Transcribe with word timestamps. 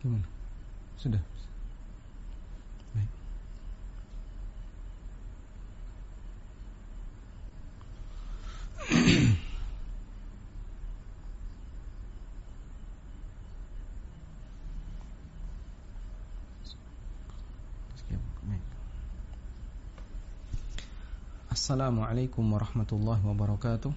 Gimana? 0.00 0.24
Sudah. 0.96 1.20
Baik. 2.96 3.12
Assalamualaikum 21.52 22.40
warahmatullahi 22.56 23.20
wabarakatuh. 23.20 23.92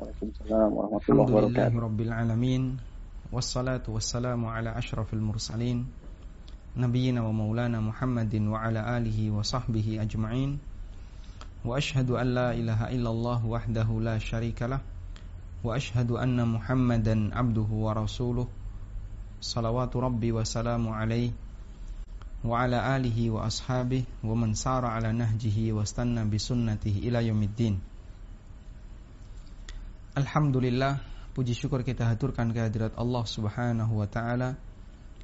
Waalaikumsalam 0.00 0.70
warahmatullahi 0.72 1.28
wabarakatuh. 1.28 1.76
Alhamdulillahirabbil 1.76 2.12
alamin. 2.16 2.87
Wassalatu 3.28 3.92
wassalamu 3.92 4.48
ala 4.48 4.72
asyrafil 4.72 5.20
mursalin 5.20 5.84
nabiyyina 6.76 7.20
wa 7.20 7.32
maulana 7.32 7.76
Muhammadin 7.80 8.48
wa 8.48 8.62
ala 8.64 8.86
alihi 8.96 9.28
wa 9.28 9.44
sahbihi 9.44 10.00
ajma'in. 10.00 10.56
Wa 11.60 11.76
ashhadu 11.76 12.16
an 12.16 12.32
la 12.32 12.48
ilaha 12.56 12.88
illallah 12.88 13.44
wahdahu 13.44 14.00
la 14.00 14.16
syarikalah 14.16 14.80
wa 15.60 15.76
ashhadu 15.76 16.16
anna 16.16 16.48
Muhammadan 16.48 17.28
abduhu 17.36 17.84
wa 17.84 17.92
rasuluh. 17.92 18.48
Salawatu 19.44 20.00
rabbi 20.00 20.32
wa 20.32 20.40
salamu 20.48 20.96
alaihi 20.96 21.36
wa 22.40 22.64
ala 22.64 22.96
alihi 22.96 23.28
wa 23.28 23.44
ashabihi 23.44 24.24
wa 24.24 24.32
man 24.38 24.54
sara 24.56 24.94
ala 24.96 25.12
puji 31.38 31.54
syukur 31.54 31.86
kita 31.86 32.02
haturkan 32.02 32.50
kehadirat 32.50 32.98
Allah 32.98 33.22
Subhanahu 33.22 34.02
wa 34.02 34.10
taala. 34.10 34.58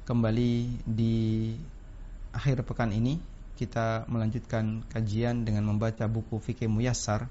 Kembali 0.07 0.79
di 0.87 1.51
akhir 2.31 2.63
pekan 2.63 2.95
ini 2.95 3.19
kita 3.59 4.07
melanjutkan 4.07 4.87
kajian 4.87 5.43
dengan 5.43 5.67
membaca 5.67 6.07
buku 6.07 6.39
fikih 6.39 6.71
muyassar 6.71 7.27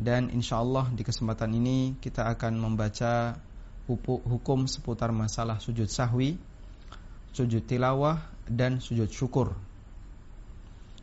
dan 0.00 0.32
insyaallah 0.32 0.88
di 0.96 1.04
kesempatan 1.04 1.52
ini 1.52 2.00
kita 2.00 2.24
akan 2.24 2.56
membaca 2.56 3.36
hukum 3.84 4.64
seputar 4.64 5.12
masalah 5.12 5.60
sujud 5.60 5.92
sahwi, 5.92 6.40
sujud 7.36 7.68
tilawah 7.68 8.16
dan 8.48 8.80
sujud 8.80 9.12
syukur. 9.12 9.52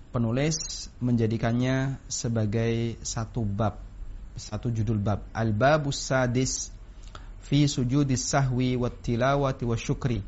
Penulis 0.09 0.89
menjadikannya 0.97 2.01
sebagai 2.09 2.97
satu 3.05 3.45
bab, 3.45 3.77
satu 4.33 4.73
judul 4.73 4.97
bab. 4.97 5.21
Al-babus 5.29 6.01
sadis 6.01 6.73
fi 7.47 7.63
sujudis 7.63 8.27
sahwi 8.27 8.75
wat 8.75 8.99
tilawati 8.99 9.63
wa 9.63 9.79
syukri. 9.79 10.19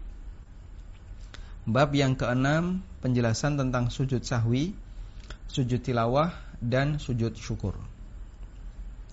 Bab 1.67 1.91
yang 1.91 2.15
keenam 2.15 2.79
penjelasan 3.03 3.59
tentang 3.59 3.91
sujud 3.91 4.23
sahwi, 4.23 4.71
sujud 5.51 5.83
tilawah 5.83 6.31
dan 6.63 6.97
sujud 6.97 7.35
syukur. 7.35 7.75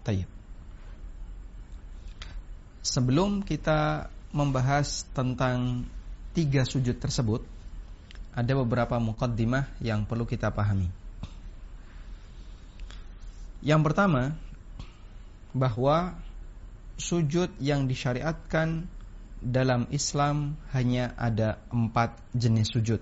Tayyib. 0.07 0.31
Sebelum 2.87 3.43
kita 3.43 4.07
membahas 4.31 5.03
tentang 5.11 5.91
tiga 6.31 6.63
sujud 6.63 7.03
tersebut, 7.03 7.43
ada 8.31 8.53
beberapa 8.55 9.03
mukaddimah 9.03 9.67
yang 9.83 10.07
perlu 10.07 10.23
kita 10.23 10.55
pahami. 10.55 10.87
Yang 13.67 13.83
pertama, 13.83 14.39
bahwa 15.51 16.15
sujud 16.97 17.53
yang 17.61 17.89
disyariatkan 17.89 18.89
dalam 19.41 19.87
Islam 19.93 20.57
hanya 20.73 21.13
ada 21.21 21.61
empat 21.69 22.17
jenis 22.33 22.73
sujud. 22.73 23.01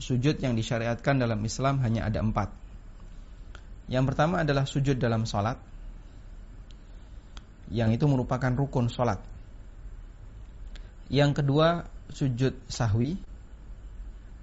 Sujud 0.00 0.36
yang 0.42 0.58
disyariatkan 0.58 1.20
dalam 1.20 1.40
Islam 1.46 1.78
hanya 1.84 2.10
ada 2.10 2.20
empat. 2.20 2.50
Yang 3.90 4.04
pertama 4.14 4.42
adalah 4.42 4.64
sujud 4.66 4.98
dalam 4.98 5.26
sholat, 5.26 5.58
yang 7.70 7.94
itu 7.94 8.02
merupakan 8.10 8.50
rukun 8.50 8.90
sholat. 8.90 9.22
Yang 11.10 11.42
kedua, 11.42 11.86
sujud 12.10 12.54
sahwi. 12.66 13.18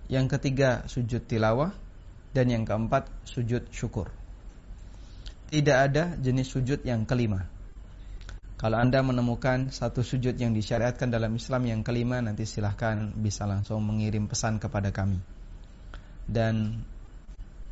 Yang 0.08 0.40
ketiga, 0.40 0.88
sujud 0.88 1.28
tilawah. 1.28 1.76
Dan 2.32 2.52
yang 2.52 2.64
keempat, 2.64 3.08
sujud 3.28 3.68
syukur. 3.72 4.12
Tidak 5.48 5.78
ada 5.80 6.16
jenis 6.20 6.52
sujud 6.52 6.84
yang 6.84 7.08
kelima. 7.08 7.48
Kalau 8.58 8.82
Anda 8.82 9.06
menemukan 9.06 9.70
satu 9.70 10.02
sujud 10.02 10.34
yang 10.34 10.50
disyariatkan 10.58 11.14
dalam 11.14 11.38
Islam 11.38 11.70
yang 11.70 11.82
kelima, 11.86 12.18
nanti 12.26 12.50
silahkan 12.50 13.14
bisa 13.14 13.46
langsung 13.46 13.86
mengirim 13.86 14.26
pesan 14.26 14.58
kepada 14.58 14.90
kami. 14.90 15.22
Dan 16.26 16.82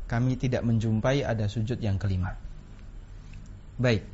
kami 0.06 0.38
tidak 0.38 0.62
menjumpai 0.62 1.26
ada 1.26 1.50
sujud 1.50 1.82
yang 1.82 1.98
kelima. 1.98 2.38
Baik. 3.76 4.06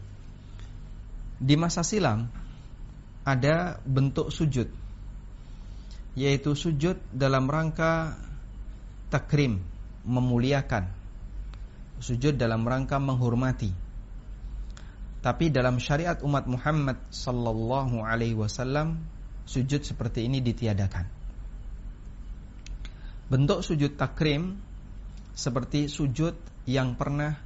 Di 1.37 1.55
masa 1.61 1.85
silam 1.85 2.33
ada 3.23 3.77
bentuk 3.85 4.33
sujud 4.33 4.83
yaitu 6.13 6.53
sujud 6.53 7.01
dalam 7.13 7.49
rangka 7.49 8.17
takrim, 9.09 9.65
memuliakan. 10.05 10.89
Sujud 12.03 12.37
dalam 12.37 12.67
rangka 12.67 13.01
menghormati. 13.01 13.73
Tapi 15.23 15.55
dalam 15.55 15.79
syariat 15.79 16.19
umat 16.27 16.51
Muhammad 16.51 16.99
sallallahu 17.15 18.03
alaihi 18.03 18.35
wasallam 18.35 19.07
sujud 19.47 19.87
seperti 19.87 20.27
ini 20.27 20.43
ditiadakan. 20.43 21.07
Bentuk 23.31 23.63
sujud 23.63 23.95
takrim 23.95 24.59
seperti 25.33 25.87
sujud 25.87 26.35
yang 26.67 26.99
pernah 26.99 27.39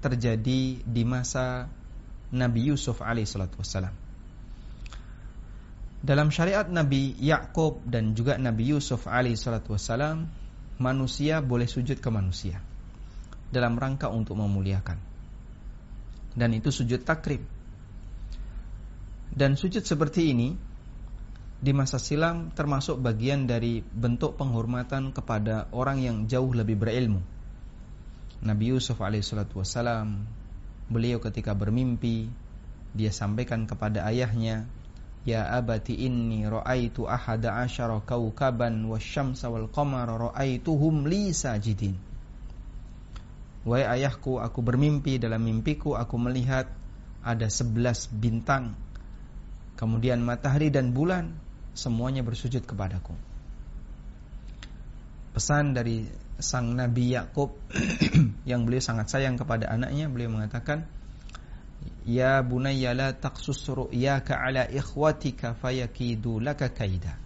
terjadi 0.00 0.80
di 0.82 1.02
masa 1.04 1.68
Nabi 2.32 2.72
Yusuf 2.72 3.04
alaihissalatu 3.04 3.60
wassalam. 3.60 3.94
Dalam 5.98 6.30
syariat 6.30 6.64
Nabi 6.64 7.12
Yakub 7.18 7.82
dan 7.84 8.16
juga 8.16 8.40
Nabi 8.40 8.72
Yusuf 8.72 9.04
alaihissalatu 9.04 9.74
wassalam, 9.76 10.30
manusia 10.78 11.42
boleh 11.42 11.66
sujud 11.66 11.98
ke 12.00 12.08
manusia 12.08 12.62
dalam 13.50 13.76
rangka 13.76 14.08
untuk 14.08 14.38
memuliakan. 14.38 15.07
Dan 16.38 16.54
itu 16.54 16.70
sujud 16.70 17.02
takrib. 17.02 17.42
Dan 19.34 19.58
sujud 19.58 19.82
seperti 19.82 20.30
ini 20.30 20.54
di 21.58 21.74
masa 21.74 21.98
silam 21.98 22.54
termasuk 22.54 23.02
bagian 23.02 23.50
dari 23.50 23.82
bentuk 23.82 24.38
penghormatan 24.38 25.10
kepada 25.10 25.66
orang 25.74 25.98
yang 25.98 26.16
jauh 26.30 26.54
lebih 26.54 26.78
berilmu. 26.78 27.18
Nabi 28.38 28.70
Yusuf 28.70 29.02
alaihissalatu 29.02 29.58
wassalam 29.58 30.22
beliau 30.86 31.18
ketika 31.18 31.58
bermimpi 31.58 32.30
dia 32.94 33.10
sampaikan 33.10 33.66
kepada 33.66 34.06
ayahnya 34.06 34.70
Ya 35.28 35.44
abati 35.44 35.92
inni 35.92 36.46
ra'aitu 36.46 37.04
ahada 37.04 37.60
asyara 37.60 38.00
kawkaban 38.00 38.86
wasyamsa 38.88 39.52
wal 39.52 39.68
qamara 39.68 40.16
ra'aituhum 40.16 41.04
li 41.04 41.36
sajidin 41.36 42.00
Wahai 43.66 44.02
ayahku 44.02 44.38
aku 44.38 44.62
bermimpi 44.62 45.18
dalam 45.18 45.42
mimpiku 45.42 45.98
aku 45.98 46.14
melihat 46.18 46.70
ada 47.22 47.50
sebelas 47.50 48.06
bintang 48.10 48.78
kemudian 49.78 50.18
matahari 50.22 50.74
dan 50.74 50.90
bulan 50.90 51.38
semuanya 51.78 52.26
bersujud 52.26 52.66
kepadaku. 52.66 53.14
Pesan 55.30 55.70
dari 55.70 56.02
sang 56.38 56.74
Nabi 56.74 57.14
Yakub 57.14 57.54
yang 58.50 58.66
beliau 58.66 58.82
sangat 58.82 59.10
sayang 59.10 59.38
kepada 59.38 59.70
anaknya 59.70 60.10
beliau 60.10 60.34
mengatakan 60.34 60.86
Ya 62.08 62.40
bunayya 62.40 62.96
la 62.96 63.12
taqsus 63.12 63.68
ru'yaka 63.68 64.40
ala 64.40 64.64
ikhwatika 64.64 65.52
fayakidu 65.52 66.40
laka 66.40 66.72
kaida. 66.72 67.20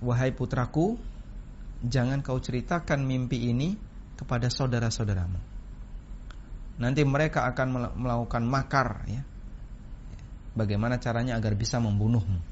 Wahai 0.00 0.32
putraku 0.32 0.96
jangan 1.84 2.24
kau 2.24 2.40
ceritakan 2.40 3.04
mimpi 3.04 3.52
ini 3.52 3.76
kepada 4.18 4.50
saudara-saudaramu 4.50 5.38
nanti 6.82 7.02
mereka 7.06 7.46
akan 7.46 7.94
melakukan 7.94 8.42
makar 8.42 9.06
ya 9.06 9.22
bagaimana 10.58 10.98
caranya 10.98 11.38
agar 11.38 11.54
bisa 11.54 11.78
membunuhmu 11.78 12.42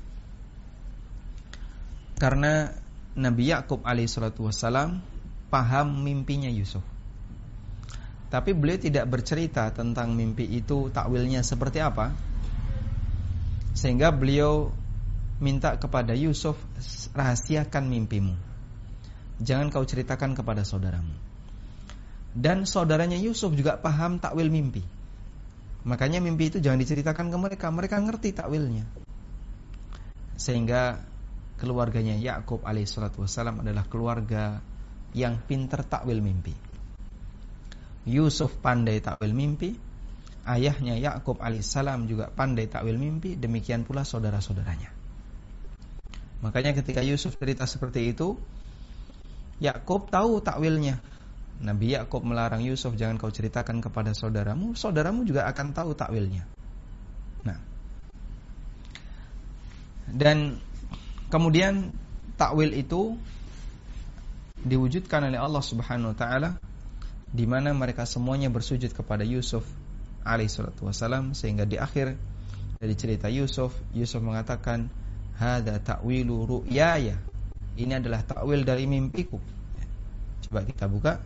karena 2.16 2.72
Nabi 3.16 3.48
Yakub 3.52 3.84
alaihissalatu 3.84 4.48
wassalam 4.48 5.04
paham 5.48 6.04
mimpinya 6.04 6.48
Yusuf. 6.48 6.84
Tapi 8.26 8.52
beliau 8.52 8.76
tidak 8.76 9.06
bercerita 9.06 9.70
tentang 9.70 10.12
mimpi 10.12 10.44
itu 10.44 10.92
takwilnya 10.92 11.40
seperti 11.40 11.78
apa. 11.80 12.12
Sehingga 13.76 14.12
beliau 14.12 14.72
minta 15.40 15.76
kepada 15.76 16.16
Yusuf 16.16 16.56
rahasiakan 17.12 17.84
mimpimu. 17.88 18.34
Jangan 19.40 19.68
kau 19.68 19.84
ceritakan 19.84 20.32
kepada 20.32 20.64
saudaramu. 20.64 21.25
Dan 22.36 22.68
saudaranya 22.68 23.16
Yusuf 23.16 23.56
juga 23.56 23.80
paham 23.80 24.20
takwil 24.20 24.52
mimpi. 24.52 24.84
Makanya 25.88 26.20
mimpi 26.20 26.52
itu 26.52 26.60
jangan 26.60 26.76
diceritakan 26.76 27.32
ke 27.32 27.38
mereka, 27.40 27.66
mereka 27.72 27.96
ngerti 27.96 28.36
takwilnya. 28.36 28.84
Sehingga 30.36 31.00
keluarganya 31.56 32.12
Yakub 32.20 32.60
alaihissalatu 32.60 33.24
wassalam 33.24 33.64
adalah 33.64 33.88
keluarga 33.88 34.60
yang 35.16 35.40
pinter 35.40 35.80
takwil 35.80 36.20
mimpi. 36.20 36.52
Yusuf 38.04 38.52
pandai 38.60 39.00
takwil 39.00 39.32
mimpi, 39.32 39.72
ayahnya 40.44 41.00
Yakub 41.00 41.40
alaihissalam 41.40 42.04
juga 42.04 42.28
pandai 42.28 42.68
takwil 42.68 43.00
mimpi, 43.00 43.32
demikian 43.40 43.88
pula 43.88 44.04
saudara-saudaranya. 44.04 44.92
Makanya 46.44 46.76
ketika 46.76 47.00
Yusuf 47.00 47.40
cerita 47.40 47.64
seperti 47.64 48.12
itu, 48.12 48.36
Yakub 49.56 50.12
tahu 50.12 50.44
takwilnya. 50.44 51.00
Nabi 51.56 51.96
Yakub 51.96 52.20
melarang 52.20 52.60
Yusuf 52.60 52.92
jangan 53.00 53.16
kau 53.16 53.32
ceritakan 53.32 53.80
kepada 53.80 54.12
saudaramu, 54.12 54.76
saudaramu 54.76 55.24
juga 55.24 55.48
akan 55.48 55.72
tahu 55.72 55.96
takwilnya. 55.96 56.44
Nah. 57.48 57.58
Dan 60.12 60.60
kemudian 61.32 61.90
takwil 62.36 62.76
itu 62.76 63.16
diwujudkan 64.60 65.32
oleh 65.32 65.40
Allah 65.40 65.64
Subhanahu 65.64 66.12
wa 66.12 66.18
taala 66.18 66.50
di 67.32 67.48
mana 67.48 67.72
mereka 67.72 68.04
semuanya 68.04 68.52
bersujud 68.52 68.92
kepada 68.92 69.24
Yusuf 69.24 69.64
alaihi 70.26 70.50
salatu 70.50 70.90
wasalam 70.90 71.32
sehingga 71.32 71.64
di 71.64 71.78
akhir 71.78 72.18
dari 72.76 72.94
cerita 72.98 73.30
Yusuf 73.30 73.72
Yusuf 73.96 74.20
mengatakan 74.20 74.90
hada 75.38 75.78
ta'wilu 75.80 76.36
ru'yaya 76.44 77.16
ini 77.76 77.92
adalah 77.92 78.24
takwil 78.24 78.64
dari 78.64 78.88
mimpiku. 78.88 79.36
Coba 80.48 80.64
kita 80.64 80.88
buka 80.88 81.20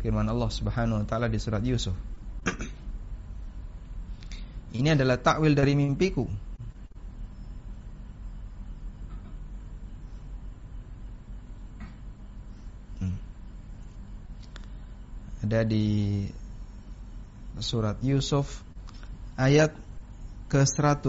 firman 0.00 0.24
Allah 0.24 0.48
Subhanahu 0.48 1.04
wa 1.04 1.06
taala 1.06 1.28
di 1.28 1.36
surat 1.36 1.60
Yusuf. 1.60 1.92
Ini 4.70 4.96
adalah 4.96 5.20
takwil 5.20 5.52
dari 5.52 5.76
mimpiku. 5.76 6.24
Hmm. 13.02 13.16
Ada 15.44 15.68
di 15.68 16.24
surat 17.60 18.00
Yusuf 18.00 18.64
ayat 19.36 19.76
ke-100 20.48 21.04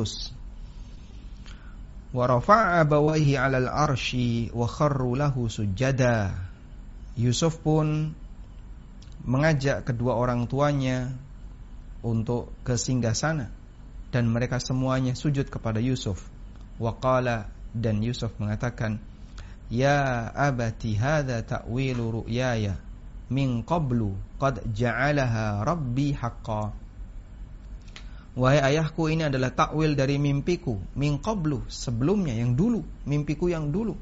wa 2.12 2.28
rafa'a 2.28 2.84
abawaihi 2.84 3.40
'alal 3.40 3.72
arsy 3.72 4.52
wa 4.52 4.68
kharru 4.68 5.16
lahu 5.16 5.48
sujada. 5.48 6.36
Yusuf 7.16 7.62
pun 7.64 8.18
mengajak 9.26 9.86
kedua 9.86 10.18
orang 10.18 10.50
tuanya 10.50 11.14
untuk 12.02 12.54
ke 12.66 12.76
sana. 12.78 13.50
Dan 14.12 14.28
mereka 14.28 14.60
semuanya 14.60 15.16
sujud 15.16 15.48
kepada 15.48 15.80
Yusuf. 15.80 16.28
Waqala 16.82 17.48
dan 17.72 18.04
Yusuf 18.04 18.36
mengatakan, 18.42 19.00
"Ya 19.72 20.28
abati 20.36 21.00
hadza 21.00 21.40
ta'wilu 21.48 22.22
ru'yaya. 22.22 22.76
Min 23.32 23.64
qablu 23.64 24.20
qad 24.36 24.68
ja'alaha 24.76 25.64
rabbi 25.64 26.12
haqqan." 26.12 26.76
Wahai 28.32 28.64
ayahku 28.64 29.12
ini 29.12 29.28
adalah 29.28 29.52
takwil 29.52 29.96
dari 29.96 30.16
mimpiku. 30.16 30.80
Min 30.96 31.20
qablu 31.20 31.68
sebelumnya 31.68 32.32
yang 32.32 32.56
dulu. 32.56 32.80
Mimpiku 33.04 33.52
yang 33.52 33.76
dulu. 33.76 34.00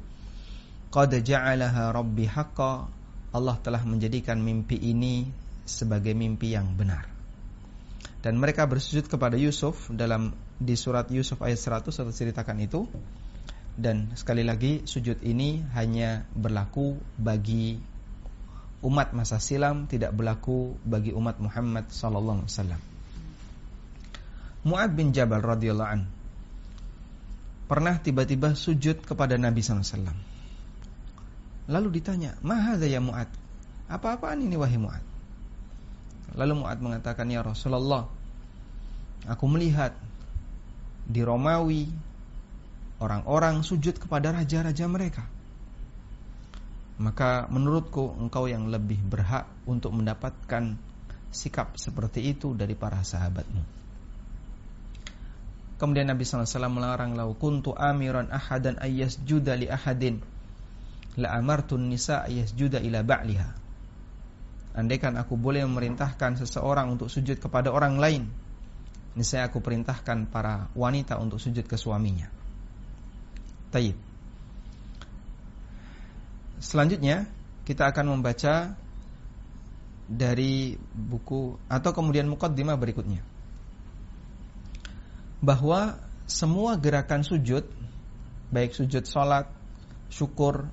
Qad 0.90 1.10
ja'alaha 1.22 1.90
rabbi 1.90 2.26
haqqa 2.30 2.86
Allah 3.30 3.56
telah 3.62 3.82
menjadikan 3.86 4.42
mimpi 4.42 4.74
ini 4.74 5.30
sebagai 5.62 6.14
mimpi 6.18 6.54
yang 6.54 6.74
benar. 6.74 7.06
Dan 8.20 8.36
mereka 8.36 8.68
bersujud 8.68 9.08
kepada 9.08 9.38
Yusuf 9.38 9.88
dalam 9.88 10.36
di 10.60 10.76
surat 10.76 11.08
Yusuf 11.08 11.40
ayat 11.40 11.56
100 11.56 11.88
atau 11.88 12.12
ceritakan 12.12 12.58
itu. 12.60 12.84
Dan 13.80 14.12
sekali 14.18 14.44
lagi 14.44 14.84
sujud 14.84 15.24
ini 15.24 15.62
hanya 15.72 16.28
berlaku 16.36 17.00
bagi 17.16 17.80
umat 18.84 19.12
masa 19.16 19.40
silam 19.40 19.88
tidak 19.88 20.12
berlaku 20.12 20.76
bagi 20.84 21.12
umat 21.16 21.40
Muhammad 21.40 21.88
sallallahu 21.88 22.44
alaihi 22.44 22.52
wasallam. 22.52 22.80
Mu'ad 24.60 24.90
bin 24.92 25.16
Jabal 25.16 25.40
radhiyallahu 25.40 25.88
an 25.88 26.02
pernah 27.70 27.96
tiba-tiba 28.02 28.52
sujud 28.58 29.06
kepada 29.06 29.38
Nabi 29.38 29.62
SAW. 29.62 30.29
Lalu 31.70 32.02
ditanya, 32.02 32.34
Mahadha 32.42 32.90
ya 32.90 32.98
Mu'ad? 32.98 33.30
Apa-apaan 33.86 34.42
ini 34.42 34.58
wahai 34.58 34.74
Mu'ad? 34.74 35.04
Lalu 36.34 36.66
Mu'ad 36.66 36.78
mengatakan, 36.82 37.30
Ya 37.30 37.46
Rasulullah, 37.46 38.10
aku 39.30 39.46
melihat 39.46 39.94
di 41.06 41.22
Romawi 41.22 41.86
orang-orang 42.98 43.62
sujud 43.62 44.02
kepada 44.02 44.34
raja-raja 44.34 44.86
mereka. 44.90 45.24
Maka 47.00 47.48
menurutku 47.48 48.18
engkau 48.18 48.50
yang 48.50 48.68
lebih 48.68 49.00
berhak 49.00 49.46
untuk 49.64 49.94
mendapatkan 49.94 50.76
sikap 51.30 51.78
seperti 51.78 52.34
itu 52.34 52.52
dari 52.52 52.74
para 52.74 53.00
sahabatmu. 53.00 53.62
Kemudian 55.80 56.12
Nabi 56.12 56.28
SAW 56.28 56.68
melarang 56.68 57.16
lau 57.16 57.32
kuntu 57.32 57.72
amiran 57.72 58.28
ahadan 58.28 58.76
ayas 58.84 59.16
juda 59.24 59.56
li 59.56 59.64
ahadin 59.64 60.20
la 61.18 61.34
amartun 61.34 61.90
nisa 61.90 62.22
ayas 62.26 62.54
juda 62.54 62.78
ila 62.78 63.02
ba'liha. 63.02 63.50
Andaikan 64.78 65.18
aku 65.18 65.34
boleh 65.34 65.66
memerintahkan 65.66 66.38
seseorang 66.38 66.94
untuk 66.94 67.10
sujud 67.10 67.42
kepada 67.42 67.74
orang 67.74 67.98
lain, 67.98 68.22
niscaya 69.18 69.50
aku 69.50 69.58
perintahkan 69.58 70.30
para 70.30 70.70
wanita 70.78 71.18
untuk 71.18 71.42
sujud 71.42 71.66
ke 71.66 71.74
suaminya. 71.74 72.30
Taib. 73.74 73.98
Selanjutnya 76.62 77.26
kita 77.66 77.90
akan 77.90 78.18
membaca 78.18 78.78
dari 80.10 80.74
buku 80.90 81.54
atau 81.70 81.90
kemudian 81.94 82.26
mukaddimah 82.26 82.74
berikutnya 82.74 83.22
bahwa 85.38 85.96
semua 86.26 86.74
gerakan 86.76 87.22
sujud 87.22 87.64
baik 88.50 88.74
sujud 88.74 89.06
salat, 89.06 89.46
syukur, 90.10 90.66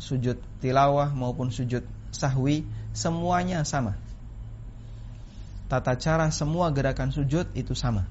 sujud 0.00 0.40
tilawah 0.64 1.12
maupun 1.12 1.52
sujud 1.52 1.84
sahwi 2.10 2.66
semuanya 2.96 3.62
sama. 3.62 3.94
Tata 5.70 5.94
cara 5.94 6.32
semua 6.34 6.74
gerakan 6.74 7.14
sujud 7.14 7.46
itu 7.54 7.78
sama. 7.78 8.08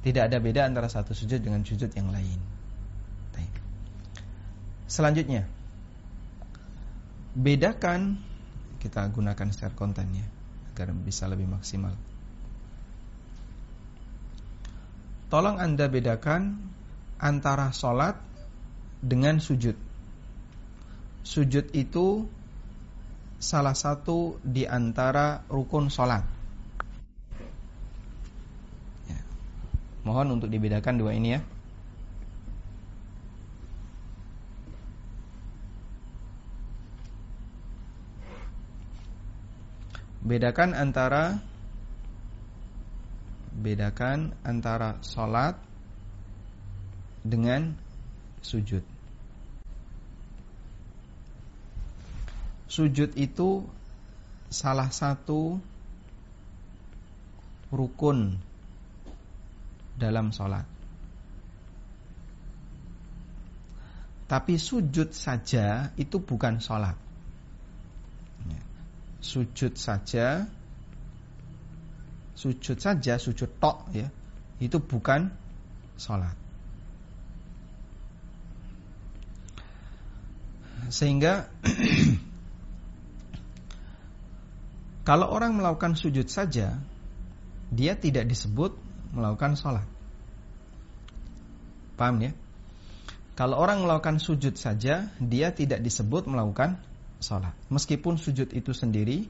Tidak 0.00 0.24
ada 0.24 0.40
beda 0.40 0.64
antara 0.64 0.88
satu 0.88 1.12
sujud 1.12 1.42
dengan 1.42 1.60
sujud 1.66 1.92
yang 1.92 2.08
lain. 2.08 2.58
Selanjutnya, 4.88 5.44
bedakan 7.36 8.24
kita 8.80 9.04
gunakan 9.12 9.52
share 9.52 9.76
kontennya 9.76 10.24
agar 10.72 10.96
bisa 10.96 11.28
lebih 11.28 11.44
maksimal. 11.44 11.92
Tolong 15.28 15.60
Anda 15.60 15.92
bedakan 15.92 16.72
antara 17.20 17.68
sholat 17.68 18.16
dengan 19.04 19.44
sujud. 19.44 19.76
Sujud 21.22 21.70
itu 21.76 22.26
salah 23.38 23.74
satu 23.74 24.42
di 24.42 24.66
antara 24.66 25.46
rukun 25.46 25.86
sholat. 25.86 26.26
Ya. 29.06 29.20
Mohon 30.02 30.42
untuk 30.42 30.50
dibedakan 30.50 30.98
dua 30.98 31.14
ini 31.14 31.38
ya. 31.38 31.40
Bedakan 40.18 40.76
antara 40.76 41.40
bedakan 43.58 44.36
antara 44.44 45.00
sholat 45.00 45.56
dengan 47.24 47.74
sujud. 48.44 48.97
Sujud 52.68 53.16
itu 53.16 53.64
salah 54.52 54.92
satu 54.92 55.56
rukun 57.72 58.36
dalam 59.96 60.30
sholat. 60.30 60.68
Tapi 64.28 64.60
sujud 64.60 65.16
saja 65.16 65.90
itu 65.96 66.20
bukan 66.20 66.60
sholat. 66.60 66.96
Sujud 69.24 69.74
saja 69.74 70.44
sujud 72.38 72.78
saja, 72.78 73.18
sujud 73.18 73.50
tok 73.58 73.90
ya, 73.90 74.06
itu 74.62 74.78
bukan 74.78 75.26
sholat. 75.98 76.38
Sehingga 80.88 81.50
kalau 85.08 85.32
orang 85.32 85.56
melakukan 85.56 85.96
sujud 85.96 86.28
saja, 86.28 86.76
dia 87.72 87.96
tidak 87.96 88.28
disebut 88.28 88.76
melakukan 89.16 89.56
sholat. 89.56 89.88
Paham 91.96 92.20
ya? 92.20 92.36
Kalau 93.32 93.56
orang 93.56 93.80
melakukan 93.80 94.20
sujud 94.20 94.60
saja, 94.60 95.08
dia 95.16 95.48
tidak 95.56 95.80
disebut 95.80 96.28
melakukan 96.28 96.76
sholat. 97.24 97.56
Meskipun 97.72 98.20
sujud 98.20 98.52
itu 98.52 98.76
sendiri 98.76 99.24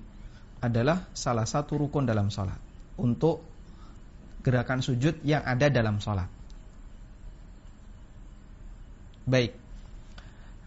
adalah 0.59 1.07
salah 1.15 1.47
satu 1.47 1.79
rukun 1.79 2.11
dalam 2.11 2.27
sholat. 2.27 2.59
Untuk 2.99 3.47
gerakan 4.43 4.83
sujud 4.83 5.23
yang 5.23 5.47
ada 5.47 5.71
dalam 5.71 6.03
sholat. 6.03 6.27
Baik. 9.31 9.55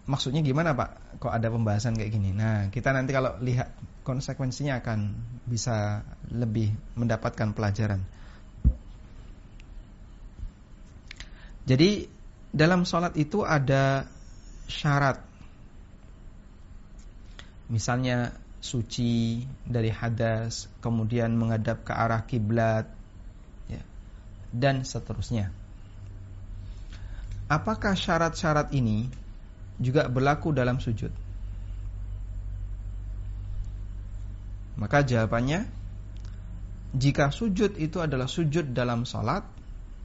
Maksudnya 0.08 0.40
gimana 0.40 0.72
Pak? 0.72 1.20
Kok 1.20 1.34
ada 1.36 1.52
pembahasan 1.52 2.00
kayak 2.00 2.16
gini? 2.16 2.32
Nah, 2.32 2.72
kita 2.72 2.96
nanti 2.96 3.12
kalau 3.12 3.36
lihat 3.44 3.91
konsekuensinya 4.02 4.82
akan 4.82 5.00
bisa 5.46 6.02
lebih 6.34 6.74
mendapatkan 6.98 7.54
pelajaran. 7.54 8.02
Jadi 11.66 12.10
dalam 12.52 12.84
sholat 12.84 13.14
itu 13.16 13.46
ada 13.46 14.10
syarat. 14.66 15.22
Misalnya 17.72 18.36
suci 18.60 19.42
dari 19.64 19.90
hadas, 19.90 20.68
kemudian 20.84 21.34
menghadap 21.38 21.88
ke 21.88 21.94
arah 21.96 22.28
kiblat, 22.28 22.86
ya, 23.72 23.82
dan 24.52 24.84
seterusnya. 24.84 25.50
Apakah 27.48 27.96
syarat-syarat 27.96 28.72
ini 28.76 29.08
juga 29.80 30.08
berlaku 30.12 30.52
dalam 30.52 30.84
sujud? 30.84 31.21
Maka 34.80 35.04
jawabannya, 35.04 35.68
jika 36.96 37.32
sujud 37.32 37.80
itu 37.80 37.98
adalah 38.00 38.28
sujud 38.28 38.72
dalam 38.76 39.08
sholat, 39.08 39.44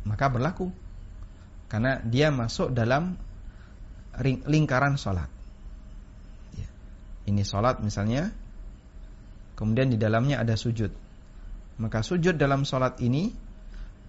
maka 0.06 0.26
berlaku 0.30 0.70
karena 1.66 1.98
dia 2.02 2.30
masuk 2.30 2.70
dalam 2.70 3.18
lingkaran 4.22 4.94
sholat. 4.94 5.26
Ya. 6.54 6.68
Ini 7.26 7.42
sholat 7.42 7.82
misalnya, 7.82 8.30
kemudian 9.58 9.90
di 9.90 9.98
dalamnya 9.98 10.42
ada 10.42 10.54
sujud. 10.54 10.94
Maka 11.76 12.00
sujud 12.00 12.38
dalam 12.38 12.64
sholat 12.64 13.02
ini 13.02 13.34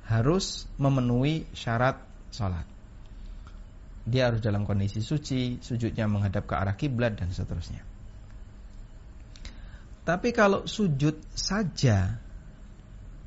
harus 0.07 0.69
memenuhi 0.79 1.49
syarat 1.51 1.99
sholat. 2.31 2.63
Dia 4.07 4.31
harus 4.31 4.39
dalam 4.39 4.63
kondisi 4.63 5.03
suci, 5.03 5.59
sujudnya 5.59 6.07
menghadap 6.07 6.47
ke 6.47 6.55
arah 6.55 6.79
kiblat 6.79 7.19
dan 7.19 7.27
seterusnya. 7.27 7.83
Tapi 10.07 10.31
kalau 10.31 10.63
sujud 10.63 11.19
saja 11.35 12.15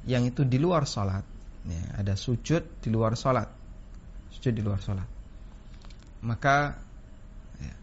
yang 0.09 0.25
itu 0.25 0.49
di 0.49 0.57
luar 0.57 0.89
sholat, 0.89 1.21
ya, 1.69 2.01
ada 2.01 2.17
sujud 2.17 2.81
di 2.81 2.89
luar 2.89 3.21
sholat, 3.21 3.53
sujud 4.33 4.57
di 4.57 4.65
luar 4.65 4.81
sholat. 4.81 5.05
Maka 6.25 6.81
ya, 7.61 7.75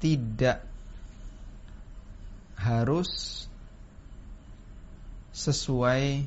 tidak 0.00 0.64
harus 2.56 3.44
sesuai 5.36 6.24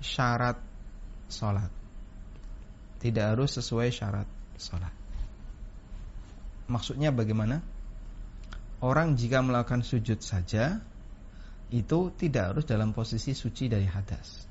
syarat 0.00 0.56
sholat. 1.28 1.68
Tidak 3.04 3.24
harus 3.36 3.52
sesuai 3.52 3.92
syarat 3.92 4.28
sholat. 4.56 4.96
Maksudnya 6.72 7.12
bagaimana 7.12 7.60
orang 8.80 9.16
jika 9.16 9.44
melakukan 9.44 9.84
sujud 9.84 10.24
saja 10.24 10.80
itu 11.70 11.98
tidak 12.16 12.56
harus 12.56 12.64
dalam 12.66 12.90
posisi 12.90 13.36
suci 13.36 13.70
dari 13.70 13.86
hadas. 13.86 14.48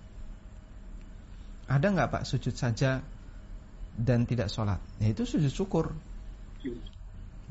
Ada 1.70 1.86
nggak 1.92 2.10
pak 2.10 2.24
sujud 2.26 2.56
saja 2.56 3.04
dan 4.00 4.24
tidak 4.26 4.48
sholat? 4.50 4.80
Ya 5.02 5.12
itu 5.12 5.28
sujud 5.28 5.52
syukur. 5.52 5.92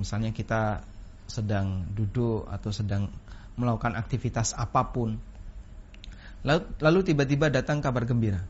Misalnya 0.01 0.33
kita 0.33 0.83
sedang 1.29 1.85
duduk 1.93 2.49
atau 2.49 2.73
sedang 2.73 3.13
melakukan 3.59 3.99
aktivitas 3.99 4.57
apa 4.57 4.89
pun 4.89 5.21
lalu 6.81 7.01
tiba-tiba 7.05 7.51
datang 7.53 7.83
kabar 7.85 8.09
gembira. 8.09 8.41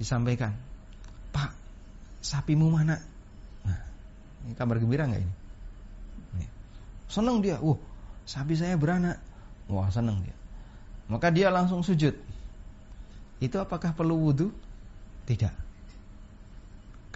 Disampaikan 0.00 0.56
pak 1.30 1.54
sapimu 2.24 2.72
mana? 2.72 2.98
Nah, 3.62 3.80
ini 4.48 4.52
kabar 4.58 4.80
gembira 4.82 5.06
nggak 5.06 5.22
ini 5.22 5.45
senang 7.16 7.40
dia 7.40 7.56
uh 7.64 7.78
sapi 8.28 8.52
saya 8.52 8.76
beranak 8.76 9.16
wah 9.72 9.88
senang 9.88 10.20
dia 10.20 10.36
maka 11.08 11.32
dia 11.32 11.48
langsung 11.48 11.80
sujud 11.80 12.12
itu 13.40 13.56
apakah 13.56 13.96
perlu 13.96 14.20
wudhu 14.20 14.52
tidak 15.24 15.56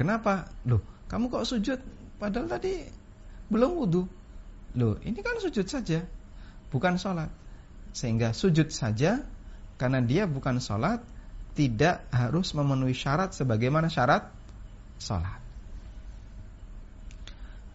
Kenapa? 0.00 0.48
Loh, 0.64 0.80
kamu 1.12 1.28
kok 1.28 1.44
sujud 1.44 1.76
padahal 2.16 2.48
tadi 2.48 2.88
belum 3.52 3.84
wudhu. 3.84 4.08
Loh, 4.80 4.96
ini 5.04 5.20
kan 5.20 5.36
sujud 5.36 5.68
saja, 5.68 6.00
bukan 6.72 6.96
sholat. 6.96 7.28
Sehingga 7.92 8.32
sujud 8.32 8.72
saja, 8.72 9.20
karena 9.76 10.00
dia 10.00 10.24
bukan 10.24 10.56
sholat, 10.56 11.04
tidak 11.52 12.08
harus 12.16 12.56
memenuhi 12.56 12.96
syarat 12.96 13.36
sebagaimana 13.36 13.92
syarat 13.92 14.32
sholat. 14.96 15.36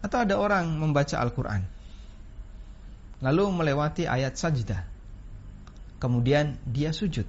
Atau 0.02 0.26
ada 0.26 0.42
orang 0.42 0.74
membaca 0.82 1.22
Al-Quran, 1.22 1.62
lalu 3.26 3.50
melewati 3.50 4.06
ayat 4.06 4.38
sajdah, 4.38 4.86
kemudian 5.98 6.62
dia 6.70 6.94
sujud. 6.94 7.26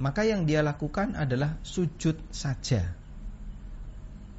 Maka 0.00 0.26
yang 0.26 0.48
dia 0.48 0.66
lakukan 0.66 1.14
adalah 1.14 1.62
sujud 1.62 2.18
saja 2.34 3.00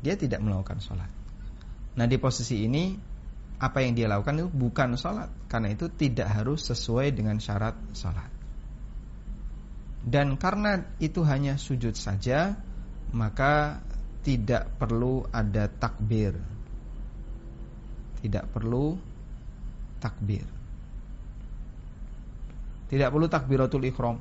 dia 0.01 0.17
tidak 0.17 0.41
melakukan 0.41 0.81
sholat. 0.81 1.09
Nah 1.95 2.05
di 2.09 2.17
posisi 2.17 2.65
ini 2.65 2.97
apa 3.61 3.85
yang 3.85 3.93
dia 3.93 4.09
lakukan 4.09 4.41
itu 4.41 4.49
bukan 4.49 4.97
sholat 4.97 5.29
karena 5.45 5.77
itu 5.77 5.85
tidak 5.93 6.27
harus 6.33 6.65
sesuai 6.65 7.13
dengan 7.13 7.37
syarat 7.37 7.77
sholat. 7.93 8.29
Dan 10.01 10.33
karena 10.41 10.97
itu 10.97 11.21
hanya 11.21 11.61
sujud 11.61 11.93
saja 11.93 12.57
maka 13.13 13.85
tidak 14.25 14.73
perlu 14.81 15.29
ada 15.29 15.69
takbir. 15.69 16.41
Tidak 18.21 18.45
perlu 18.49 18.97
takbir. 20.01 20.43
Tidak 22.89 23.07
perlu 23.07 23.29
takbiratul 23.29 23.87
ikhram. 23.87 24.17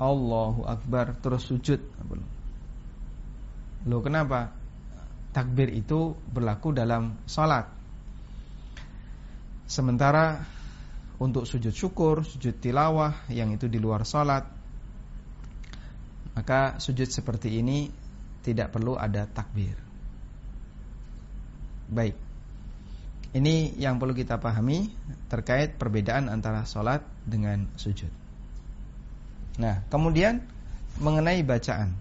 Allahu 0.00 0.64
Akbar 0.64 1.18
terus 1.20 1.44
sujud. 1.44 1.82
Loh 3.86 4.00
kenapa? 4.00 4.54
Takbir 5.32 5.72
itu 5.72 6.12
berlaku 6.28 6.76
dalam 6.76 7.24
sholat 7.24 7.64
Sementara 9.64 10.44
untuk 11.16 11.48
sujud 11.48 11.72
syukur, 11.72 12.20
sujud 12.20 12.60
tilawah 12.60 13.24
yang 13.32 13.56
itu 13.56 13.64
di 13.64 13.80
luar 13.80 14.04
sholat 14.04 14.44
Maka 16.36 16.76
sujud 16.76 17.08
seperti 17.08 17.64
ini 17.64 17.88
tidak 18.44 18.76
perlu 18.76 19.00
ada 19.00 19.24
takbir 19.24 19.80
Baik 21.88 22.31
Ini 23.32 23.80
yang 23.80 23.96
perlu 23.96 24.12
kita 24.12 24.36
pahami 24.36 24.92
terkait 25.32 25.80
perbedaan 25.80 26.28
antara 26.28 26.68
sholat 26.68 27.00
dengan 27.24 27.64
sujud. 27.80 28.12
Nah 29.56 29.80
kemudian 29.88 30.44
mengenai 31.00 31.40
bacaan. 31.40 31.96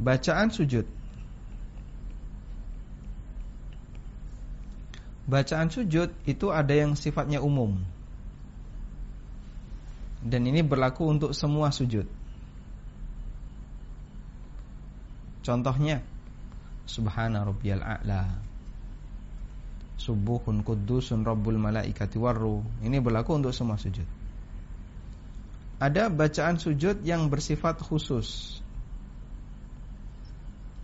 Bacaan 0.00 0.48
sujud. 0.48 0.88
Bacaan 5.28 5.68
sujud 5.68 6.08
itu 6.24 6.46
ada 6.48 6.72
yang 6.72 6.96
sifatnya 6.96 7.44
umum. 7.44 7.84
Dan 10.24 10.48
ini 10.48 10.64
berlaku 10.64 11.04
untuk 11.04 11.36
semua 11.36 11.68
sujud 11.68 12.08
Contohnya 15.40 16.04
Subhana 16.84 17.44
rabbiyal 17.44 17.80
a'la 17.80 18.24
Subuhun 20.00 20.64
kudusun 20.64 21.24
rabbul 21.24 21.60
malaikati 21.60 22.16
warru 22.16 22.64
Ini 22.80 23.00
berlaku 23.00 23.36
untuk 23.40 23.52
semua 23.52 23.76
sujud 23.76 24.04
Ada 25.80 26.12
bacaan 26.12 26.60
sujud 26.60 27.04
yang 27.04 27.28
bersifat 27.32 27.80
khusus 27.80 28.60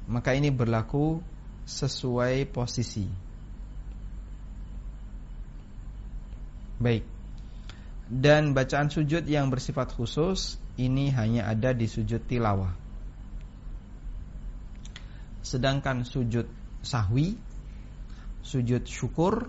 maka 0.07 0.39
ini 0.39 0.55
berlaku 0.55 1.19
sesuai 1.67 2.47
posisi. 2.55 3.11
Baik. 6.79 7.03
Dan 8.07 8.55
bacaan 8.55 8.87
sujud 8.87 9.27
yang 9.27 9.51
bersifat 9.51 9.91
khusus 9.91 10.63
ini 10.79 11.11
hanya 11.11 11.51
ada 11.51 11.75
di 11.75 11.91
sujud 11.91 12.23
tilawah. 12.23 12.71
Sedangkan 15.47 16.03
sujud 16.03 16.51
sahwi, 16.83 17.39
sujud 18.43 18.83
syukur 18.83 19.47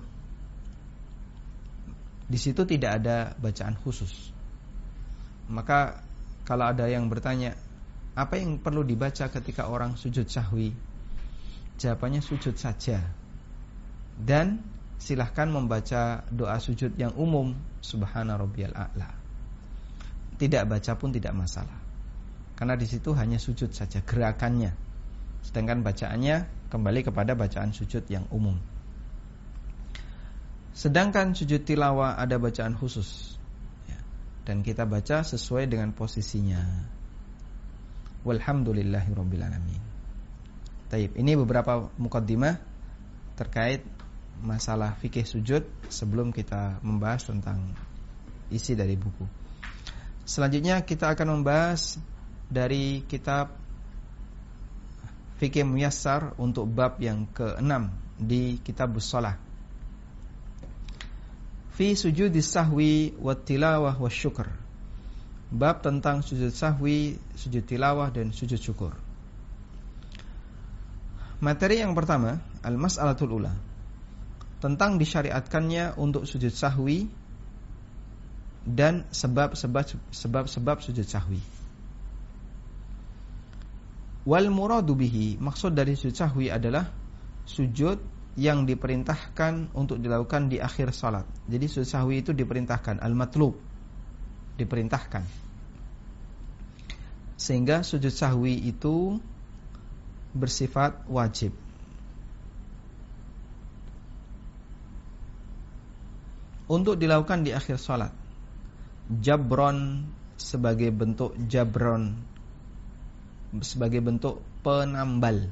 di 2.28 2.38
situ 2.38 2.68
tidak 2.70 3.02
ada 3.02 3.34
bacaan 3.40 3.74
khusus. 3.82 4.30
Maka 5.50 6.04
kalau 6.46 6.70
ada 6.70 6.86
yang 6.86 7.10
bertanya, 7.10 7.58
apa 8.14 8.38
yang 8.38 8.60
perlu 8.60 8.84
dibaca 8.84 9.32
ketika 9.32 9.72
orang 9.72 9.98
sujud 9.98 10.28
sahwi? 10.30 10.76
Jawabannya 11.82 12.22
sujud 12.22 12.54
saja. 12.60 13.02
Dan 14.18 14.62
silahkan 15.02 15.50
membaca 15.50 16.22
doa 16.30 16.62
sujud 16.62 16.94
yang 16.94 17.16
umum, 17.18 17.58
Subhana 17.82 18.38
rabbiyal 18.38 18.76
a'la. 18.76 19.10
Tidak 20.38 20.64
baca 20.68 20.92
pun 21.00 21.10
tidak 21.10 21.34
masalah. 21.34 21.80
Karena 22.54 22.76
di 22.76 22.86
situ 22.86 23.16
hanya 23.16 23.40
sujud 23.42 23.72
saja 23.72 24.04
gerakannya. 24.04 24.87
Sedangkan 25.48 25.80
bacaannya 25.80 26.68
kembali 26.68 27.08
kepada 27.08 27.32
bacaan 27.32 27.72
sujud 27.72 28.04
yang 28.12 28.28
umum. 28.36 28.60
Sedangkan 30.76 31.32
sujud 31.32 31.64
tilawah 31.64 32.20
ada 32.20 32.36
bacaan 32.36 32.76
khusus. 32.76 33.40
Ya. 33.88 33.96
Dan 34.44 34.60
kita 34.60 34.84
baca 34.84 35.24
sesuai 35.24 35.72
dengan 35.72 35.96
posisinya. 35.96 36.60
Walhamdulillahirobbilalamin. 38.28 39.82
Taib. 40.92 41.16
Ini 41.16 41.40
beberapa 41.40 41.88
mukaddimah 41.96 42.60
terkait 43.40 43.88
masalah 44.44 45.00
fikih 45.00 45.24
sujud 45.24 45.64
sebelum 45.88 46.36
kita 46.36 46.84
membahas 46.84 47.24
tentang 47.32 47.72
isi 48.52 48.76
dari 48.76 49.00
buku. 49.00 49.24
Selanjutnya 50.28 50.84
kita 50.84 51.16
akan 51.16 51.40
membahas 51.40 51.96
dari 52.52 53.08
kitab 53.08 53.56
Fikih 55.38 55.70
Muyassar 55.70 56.34
untuk 56.42 56.66
bab 56.66 56.98
yang 56.98 57.30
ke-6 57.30 57.72
di 58.18 58.58
kitab 58.66 58.98
Shalah. 58.98 59.38
Fi 61.78 61.94
sujudis 61.94 62.50
sahwi 62.50 63.14
wa 63.22 63.38
tilawah 63.38 63.94
wa 63.94 64.10
syukur. 64.10 64.50
Bab 65.54 65.86
tentang 65.86 66.26
sujud 66.26 66.50
sahwi, 66.50 67.22
sujud 67.38 67.64
tilawah 67.70 68.10
dan 68.10 68.34
sujud 68.34 68.58
syukur. 68.58 68.98
Materi 71.38 71.86
yang 71.86 71.94
pertama, 71.94 72.42
al-mas'alatul 72.66 73.38
ula. 73.38 73.54
Tentang 74.58 74.98
disyariatkannya 74.98 76.02
untuk 76.02 76.26
sujud 76.26 76.50
sahwi 76.50 77.06
dan 78.66 79.06
sebab-sebab 79.14 79.86
sebab-sebab 80.10 80.82
sujud 80.82 81.06
sahwi. 81.06 81.40
Wal 84.28 84.52
muradu 84.52 84.92
bihi 84.92 85.40
maksud 85.40 85.72
dari 85.72 85.96
sujud 85.96 86.12
sahwi 86.12 86.52
adalah 86.52 86.92
sujud 87.48 87.96
yang 88.36 88.68
diperintahkan 88.68 89.72
untuk 89.72 90.04
dilakukan 90.04 90.52
di 90.52 90.60
akhir 90.60 90.92
salat. 90.92 91.24
Jadi 91.48 91.66
sujud 91.72 91.88
sahwi 91.88 92.20
itu 92.20 92.36
diperintahkan 92.36 93.00
al-matlub 93.00 93.56
diperintahkan. 94.60 95.24
Sehingga 97.40 97.88
sujud 97.88 98.12
sahwi 98.12 98.68
itu 98.68 99.16
bersifat 100.36 101.08
wajib. 101.08 101.56
Untuk 106.68 107.00
dilakukan 107.00 107.48
di 107.48 107.56
akhir 107.56 107.80
salat. 107.80 108.12
Jabron 109.08 110.04
sebagai 110.36 110.92
bentuk 110.92 111.32
jabron 111.48 112.27
sebagai 113.64 114.04
bentuk 114.04 114.44
penambal 114.60 115.48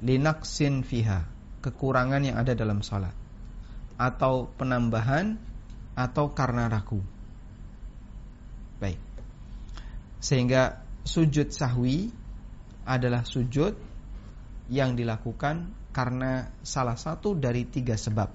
linaksin 0.00 0.84
fiha 0.84 1.28
kekurangan 1.60 2.24
yang 2.24 2.36
ada 2.40 2.52
dalam 2.56 2.80
salat 2.80 3.12
atau 3.96 4.50
penambahan 4.58 5.38
atau 5.94 6.34
karena 6.34 6.66
ragu. 6.66 7.00
Baik. 8.82 8.98
Sehingga 10.18 10.82
sujud 11.06 11.54
sahwi 11.54 12.10
adalah 12.84 13.22
sujud 13.24 13.72
yang 14.68 14.98
dilakukan 14.98 15.72
karena 15.94 16.50
salah 16.66 16.98
satu 16.98 17.38
dari 17.38 17.64
tiga 17.64 17.94
sebab. 17.94 18.28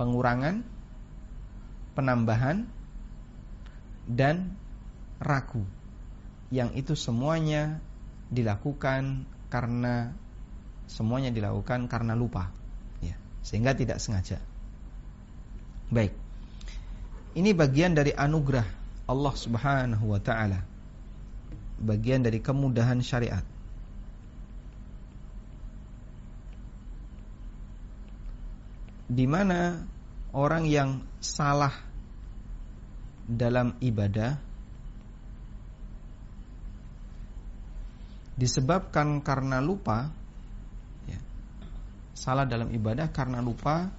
Pengurangan, 0.00 0.64
penambahan, 1.92 2.66
dan 4.08 4.56
ragu 5.22 5.62
yang 6.52 6.76
itu 6.76 6.92
semuanya 6.92 7.80
dilakukan 8.28 9.24
karena 9.48 10.12
semuanya 10.84 11.32
dilakukan 11.32 11.88
karena 11.88 12.12
lupa. 12.12 12.52
Ya 13.00 13.16
sehingga 13.40 13.72
tidak 13.72 13.98
sengaja. 13.98 14.36
Baik. 15.88 16.12
Ini 17.32 17.56
bagian 17.56 17.96
dari 17.96 18.12
anugerah 18.12 18.68
Allah 19.08 19.34
Subhanahu 19.34 20.12
wa 20.12 20.20
taala. 20.20 20.60
Bagian 21.80 22.20
dari 22.20 22.44
kemudahan 22.44 23.00
syariat. 23.00 23.42
Di 29.12 29.24
mana 29.28 29.84
orang 30.32 30.64
yang 30.68 31.04
salah 31.20 31.72
dalam 33.28 33.76
ibadah 33.80 34.51
disebabkan 38.36 39.20
karena 39.20 39.60
lupa 39.60 40.08
ya, 41.04 41.20
salah 42.16 42.48
dalam 42.48 42.72
ibadah 42.72 43.12
karena 43.12 43.44
lupa 43.44 43.92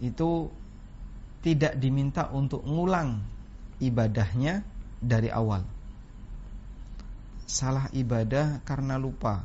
itu 0.00 0.48
tidak 1.42 1.76
diminta 1.76 2.30
untuk 2.30 2.62
ngulang 2.64 3.22
ibadahnya 3.82 4.62
dari 5.02 5.28
awal. 5.28 5.66
Salah 7.44 7.90
ibadah 7.92 8.62
karena 8.64 8.96
lupa 8.96 9.44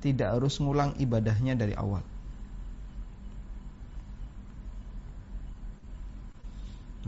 tidak 0.00 0.38
harus 0.38 0.56
ngulang 0.62 0.96
ibadahnya 0.96 1.58
dari 1.58 1.74
awal. 1.74 2.02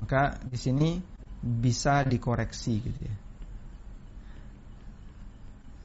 Maka 0.03 0.37
di 0.45 0.59
sini 0.59 0.91
bisa 1.41 2.05
dikoreksi 2.05 2.73
gitu 2.83 3.01
ya 3.01 3.24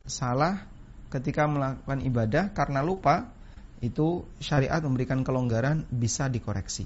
salah 0.10 0.66
ketika 1.14 1.46
melakukan 1.46 2.02
ibadah 2.02 2.52
karena 2.52 2.82
lupa 2.82 3.30
itu 3.80 4.28
syariat 4.44 4.84
memberikan 4.84 5.24
kelonggaran 5.24 5.88
bisa 5.88 6.28
dikoreksi. 6.28 6.84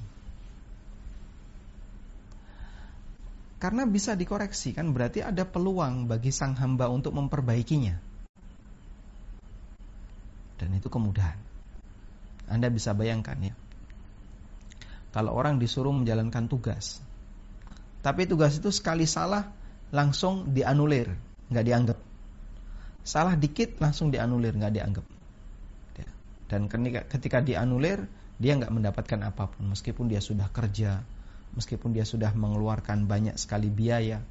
Karena 3.57 3.87
bisa 3.87 4.13
dikoreksi 4.13 4.75
kan 4.75 4.91
berarti 4.91 5.23
ada 5.23 5.47
peluang 5.47 6.11
bagi 6.11 6.35
sang 6.35 6.53
hamba 6.59 6.91
untuk 6.91 7.15
memperbaikinya. 7.15 7.95
Dan 10.59 10.69
itu 10.75 10.91
kemudahan. 10.91 11.39
Anda 12.51 12.67
bisa 12.67 12.91
bayangkan 12.91 13.39
ya. 13.39 13.55
Kalau 15.15 15.31
orang 15.31 15.63
disuruh 15.63 15.95
menjalankan 15.95 16.51
tugas. 16.51 16.99
Tapi 18.03 18.27
tugas 18.27 18.59
itu 18.59 18.67
sekali 18.67 19.07
salah 19.07 19.47
langsung 19.95 20.51
dianulir, 20.51 21.15
nggak 21.47 21.65
dianggap. 21.65 21.99
Salah 23.03 23.35
dikit 23.35 23.77
langsung 23.83 24.09
dianulir, 24.09 24.55
nggak 24.55 24.73
dianggap. 24.73 25.05
Ya. 25.99 26.09
Dan 26.47 26.71
ketika 27.11 27.43
dianulir, 27.43 28.07
dia 28.39 28.55
nggak 28.55 28.71
mendapatkan 28.71 29.19
apa 29.27 29.51
pun, 29.51 29.69
meskipun 29.75 30.07
dia 30.07 30.23
sudah 30.23 30.47
kerja, 30.49 31.03
meskipun 31.53 31.91
dia 31.91 32.07
sudah 32.07 32.31
mengeluarkan 32.31 33.05
banyak 33.05 33.35
sekali 33.35 33.67
biaya. 33.67 34.23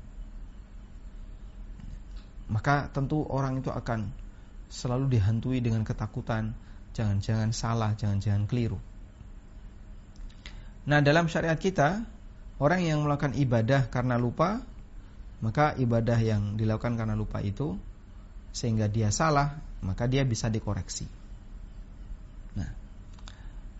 Maka 2.49 2.89
tentu 2.93 3.25
orang 3.29 3.61
itu 3.61 3.69
akan 3.73 4.13
selalu 4.73 5.17
dihantui 5.17 5.61
dengan 5.61 5.85
ketakutan, 5.85 6.57
jangan-jangan 6.97 7.53
salah, 7.53 7.93
jangan-jangan 7.97 8.49
keliru. 8.49 8.81
Nah, 10.89 10.99
dalam 10.99 11.31
syariat 11.31 11.57
kita, 11.57 12.03
orang 12.59 12.81
yang 12.83 13.05
melakukan 13.07 13.39
ibadah 13.39 13.87
karena 13.89 14.19
lupa, 14.19 14.65
maka 15.39 15.79
ibadah 15.79 16.19
yang 16.19 16.59
dilakukan 16.59 16.99
karena 16.99 17.15
lupa 17.15 17.39
itu 17.39 17.79
sehingga 18.53 18.87
dia 18.87 19.09
salah, 19.09 19.57
maka 19.81 20.05
dia 20.05 20.23
bisa 20.29 20.53
dikoreksi. 20.53 21.09
Nah, 22.55 22.71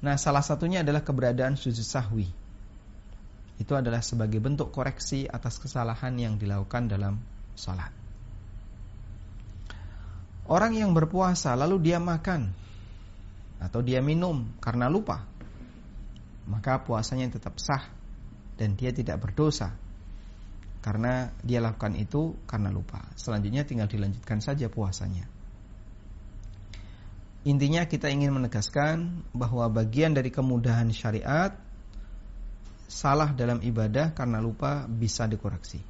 nah 0.01 0.17
salah 0.17 0.41
satunya 0.41 0.81
adalah 0.81 1.05
keberadaan 1.05 1.61
sujud 1.61 1.85
sahwi. 1.85 2.27
Itu 3.61 3.77
adalah 3.77 4.01
sebagai 4.01 4.41
bentuk 4.41 4.73
koreksi 4.73 5.29
atas 5.29 5.61
kesalahan 5.61 6.17
yang 6.17 6.35
dilakukan 6.41 6.89
dalam 6.89 7.21
salat. 7.53 7.93
Orang 10.49 10.75
yang 10.75 10.91
berpuasa 10.91 11.55
lalu 11.55 11.93
dia 11.93 12.03
makan 12.03 12.51
atau 13.63 13.79
dia 13.79 14.03
minum 14.03 14.51
karena 14.59 14.91
lupa, 14.91 15.23
maka 16.51 16.83
puasanya 16.83 17.31
tetap 17.31 17.61
sah 17.63 17.87
dan 18.59 18.75
dia 18.75 18.91
tidak 18.91 19.23
berdosa 19.23 19.79
karena 20.83 21.31
dia 21.47 21.63
lakukan 21.63 21.95
itu 21.95 22.35
karena 22.51 22.75
lupa. 22.75 23.07
Selanjutnya 23.15 23.63
tinggal 23.63 23.87
dilanjutkan 23.87 24.43
saja 24.43 24.67
puasanya. 24.67 25.31
Intinya 27.43 27.87
kita 27.87 28.11
ingin 28.11 28.35
menegaskan 28.35 29.27
bahwa 29.35 29.67
bagian 29.71 30.15
dari 30.15 30.31
kemudahan 30.31 30.91
syariat 30.95 31.55
salah 32.87 33.31
dalam 33.35 33.63
ibadah 33.63 34.15
karena 34.15 34.39
lupa 34.39 34.87
bisa 34.87 35.27
dikoreksi. 35.27 35.83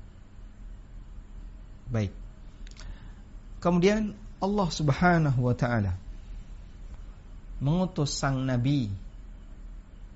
Baik. 1.92 2.12
Kemudian 3.61 4.16
Allah 4.40 4.68
Subhanahu 4.68 5.40
wa 5.44 5.57
taala 5.57 5.96
mengutus 7.62 8.16
sang 8.16 8.42
nabi 8.42 8.90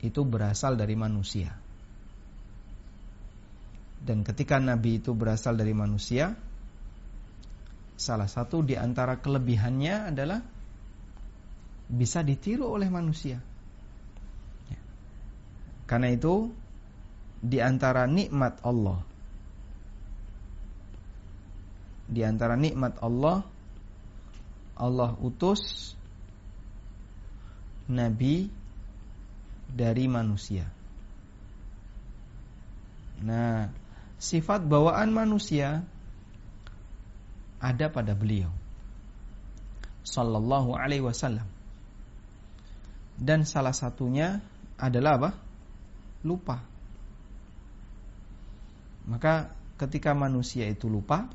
itu 0.02 0.20
berasal 0.24 0.74
dari 0.74 0.98
manusia. 0.98 1.65
Dan 4.06 4.22
ketika 4.22 4.62
nabi 4.62 5.02
itu 5.02 5.10
berasal 5.18 5.58
dari 5.58 5.74
manusia, 5.74 6.38
salah 7.98 8.30
satu 8.30 8.62
di 8.62 8.78
antara 8.78 9.18
kelebihannya 9.18 10.14
adalah 10.14 10.38
bisa 11.90 12.22
ditiru 12.22 12.70
oleh 12.70 12.86
manusia. 12.86 13.42
Ya. 14.70 14.80
Karena 15.90 16.14
itu 16.14 16.54
di 17.42 17.58
antara 17.58 18.06
nikmat 18.06 18.62
Allah 18.62 19.02
di 22.06 22.22
antara 22.22 22.54
nikmat 22.54 23.02
Allah 23.02 23.42
Allah 24.78 25.18
utus 25.18 25.94
nabi 27.90 28.46
dari 29.66 30.04
manusia. 30.06 30.68
Nah, 33.24 33.72
sifat 34.16 34.64
bawaan 34.64 35.12
manusia 35.12 35.84
ada 37.60 37.86
pada 37.88 38.12
beliau 38.12 38.52
sallallahu 40.06 40.78
alaihi 40.78 41.02
wasallam. 41.02 41.44
Dan 43.16 43.42
salah 43.42 43.74
satunya 43.74 44.38
adalah 44.78 45.18
apa? 45.18 45.30
Lupa. 46.22 46.62
Maka 49.08 49.50
ketika 49.80 50.14
manusia 50.14 50.68
itu 50.70 50.86
lupa, 50.86 51.26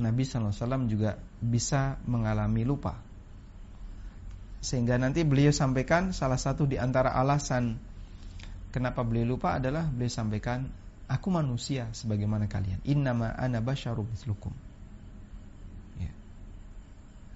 Nabi 0.00 0.24
SAW 0.24 0.88
juga 0.88 1.20
bisa 1.42 2.00
mengalami 2.08 2.64
lupa. 2.64 2.96
Sehingga 4.62 4.96
nanti 4.96 5.26
beliau 5.26 5.50
sampaikan 5.50 6.14
salah 6.14 6.38
satu 6.38 6.64
di 6.64 6.78
antara 6.78 7.12
alasan 7.18 7.76
kenapa 8.70 9.02
beliau 9.02 9.34
lupa 9.34 9.58
adalah 9.58 9.90
beliau 9.90 10.12
sampaikan, 10.12 10.70
aku 11.12 11.28
manusia 11.28 11.92
sebagaimana 11.92 12.48
kalian. 12.48 12.80
Innama 12.88 13.36
ana 13.36 13.60
basyarum 13.60 14.08
mislukum. 14.08 14.56
Ya. 16.00 16.08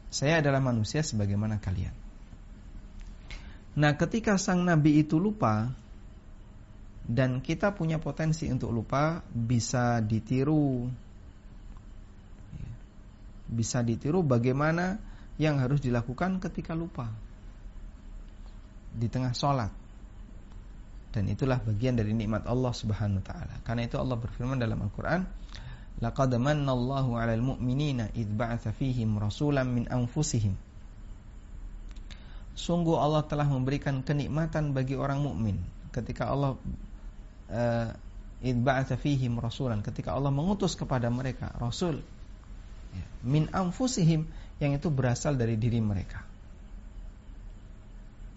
Saya 0.08 0.40
adalah 0.40 0.64
manusia 0.64 1.04
sebagaimana 1.04 1.60
kalian. 1.60 1.92
Nah, 3.76 3.92
ketika 4.00 4.40
sang 4.40 4.64
nabi 4.64 5.04
itu 5.04 5.20
lupa 5.20 5.68
dan 7.04 7.44
kita 7.44 7.76
punya 7.76 8.00
potensi 8.00 8.48
untuk 8.48 8.72
lupa 8.72 9.20
bisa 9.30 10.00
ditiru 10.00 10.88
bisa 13.46 13.78
ditiru 13.78 14.26
bagaimana 14.26 14.98
yang 15.38 15.62
harus 15.62 15.78
dilakukan 15.78 16.42
ketika 16.42 16.74
lupa 16.74 17.06
di 18.90 19.06
tengah 19.06 19.30
sholat 19.30 19.70
dan 21.16 21.32
itulah 21.32 21.56
bagian 21.64 21.96
dari 21.96 22.12
nikmat 22.12 22.44
Allah 22.44 22.76
Subhanahu 22.76 23.24
wa 23.24 23.26
taala. 23.26 23.56
Karena 23.64 23.88
itu 23.88 23.96
Allah 23.96 24.20
berfirman 24.20 24.60
dalam 24.60 24.84
Al-Qur'an, 24.84 25.24
"Laqad 26.04 26.36
mannallahu 26.36 27.16
'alal 27.16 27.40
mu'minina 27.40 28.12
id 28.12 28.36
ba'atsa 28.36 28.76
fihim 28.76 29.16
rasulan 29.16 29.64
min 29.64 29.88
anfusihim." 29.88 30.52
Sungguh 32.52 33.00
Allah 33.00 33.24
telah 33.24 33.48
memberikan 33.48 34.04
kenikmatan 34.04 34.76
bagi 34.76 34.92
orang 34.96 35.24
mukmin 35.24 35.56
ketika 35.96 36.28
Allah 36.28 36.60
uh, 37.48 37.88
id 38.44 38.60
ba'atsa 38.60 39.00
fihim 39.00 39.40
rasulan, 39.40 39.80
ketika 39.80 40.12
Allah 40.12 40.28
mengutus 40.28 40.76
kepada 40.76 41.08
mereka 41.08 41.48
rasul 41.56 42.04
Ya. 42.96 43.04
min 43.26 43.50
anfusihim 43.52 44.24
yang 44.56 44.72
itu 44.72 44.88
berasal 44.88 45.36
dari 45.36 45.60
diri 45.60 45.84
mereka. 45.84 46.24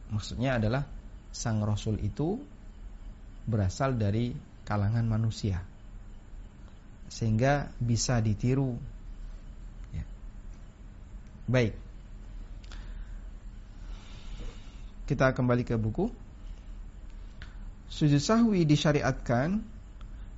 Maksudnya 0.10 0.58
adalah 0.58 0.84
sang 1.30 1.62
rasul 1.62 2.02
itu 2.02 2.42
berasal 3.48 3.96
dari 3.96 4.36
kalangan 4.66 5.06
manusia. 5.08 5.64
Sehingga 7.10 7.72
bisa 7.80 8.20
ditiru. 8.20 8.78
Ya. 9.94 10.06
Baik. 11.50 11.74
Kita 15.10 15.34
kembali 15.34 15.66
ke 15.66 15.74
buku. 15.80 16.14
Sujud 17.90 18.22
sahwi 18.22 18.70
disyariatkan 18.70 19.66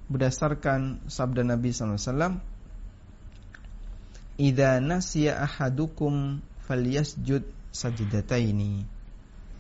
berdasarkan 0.07 1.03
sabda 1.11 1.43
Nabi 1.43 1.75
SAW 1.75 2.39
Idza 4.41 4.81
nasiya 4.81 5.43
ahadukum 5.43 6.41
falyasjud 6.65 7.45
sajdataini. 7.69 8.87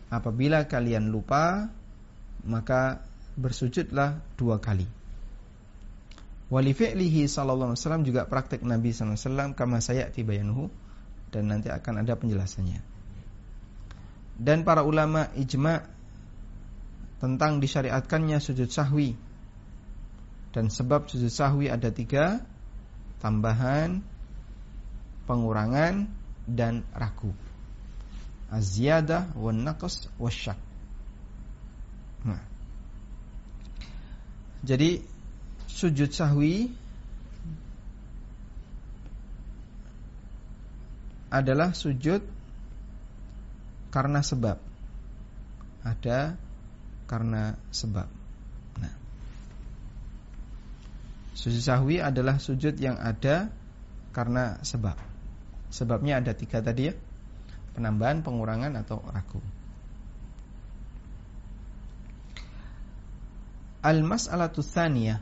Apabila 0.09 0.65
kalian 0.65 1.13
lupa, 1.13 1.69
maka 2.41 3.05
bersujudlah 3.39 4.23
dua 4.35 4.59
kali. 4.59 4.87
Wali 6.51 6.75
fi'lihi 6.75 7.31
sallallahu 7.31 7.71
alaihi 7.71 7.79
wasallam 7.79 8.03
juga 8.03 8.27
praktek 8.27 8.59
Nabi 8.67 8.91
sallallahu 8.91 9.15
alaihi 9.15 9.27
wasallam 9.27 9.49
kama 9.55 9.77
sayati 9.79 10.21
bayanuhu 10.27 10.67
dan 11.31 11.47
nanti 11.47 11.71
akan 11.71 12.03
ada 12.03 12.19
penjelasannya. 12.19 12.83
Dan 14.35 14.67
para 14.67 14.83
ulama 14.83 15.31
ijma 15.37 15.87
tentang 17.23 17.63
disyariatkannya 17.63 18.41
sujud 18.43 18.67
sahwi. 18.67 19.15
Dan 20.51 20.67
sebab 20.67 21.07
sujud 21.07 21.31
sahwi 21.31 21.71
ada 21.71 21.87
tiga 21.93 22.43
Tambahan 23.21 24.01
pengurangan 25.29 26.09
dan 26.49 26.81
ragu. 26.91 27.29
Az-ziyadah 28.49 29.37
wan 29.37 29.61
naqs 29.61 30.09
wasyak. 30.17 30.57
Nah. 32.25 32.50
Jadi 34.61 35.01
sujud 35.65 36.13
sahwi 36.13 36.69
adalah 41.33 41.73
sujud 41.73 42.21
karena 43.89 44.21
sebab. 44.21 44.57
Ada 45.81 46.37
karena 47.09 47.57
sebab. 47.73 48.05
Nah. 48.77 48.95
Sujud 51.33 51.63
sahwi 51.63 51.97
adalah 51.97 52.37
sujud 52.37 52.77
yang 52.77 53.01
ada 53.01 53.49
karena 54.13 54.61
sebab. 54.61 54.99
Sebabnya 55.71 56.19
ada 56.19 56.35
tiga 56.35 56.59
tadi 56.59 56.91
ya 56.91 56.95
Penambahan, 57.71 58.19
pengurangan 58.19 58.75
atau 58.75 58.99
ragu 59.07 59.39
Al-mas'alatu 63.81 64.61
tsaniyah 64.61 65.17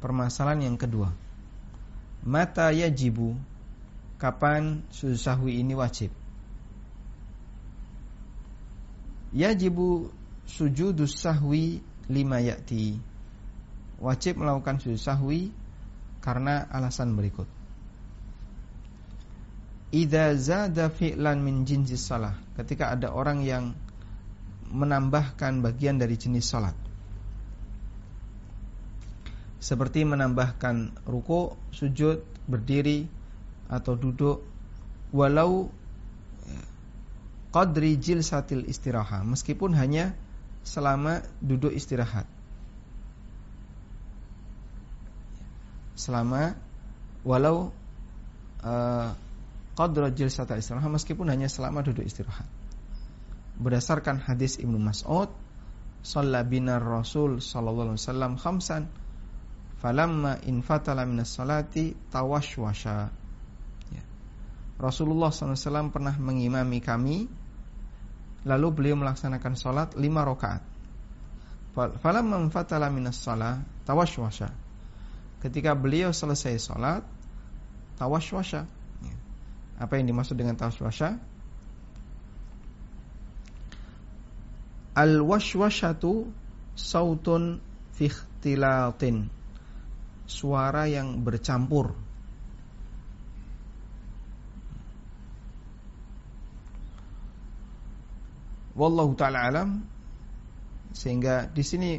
Permasalahan 0.00 0.72
yang 0.72 0.76
kedua. 0.80 1.12
Mata 2.24 2.72
yajibu. 2.72 3.36
Kapan 4.18 4.82
sujud 4.90 5.20
sahwi 5.20 5.62
ini 5.62 5.76
wajib? 5.76 6.10
Yajibu 9.30 10.08
sujudus 10.48 11.20
sahwi 11.20 11.84
lima 12.08 12.40
yakti 12.40 12.96
Wajib 14.00 14.40
melakukan 14.40 14.80
sujud 14.80 14.98
sahwi 14.98 15.52
Karena 16.24 16.64
alasan 16.72 17.12
berikut. 17.12 17.46
Idza 19.92 20.32
zada 20.40 20.88
fi'lan 20.88 21.44
min 21.44 21.68
jinsis 21.68 22.08
salah 22.08 22.40
Ketika 22.56 22.96
ada 22.96 23.12
orang 23.12 23.44
yang 23.44 23.76
menambahkan 24.72 25.60
bagian 25.60 26.00
dari 26.00 26.16
jenis 26.16 26.48
salat 26.48 26.87
Seperti 29.58 30.06
menambahkan 30.06 31.02
ruku, 31.02 31.54
sujud, 31.74 32.22
berdiri 32.46 33.10
atau 33.68 33.98
duduk 33.98 34.40
Walau 35.08 35.72
qadri 37.52 37.96
jilsatil 37.96 38.64
istiraha 38.68 39.24
Meskipun 39.24 39.72
hanya 39.76 40.14
selama 40.62 41.24
duduk 41.40 41.72
istirahat 41.72 42.28
Selama 45.98 46.54
walau 47.26 47.74
uh, 48.62 49.10
qadra 49.78 50.10
jilsata 50.10 50.58
istirahat 50.58 50.90
meskipun 50.90 51.30
hanya 51.30 51.46
selama 51.46 51.86
duduk 51.86 52.02
istirahat. 52.02 52.46
Berdasarkan 53.58 54.22
hadis 54.22 54.58
Ibnu 54.58 54.78
Mas'ud, 54.78 55.30
shalla 56.02 56.42
Rasul 56.78 57.42
sallallahu 57.42 57.94
alaihi 57.94 58.02
wasallam 58.02 58.32
khamsan 58.38 58.90
falamma 59.78 60.42
infatala 60.46 61.06
minas 61.06 61.34
salati 61.34 61.94
tawashwasha. 62.10 63.10
Ya. 63.94 64.02
Rasulullah 64.78 65.30
SAW 65.30 65.90
pernah 65.94 66.14
mengimami 66.18 66.82
kami 66.82 67.30
Lalu 68.46 68.66
beliau 68.70 68.96
melaksanakan 68.96 69.54
sholat 69.58 69.88
lima 69.98 70.22
rakaat. 70.22 70.62
Falamma 71.74 72.38
infatala 72.38 72.86
minas 72.90 73.18
salat 73.18 73.62
tawashwasha. 73.82 74.54
ketika 75.38 75.74
beliau 75.74 76.10
selesai 76.10 76.58
sholat 76.58 77.02
tawaswasha. 77.98 78.66
Ya. 79.02 79.16
Apa 79.78 79.98
yang 79.98 80.10
dimaksud 80.10 80.34
dengan 80.34 80.58
tawaswasha? 80.58 81.18
Al-washwashatu 84.98 86.26
sautun 86.74 87.62
fi 87.94 88.10
Suara 90.28 90.84
yang 90.84 91.24
bercampur. 91.24 91.96
Wallahu 98.78 99.16
taala 99.18 99.48
alam 99.48 99.82
sehingga 100.94 101.50
di 101.50 101.66
sini 101.66 101.98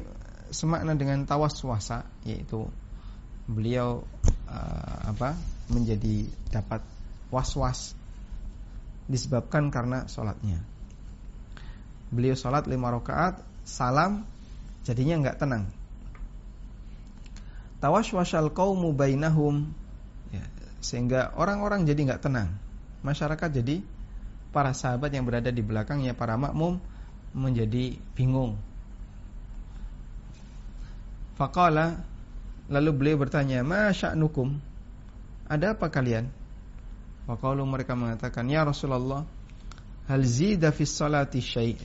semakna 0.53 0.95
dengan 0.95 1.27
tawaswasa 1.27 2.07
yaitu 2.23 2.71
beliau 3.49 4.05
uh, 4.47 4.97
apa 5.11 5.35
menjadi 5.67 6.29
dapat 6.53 6.79
was-was 7.33 7.97
disebabkan 9.09 9.73
karena 9.73 10.05
sholatnya. 10.05 10.61
Beliau 12.13 12.37
sholat 12.37 12.65
lima 12.69 12.93
rakaat, 12.93 13.41
salam, 13.65 14.25
jadinya 14.85 15.25
nggak 15.25 15.37
tenang. 15.41 15.65
Tawaswasal 17.79 18.51
kaumu 18.51 18.91
bainahum, 18.91 19.71
ya, 20.35 20.43
sehingga 20.83 21.31
orang-orang 21.39 21.87
jadi 21.87 22.11
nggak 22.11 22.23
tenang. 22.27 22.59
Masyarakat 23.03 23.49
jadi 23.63 23.79
para 24.51 24.75
sahabat 24.75 25.15
yang 25.15 25.23
berada 25.23 25.47
di 25.47 25.63
belakangnya 25.63 26.11
para 26.11 26.35
makmum 26.35 26.83
menjadi 27.31 27.95
bingung. 28.17 28.59
Faqala 31.39 32.03
Lalu 32.69 32.89
beliau 32.93 33.17
bertanya, 33.17 33.65
"Ma 33.65 33.89
sya'nukum?" 33.89 34.61
Ada 35.49 35.73
apa 35.73 35.89
kalian? 35.89 36.29
Faqalu 37.25 37.65
mereka 37.65 37.97
mengatakan, 37.97 38.45
"Ya 38.45 38.61
Rasulullah, 38.61 39.25
hal 40.05 40.21
zida 40.21 40.69
fis 40.69 40.93
salati 40.93 41.41
syai'?" 41.41 41.81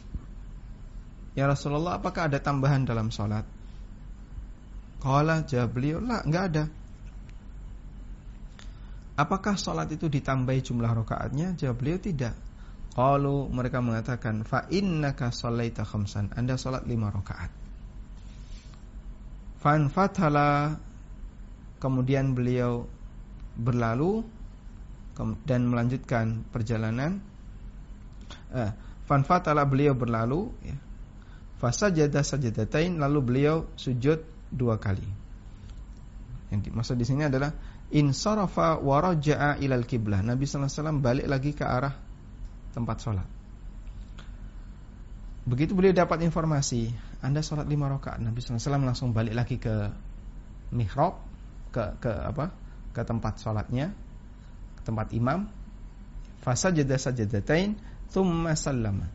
Ya 1.32 1.48
Rasulullah, 1.48 1.96
apakah 1.96 2.28
ada 2.28 2.36
tambahan 2.38 2.84
dalam 2.84 3.08
salat? 3.08 3.48
Qala 5.04 5.44
jawab 5.44 5.76
beliau, 5.76 6.00
"La, 6.00 6.24
enggak 6.24 6.44
ada." 6.48 6.64
Apakah 9.20 9.54
salat 9.60 9.92
itu 9.92 10.08
ditambahi 10.08 10.64
jumlah 10.64 10.88
rakaatnya? 11.04 11.52
Jawab 11.60 11.76
beliau, 11.76 12.00
"Tidak." 12.00 12.34
Qalu 12.96 13.52
mereka 13.52 13.84
mengatakan, 13.84 14.48
"Fa 14.48 14.64
innaka 14.72 15.28
shallaita 15.28 15.84
khamsan." 15.84 16.32
Anda 16.32 16.56
salat 16.56 16.88
lima 16.88 17.12
rakaat. 17.12 17.52
Fanfathala 19.60 20.80
kemudian 21.78 22.32
beliau 22.32 22.88
berlalu 23.60 24.24
dan 25.44 25.68
melanjutkan 25.68 26.48
perjalanan. 26.48 27.20
Eh, 28.50 28.72
fanfathala 29.06 29.68
beliau 29.68 29.94
berlalu 29.94 30.50
ya. 30.64 30.76
Fasajada 31.60 32.20
sajadatain 32.26 32.98
lalu 32.98 33.18
beliau 33.22 33.56
sujud 33.78 34.33
dua 34.54 34.78
kali. 34.78 35.04
Yang 36.54 36.70
dimaksud 36.70 36.94
di 36.94 37.06
sini 37.06 37.26
adalah 37.26 37.50
insarafa 37.90 38.78
wa 38.78 39.02
raja'a 39.02 39.58
ilal 39.58 39.82
kiblah. 39.82 40.22
Nabi 40.22 40.46
sallallahu 40.46 40.70
alaihi 40.70 40.78
wasallam 40.78 40.98
balik 41.02 41.26
lagi 41.26 41.50
ke 41.50 41.64
arah 41.66 41.94
tempat 42.70 43.02
sholat. 43.02 43.28
Begitu 45.44 45.76
beliau 45.76 45.92
dapat 45.92 46.24
informasi, 46.24 46.88
Anda 47.20 47.44
sholat 47.44 47.68
lima 47.68 47.92
rakaat, 47.92 48.16
Nabi 48.16 48.40
SAW 48.40 48.80
langsung 48.80 49.12
balik 49.12 49.36
lagi 49.36 49.60
ke 49.60 49.92
mihrab, 50.72 51.20
ke 51.68 52.00
ke 52.00 52.08
apa? 52.08 52.48
Ke 52.96 53.04
tempat 53.04 53.44
sholatnya, 53.44 53.92
ke 54.80 54.82
tempat 54.88 55.12
imam. 55.12 55.44
Fasa 56.40 56.72
jeda 56.72 56.96
sajadatain, 56.96 57.76
thumma 58.08 58.56
sallama. 58.56 59.12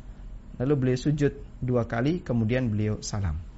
Lalu 0.62 0.74
beliau 0.78 1.00
sujud 1.02 1.34
dua 1.66 1.90
kali, 1.90 2.22
kemudian 2.22 2.70
beliau 2.70 3.02
salam. 3.02 3.49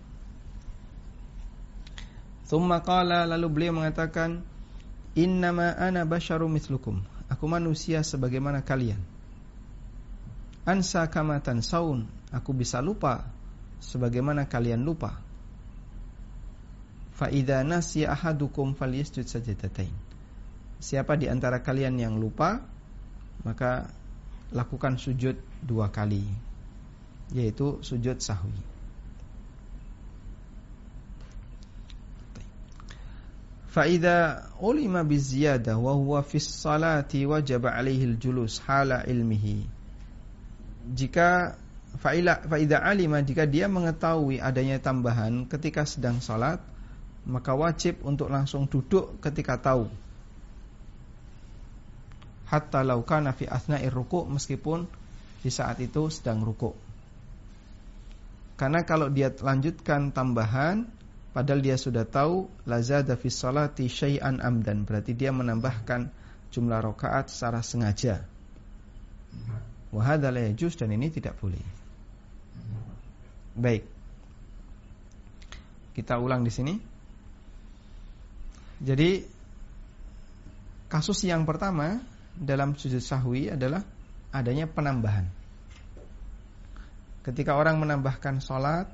Thumma 2.52 2.84
qala, 2.84 3.24
lalu 3.24 3.48
beliau 3.48 3.80
mengatakan, 3.80 4.44
Innama 5.16 5.72
ana 5.80 6.04
basyaru 6.04 6.52
mislukum. 6.52 7.00
Aku 7.32 7.48
manusia 7.48 8.04
sebagaimana 8.04 8.60
kalian. 8.60 9.00
Ansa 10.68 11.08
kamatan 11.08 11.64
saun 11.64 12.12
Aku 12.32 12.56
bisa 12.56 12.80
lupa 12.80 13.28
sebagaimana 13.84 14.48
kalian 14.48 14.88
lupa. 14.88 15.20
Fa 17.12 17.28
idza 17.28 17.60
nasiya 17.68 18.16
ahadukum 18.16 18.72
falyasjud 18.72 19.28
sajdatain. 19.28 19.92
Siapa 20.80 21.20
di 21.20 21.28
antara 21.28 21.60
kalian 21.60 22.00
yang 22.00 22.16
lupa, 22.16 22.64
maka 23.44 23.92
lakukan 24.56 24.96
sujud 24.96 25.36
dua 25.60 25.92
kali, 25.92 26.24
yaitu 27.36 27.84
sujud 27.84 28.24
sahwi. 28.24 28.71
Ulima 34.60 35.04
biziyadah 35.08 35.80
wa 35.80 35.94
huwa 35.96 36.24
fis 36.24 36.44
salati 36.44 37.24
wajib 37.26 37.66
alaihi 37.66 38.04
al-julus 38.04 38.60
hala 38.68 39.08
ilmihi. 39.08 39.64
Jika 40.92 41.56
faida 42.00 42.80
alima 42.84 43.20
jika 43.20 43.44
dia 43.44 43.68
mengetahui 43.68 44.40
adanya 44.40 44.80
tambahan 44.80 45.44
ketika 45.50 45.84
sedang 45.84 46.24
sholat 46.24 46.64
maka 47.28 47.52
wajib 47.52 48.00
untuk 48.08 48.32
langsung 48.32 48.66
duduk 48.66 49.20
ketika 49.20 49.60
tahu 49.60 49.92
hatta 52.48 52.82
laukana 52.82 53.36
fi 53.36 53.46
asna'ir 53.46 53.92
ruku 53.92 54.24
meskipun 54.26 54.88
di 55.44 55.52
saat 55.52 55.84
itu 55.84 56.08
sedang 56.08 56.42
ruku 56.42 56.72
karena 58.56 58.88
kalau 58.88 59.12
dia 59.12 59.34
lanjutkan 59.36 60.16
tambahan 60.16 60.88
padahal 61.32 61.64
dia 61.64 61.80
sudah 61.80 62.04
tahu 62.04 62.48
lazada 62.68 63.16
fi 63.16 63.28
salati 63.32 63.88
syai'an 63.88 64.44
amdan 64.44 64.84
berarti 64.84 65.16
dia 65.16 65.32
menambahkan 65.32 66.12
jumlah 66.52 66.80
rakaat 66.84 67.32
secara 67.32 67.64
sengaja 67.64 68.24
wahada 69.92 70.32
la 70.32 70.44
dan 70.52 70.90
ini 70.92 71.08
tidak 71.08 71.40
boleh 71.40 71.82
Baik. 73.52 73.84
Kita 75.92 76.16
ulang 76.16 76.48
di 76.48 76.52
sini. 76.52 76.74
Jadi 78.82 79.22
kasus 80.88 81.20
yang 81.28 81.44
pertama 81.44 82.00
dalam 82.34 82.74
sujud 82.80 83.04
sahwi 83.04 83.52
adalah 83.52 83.84
adanya 84.32 84.66
penambahan. 84.72 85.28
Ketika 87.22 87.54
orang 87.54 87.78
menambahkan 87.78 88.42
sholat, 88.42 88.90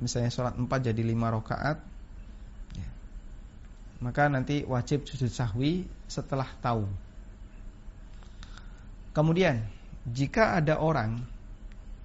misalnya 0.00 0.32
sholat 0.32 0.56
4 0.56 0.66
jadi 0.66 1.02
5 1.04 1.36
rakaat, 1.36 1.78
ya, 2.74 2.90
maka 4.00 4.32
nanti 4.32 4.64
wajib 4.64 5.04
sujud 5.04 5.28
sahwi 5.28 5.84
setelah 6.08 6.48
tahu. 6.64 6.88
Kemudian, 9.12 9.68
jika 10.08 10.56
ada 10.56 10.80
orang 10.80 11.20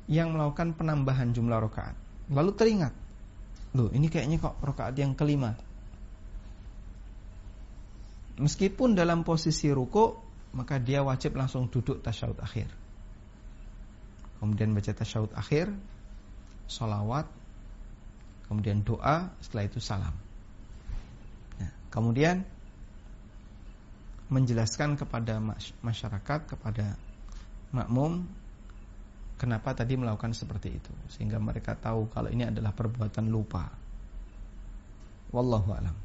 yang 0.06 0.36
melakukan 0.36 0.78
penambahan 0.78 1.34
jumlah 1.34 1.58
rokaat. 1.58 1.96
Lalu 2.30 2.52
teringat, 2.58 2.94
loh 3.78 3.90
ini 3.94 4.10
kayaknya 4.10 4.42
kok 4.42 4.58
rokaat 4.62 4.94
yang 4.98 5.14
kelima. 5.18 5.54
Meskipun 8.36 8.98
dalam 8.98 9.24
posisi 9.24 9.72
ruku, 9.72 10.12
maka 10.58 10.76
dia 10.82 11.02
wajib 11.02 11.40
langsung 11.40 11.72
duduk 11.72 12.04
tasyahud 12.04 12.36
akhir. 12.42 12.68
Kemudian 14.44 14.76
baca 14.76 14.92
tasyahud 14.92 15.32
akhir, 15.32 15.72
solawat, 16.68 17.26
kemudian 18.48 18.82
doa, 18.86 19.34
setelah 19.42 19.66
itu 19.66 19.80
salam. 19.82 20.16
Nah, 21.62 21.72
kemudian 21.90 22.46
menjelaskan 24.30 24.98
kepada 24.98 25.38
masyarakat, 25.86 26.40
kepada 26.50 26.98
makmum 27.70 28.26
kenapa 29.36 29.76
tadi 29.76 30.00
melakukan 30.00 30.32
seperti 30.32 30.80
itu 30.80 30.94
sehingga 31.12 31.38
mereka 31.38 31.76
tahu 31.76 32.08
kalau 32.10 32.32
ini 32.32 32.48
adalah 32.48 32.72
perbuatan 32.72 33.28
lupa. 33.30 33.70
Wallahu 35.36 35.70
alam. 35.76 35.96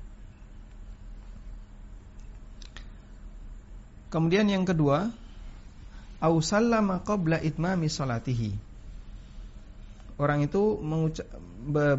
Kemudian 4.10 4.50
yang 4.50 4.66
kedua, 4.66 5.06
au 6.18 6.34
sallama 6.42 6.98
qabla 7.06 7.38
itmami 7.38 7.86
salatihi. 7.86 8.52
Orang 10.18 10.44
itu 10.44 10.82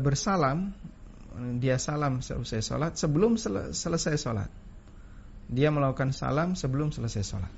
bersalam 0.01 0.73
dia 1.61 1.79
salam 1.79 2.19
selesai 2.19 2.61
salat 2.65 2.91
sebelum 2.97 3.37
selesai 3.37 4.15
salat. 4.17 4.49
Dia 5.51 5.67
melakukan 5.69 6.15
salam 6.15 6.55
sebelum 6.55 6.95
selesai 6.95 7.23
salat 7.23 7.53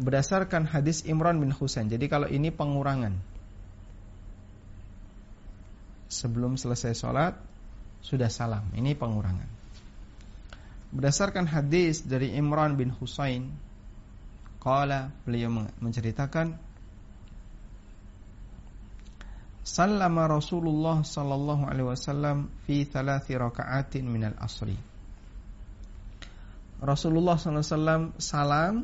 berdasarkan 0.00 0.64
hadis 0.64 1.04
Imran 1.04 1.36
bin 1.44 1.52
Husain. 1.52 1.92
Jadi 1.92 2.08
kalau 2.08 2.26
ini 2.26 2.48
pengurangan. 2.48 3.12
Sebelum 6.10 6.56
selesai 6.56 6.96
sholat 6.96 7.38
sudah 8.02 8.32
salam. 8.32 8.66
Ini 8.74 8.96
pengurangan. 8.96 9.46
Berdasarkan 10.90 11.46
hadis 11.46 12.02
dari 12.02 12.34
Imran 12.34 12.74
bin 12.74 12.90
Husain, 12.90 13.46
qala 14.58 15.14
beliau 15.22 15.70
menceritakan 15.78 16.58
Sallama 19.70 20.26
Rasulullah 20.26 20.98
sallallahu 21.06 21.70
alaihi 21.70 21.86
wasallam 21.86 22.50
fi 22.66 22.82
thalathi 22.82 23.38
raka'atin 23.38 24.02
minal 24.02 24.34
asri. 24.42 24.74
Rasulullah 26.82 27.38
sallallahu 27.38 27.62
alaihi 27.62 27.76
wasallam 27.78 28.02
salam 28.18 28.74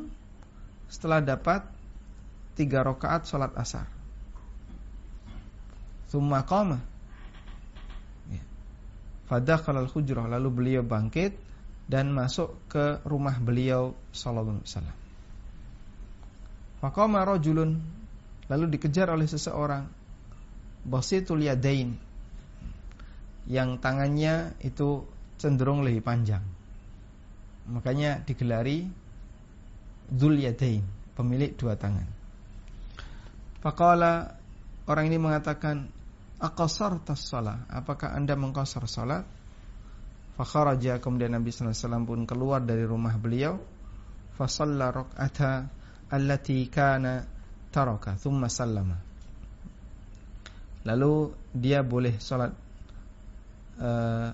setelah 0.87 1.19
dapat 1.19 1.67
tiga 2.55 2.87
rakaat 2.87 3.27
salat 3.27 3.51
asar. 3.59 3.83
Thumma 6.07 6.47
qama. 6.47 6.79
Ya. 8.31 8.39
Fadakhala 9.27 9.83
al-hujrah 9.83 10.31
lalu 10.31 10.49
beliau 10.55 10.87
bangkit 10.87 11.35
dan 11.83 12.15
masuk 12.15 12.55
ke 12.71 13.03
rumah 13.03 13.35
beliau 13.43 13.91
sallallahu 14.15 14.63
alaihi 14.63 14.71
wasallam. 14.71 14.97
Faqama 16.79 17.27
rajulun 17.27 17.75
lalu 18.47 18.65
dikejar 18.71 19.11
oleh 19.11 19.27
seseorang 19.27 19.96
basitul 20.87 21.43
yadain 21.43 21.99
yang 23.47 23.79
tangannya 23.79 24.55
itu 24.63 25.03
cenderung 25.39 25.83
lebih 25.83 26.03
panjang. 26.03 26.43
Makanya 27.67 28.23
digelari 28.23 28.87
Dzul 30.07 30.39
Yadain, 30.39 30.87
pemilik 31.19 31.51
dua 31.59 31.75
tangan. 31.75 32.07
Faqala 33.59 34.39
orang 34.87 35.05
ini 35.11 35.19
mengatakan, 35.19 35.91
"Aqasartas 36.39 37.27
shalah? 37.27 37.67
Apakah 37.67 38.15
Anda 38.15 38.39
mengqasar 38.39 38.87
salat?" 38.87 39.27
Fakharaja 40.37 41.01
kemudian 41.01 41.33
Nabi 41.33 41.49
sallallahu 41.49 41.73
alaihi 41.73 41.81
wasallam 41.89 42.05
pun 42.05 42.19
keluar 42.29 42.61
dari 42.61 42.85
rumah 42.85 43.17
beliau, 43.17 43.57
fa 44.37 44.45
rak'ata 44.45 45.65
allati 46.13 46.69
kana 46.69 47.25
taraka, 47.73 48.21
thumma 48.21 48.45
sallama. 48.45 49.06
Lalu 50.87 51.35
dia 51.51 51.83
boleh 51.83 52.15
salat. 52.23 52.55
Uh, 53.77 54.31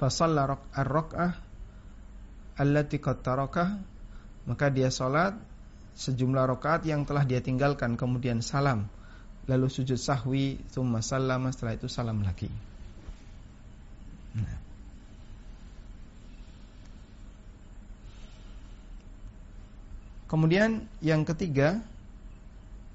fa 0.00 0.08
shalla 0.08 0.48
ar-rak'ah 0.72 1.36
allati 2.58 2.98
qad 2.98 3.22
maka 4.42 4.66
dia 4.74 4.90
salat 4.90 5.38
sejumlah 5.94 6.48
rakaat 6.56 6.88
yang 6.88 7.04
telah 7.04 7.22
dia 7.22 7.38
tinggalkan 7.38 7.94
kemudian 7.94 8.40
salam. 8.40 8.88
Lalu 9.50 9.66
sujud 9.68 9.98
sahwi 9.98 10.58
thumma 10.70 11.02
sallama 11.02 11.50
setelah 11.50 11.74
itu 11.74 11.86
salam 11.90 12.22
lagi. 12.22 12.50
Nah. 14.38 14.58
Kemudian 20.30 20.88
yang 21.04 21.28
ketiga 21.28 21.84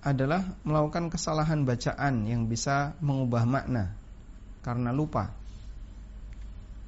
adalah 0.08 0.56
melakukan 0.64 1.12
kesalahan 1.12 1.68
bacaan 1.68 2.24
yang 2.24 2.48
bisa 2.48 2.96
mengubah 3.04 3.44
makna 3.44 3.92
karena 4.64 4.96
lupa. 4.96 5.36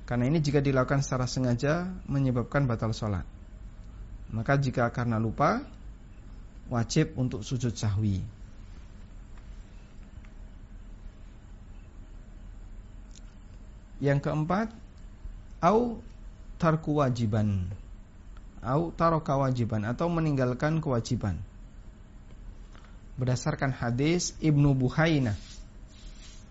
Karena 0.07 0.31
ini 0.31 0.39
jika 0.39 0.63
dilakukan 0.63 1.03
secara 1.03 1.27
sengaja 1.27 1.83
menyebabkan 2.07 2.63
batal 2.63 2.95
sholat. 2.95 3.27
Maka 4.31 4.55
jika 4.55 4.87
karena 4.95 5.19
lupa 5.19 5.67
wajib 6.71 7.11
untuk 7.19 7.43
sujud 7.43 7.75
sahwi. 7.75 8.23
Yang 13.99 14.31
keempat, 14.31 14.71
au 15.59 15.99
tarku 16.55 17.03
wajiban. 17.03 17.67
Au 18.63 18.95
taroka 18.95 19.35
wajiban 19.35 19.83
atau 19.83 20.07
meninggalkan 20.07 20.79
kewajiban 20.79 21.48
berdasarkan 23.19 23.75
hadis 23.75 24.31
Ibnu 24.39 24.71
Buhaina. 24.79 25.35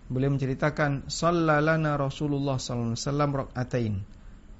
Beliau 0.09 0.33
menceritakan 0.33 1.09
sallalana 1.09 1.97
Rasulullah 1.97 2.61
sallallahu 2.61 2.93
alaihi 2.93 3.05
wasallam 3.05 3.31
rakaatain. 3.33 3.93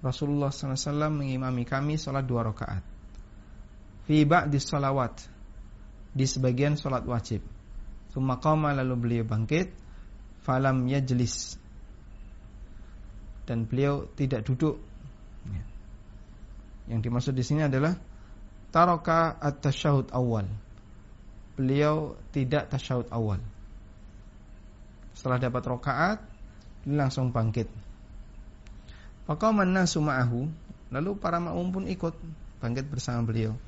Rasulullah 0.02 0.50
sallallahu 0.50 0.78
alaihi 0.78 0.90
wasallam 0.90 1.14
mengimami 1.14 1.64
kami 1.70 1.94
salat 2.02 2.26
dua 2.26 2.50
rakaat. 2.50 2.82
Fi 4.10 4.26
ba'di 4.26 4.58
salawat 4.58 5.22
di 6.14 6.26
sebagian 6.26 6.78
salat 6.78 7.06
wajib. 7.06 7.46
Tsumma 8.10 8.42
qama 8.42 8.74
lalu 8.74 8.94
beliau 8.98 9.26
bangkit 9.26 9.70
falam 10.42 10.90
yajlis 10.90 11.58
dan 13.46 13.66
beliau 13.66 14.10
tidak 14.18 14.46
duduk. 14.46 14.82
Ya. 15.50 15.64
Yang 16.94 17.00
dimaksud 17.10 17.34
di 17.38 17.46
sini 17.46 17.66
adalah 17.66 17.98
taraka 18.70 19.38
at-tasyahud 19.42 20.14
awal 20.14 20.46
beliau 21.60 22.16
tidak 22.32 22.72
tasyahud 22.72 23.12
awal. 23.12 23.44
Setelah 25.12 25.44
dapat 25.44 25.64
rokaat, 25.68 26.24
langsung 26.88 27.36
bangkit. 27.36 27.68
Faqaman 29.28 29.68
nasu 29.68 30.00
ma'ahu, 30.00 30.48
lalu 30.96 31.12
para 31.20 31.44
ma'um 31.44 31.68
pun 31.68 31.84
ikut 31.92 32.16
bangkit 32.64 32.88
bersama 32.88 33.28
beliau. 33.28 33.60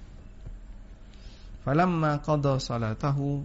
Falamma 1.68 2.24
qada 2.24 2.56
salatahu 2.64 3.44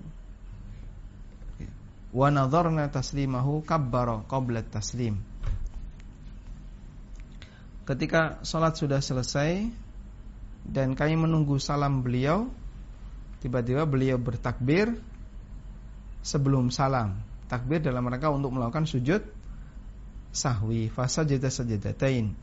wa 2.15 2.29
nadharna 2.31 2.87
taslimahu 2.87 3.67
kabbara 3.67 4.23
qabla 4.31 4.63
taslim. 4.63 5.19
Ketika 7.83 8.41
salat 8.47 8.79
sudah 8.79 9.03
selesai 9.03 9.67
dan 10.67 10.95
kami 10.95 11.19
menunggu 11.19 11.59
salam 11.59 12.01
beliau, 12.07 12.47
tiba-tiba 13.47 13.87
beliau 13.87 14.19
bertakbir 14.19 14.99
sebelum 16.27 16.75
salam. 16.75 17.23
Takbir 17.47 17.79
dalam 17.79 18.03
rangka 18.11 18.35
untuk 18.35 18.51
melakukan 18.51 18.91
sujud 18.91 19.23
sahwi. 20.35 20.91
Fasajada 20.91 21.47
sajadatain. 21.47 22.35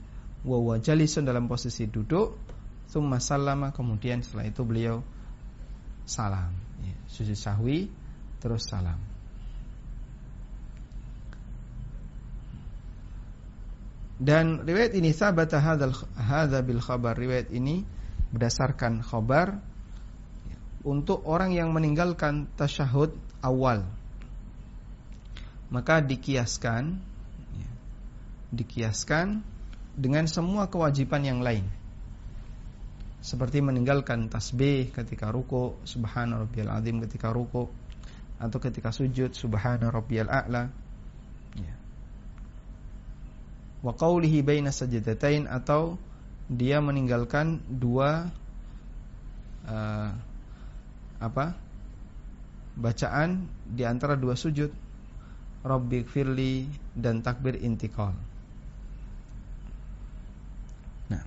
Wa 0.47 0.55
huwa 0.55 0.79
jalisun 0.79 1.27
dalam 1.27 1.51
posisi 1.51 1.91
duduk. 1.91 2.39
Thumma 2.87 3.19
sallama. 3.19 3.75
Kemudian 3.75 4.23
setelah 4.23 4.47
itu 4.47 4.63
beliau 4.63 5.03
salam. 6.07 6.55
Ya, 6.79 6.95
sujud 7.11 7.35
sahwi 7.35 7.91
terus 8.39 8.63
salam. 8.63 9.03
Dan 14.23 14.63
riwayat 14.63 14.95
ini 14.95 15.11
sabata 15.11 15.59
hadzal 15.59 15.91
hadza 16.15 16.63
bil 16.63 16.79
khabar. 16.79 17.19
Riwayat 17.19 17.51
ini 17.51 17.83
berdasarkan 18.31 19.03
khabar 19.03 19.59
untuk 20.83 21.23
orang 21.23 21.55
yang 21.55 21.71
meninggalkan 21.71 22.47
tasyahud 22.59 23.15
awal 23.39 23.87
maka 25.71 26.03
dikiaskan 26.03 26.99
ya, 27.55 27.71
dikiaskan 28.51 29.41
dengan 29.95 30.27
semua 30.27 30.67
kewajiban 30.67 31.23
yang 31.23 31.39
lain 31.39 31.65
seperti 33.23 33.63
meninggalkan 33.63 34.27
tasbih 34.27 34.91
ketika 34.91 35.31
ruku 35.31 35.79
subhana 35.87 36.43
rabbiyal 36.43 36.75
azim 36.75 36.99
ketika 37.07 37.31
ruku 37.31 37.71
atau 38.35 38.59
ketika 38.59 38.91
sujud 38.91 39.31
subhana 39.31 39.87
rabbiyal 39.87 40.27
a'la 40.27 40.67
ya. 41.55 41.75
wa 43.79 43.95
qawlihi 43.95 44.43
baina 44.43 44.75
sajdatain 44.75 45.47
atau 45.47 45.95
dia 46.51 46.83
meninggalkan 46.83 47.63
dua 47.71 48.27
uh, 49.63 50.11
apa? 51.23 51.55
Bacaan 52.75 53.47
di 53.63 53.87
antara 53.87 54.19
dua 54.19 54.35
sujud. 54.35 54.69
Rabbi 55.63 56.03
firli 56.03 56.67
dan 56.91 57.23
takbir 57.23 57.55
intikal. 57.63 58.11
Nah. 61.07 61.23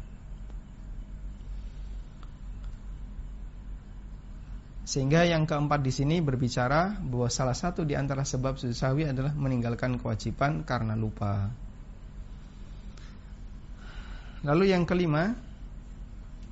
Sehingga 4.84 5.24
yang 5.24 5.48
keempat 5.48 5.80
di 5.80 5.88
sini 5.88 6.20
berbicara 6.20 7.00
bahwa 7.00 7.32
salah 7.32 7.56
satu 7.56 7.88
di 7.88 7.96
antara 7.96 8.28
sebab 8.28 8.60
sujud 8.60 8.76
sahwi 8.76 9.08
adalah 9.08 9.32
meninggalkan 9.32 9.96
kewajiban 9.96 10.68
karena 10.68 10.92
lupa. 10.92 11.48
Lalu 14.44 14.68
yang 14.68 14.84
kelima, 14.84 15.32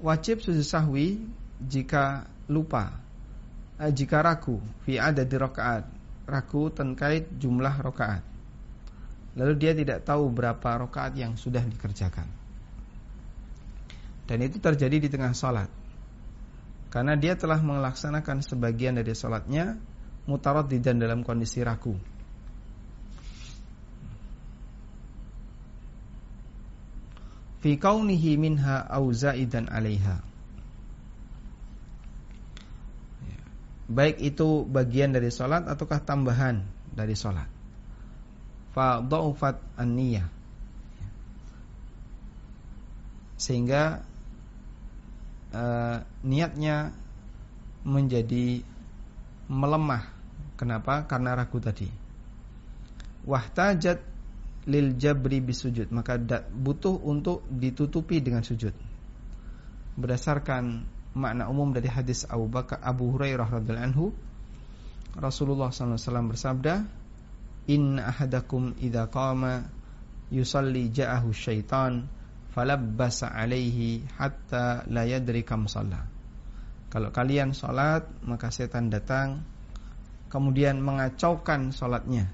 wajib 0.00 0.40
sujud 0.40 0.64
sahwi 0.64 1.20
jika 1.60 2.24
lupa 2.48 3.03
jika 3.78 4.22
ragu 4.22 4.62
fi 4.86 4.98
ada 4.98 5.26
di 5.26 5.36
rakaat. 5.36 5.84
Ragu 6.24 6.72
terkait 6.72 7.28
jumlah 7.36 7.74
rakaat. 7.84 8.22
Lalu 9.34 9.52
dia 9.58 9.72
tidak 9.74 10.06
tahu 10.06 10.30
berapa 10.30 10.86
rakaat 10.86 11.18
yang 11.18 11.34
sudah 11.34 11.60
dikerjakan. 11.60 12.26
Dan 14.24 14.38
itu 14.40 14.56
terjadi 14.56 15.04
di 15.04 15.08
tengah 15.12 15.36
sholat 15.36 15.68
karena 16.94 17.18
dia 17.18 17.34
telah 17.34 17.58
melaksanakan 17.58 18.38
sebagian 18.46 18.94
dari 18.94 19.10
sholatnya 19.18 19.74
mutarot 20.30 20.70
dan 20.70 21.02
dalam 21.02 21.26
kondisi 21.26 21.58
ragu. 21.66 21.98
Fi 27.58 27.74
kaunihi 27.74 28.38
minha 28.38 28.86
au 28.86 29.10
zaidan 29.10 29.66
'alaiha. 29.66 30.33
Baik 33.84 34.16
itu 34.20 34.64
bagian 34.64 35.12
dari 35.12 35.28
salat 35.28 35.68
ataukah 35.68 36.00
tambahan 36.00 36.64
dari 36.88 37.12
salat. 37.12 37.48
Fa 38.72 39.04
dha'ufat 39.04 39.76
an-niyah. 39.76 40.26
Sehingga 43.36 44.00
uh, 45.52 45.96
niatnya 46.24 46.96
menjadi 47.84 48.64
melemah. 49.52 50.08
Kenapa? 50.56 51.04
Karena 51.04 51.36
ragu 51.36 51.60
tadi. 51.60 51.86
Wahtajat 53.28 54.14
lil 54.64 54.96
jabri 54.96 55.44
bisujud 55.44 55.92
maka 55.92 56.16
butuh 56.48 56.96
untuk 57.04 57.44
ditutupi 57.52 58.24
dengan 58.24 58.40
sujud 58.40 58.72
berdasarkan 59.94 60.88
makna 61.14 61.46
umum 61.46 61.70
dari 61.70 61.86
hadis 61.86 62.26
Abu 62.26 62.50
Bakar 62.50 62.82
Abu 62.82 63.14
Hurairah 63.14 63.46
radhiyallahu 63.46 63.88
anhu 63.90 64.06
Rasulullah 65.14 65.70
SAW 65.70 66.30
bersabda 66.34 66.84
Inna 67.70 68.12
ahadakum 68.12 68.76
idza 68.76 69.08
qama 69.08 69.64
yusalli 70.28 70.92
ja'ahu 70.92 71.32
syaitan 71.32 72.04
falabbasa 72.52 73.32
alaihi 73.32 74.04
hatta 74.20 74.84
la 74.90 75.08
yadri 75.08 75.46
kam 75.46 75.64
Kalau 75.66 77.10
kalian 77.10 77.56
salat 77.56 78.04
maka 78.26 78.52
setan 78.52 78.92
datang 78.92 79.42
kemudian 80.28 80.82
mengacaukan 80.82 81.70
salatnya 81.70 82.26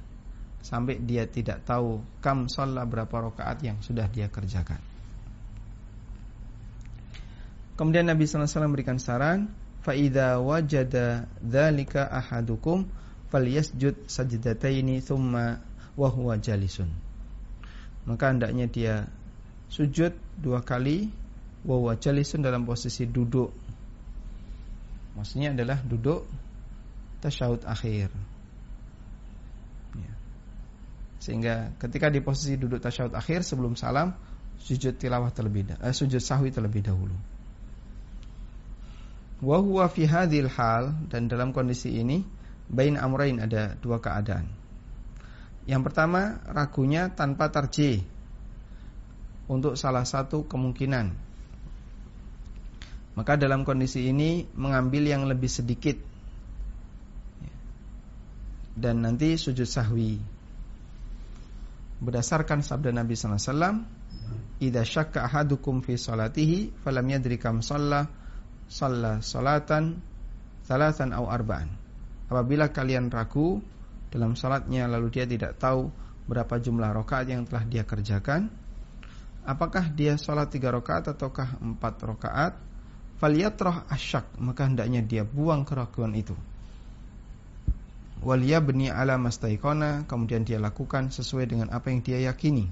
sampai 0.61 1.01
dia 1.01 1.25
tidak 1.25 1.65
tahu 1.65 2.05
kam 2.21 2.49
sholat 2.49 2.85
berapa 2.85 3.33
rakaat 3.33 3.65
yang 3.65 3.79
sudah 3.81 4.09
dia 4.13 4.29
kerjakan. 4.29 4.90
Kemudian 7.81 8.13
Nabi 8.13 8.29
SAW 8.29 8.45
memberikan 8.69 9.01
saran, 9.01 9.49
faida 9.81 10.37
wajada 10.37 11.25
dzalika 11.41 12.13
ahadukum 12.13 12.85
falyasjud 13.33 14.05
sajdataini 14.05 15.01
thumma 15.01 15.65
wa 15.97 16.09
huwa 16.13 16.37
jalisun. 16.37 16.93
Maka 18.05 18.37
hendaknya 18.37 18.69
dia 18.69 18.95
sujud 19.73 20.13
dua 20.37 20.61
kali 20.61 21.09
wa 21.65 21.81
huwa 21.81 21.97
jalisun 21.97 22.45
dalam 22.45 22.69
posisi 22.69 23.09
duduk. 23.09 23.49
Maksudnya 25.17 25.57
adalah 25.57 25.81
duduk 25.81 26.29
tasyahud 27.25 27.65
akhir. 27.65 28.13
Sehingga 31.21 31.73
ketika 31.81 32.13
di 32.13 32.21
posisi 32.21 32.61
duduk 32.61 32.85
tasyahud 32.85 33.17
akhir 33.17 33.41
sebelum 33.41 33.73
salam 33.73 34.13
sujud 34.61 35.01
tilawah 35.01 35.33
terlebih 35.33 35.81
eh, 35.81 35.97
sujud 35.97 36.21
sahwi 36.21 36.53
terlebih 36.53 36.85
dahulu. 36.85 37.30
Wa 39.41 39.57
huwa 39.57 39.89
fi 39.89 40.05
hadhil 40.05 40.53
hal 40.53 40.93
dan 41.09 41.29
dalam 41.29 41.57
kondisi 41.57 41.97
ini 41.97 42.21
bain 42.69 43.01
amrain 43.01 43.41
ada 43.41 43.73
dua 43.81 43.97
keadaan. 43.97 44.47
Yang 45.65 45.83
pertama 45.91 46.45
ragunya 46.45 47.09
tanpa 47.09 47.49
tarjih 47.49 48.05
untuk 49.49 49.81
salah 49.81 50.05
satu 50.05 50.45
kemungkinan. 50.45 51.13
Maka 53.17 53.35
dalam 53.41 53.67
kondisi 53.67 54.07
ini 54.07 54.47
mengambil 54.55 55.09
yang 55.09 55.27
lebih 55.27 55.51
sedikit 55.51 55.99
dan 58.79 59.03
nanti 59.03 59.35
sujud 59.35 59.67
sahwi 59.67 60.17
berdasarkan 62.01 62.65
sabda 62.65 62.97
Nabi 62.97 63.13
sallallahu 63.13 63.37
alaihi 63.37 63.53
wasallam, 63.53 63.77
"Idza 64.63 64.83
syakka 64.89 65.27
ahadukum 65.29 65.85
fi 65.85 66.01
salatihi 66.01 66.81
falam 66.81 67.05
yadri 67.13 67.37
kam 67.37 67.61
shalla, 67.61 68.09
shalla 68.71 69.19
salatan 69.21 69.99
salatan 70.65 71.11
aw 71.11 71.27
arba'an." 71.27 71.69
Apabila 72.31 72.71
kalian 72.71 73.11
ragu 73.11 73.59
dalam 74.15 74.39
salatnya 74.39 74.87
lalu 74.87 75.11
dia 75.11 75.27
tidak 75.27 75.59
tahu 75.59 75.91
berapa 76.31 76.63
jumlah 76.63 76.95
rakaat 76.95 77.27
yang 77.27 77.43
telah 77.43 77.67
dia 77.67 77.83
kerjakan, 77.83 78.47
apakah 79.43 79.91
dia 79.91 80.15
salat 80.15 80.55
tiga 80.55 80.71
rakaat 80.71 81.11
ataukah 81.11 81.59
empat 81.59 81.95
rakaat? 82.07 82.55
Falyatrah 83.21 83.85
asyak, 83.93 84.25
maka 84.41 84.65
hendaknya 84.65 85.05
dia 85.05 85.29
buang 85.29 85.69
keraguan 85.69 86.17
itu 86.17 86.33
wal 88.21 88.45
yabni 88.45 88.93
ala 88.93 89.17
mastaikona 89.17 90.05
kemudian 90.05 90.45
dia 90.45 90.61
lakukan 90.61 91.09
sesuai 91.09 91.49
dengan 91.49 91.73
apa 91.73 91.89
yang 91.89 92.05
dia 92.05 92.21
yakini 92.21 92.69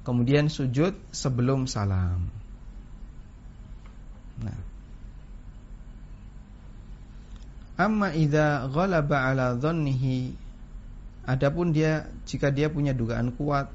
kemudian 0.00 0.48
sujud 0.48 0.96
sebelum 1.12 1.68
salam 1.68 2.32
nah. 4.42 4.60
Amma 7.74 8.14
idza 8.14 8.70
ghalaba 8.70 9.34
ala 9.34 9.58
dhannihi 9.58 10.34
adapun 11.26 11.74
dia 11.74 12.06
jika 12.22 12.54
dia 12.54 12.70
punya 12.70 12.94
dugaan 12.94 13.34
kuat 13.34 13.66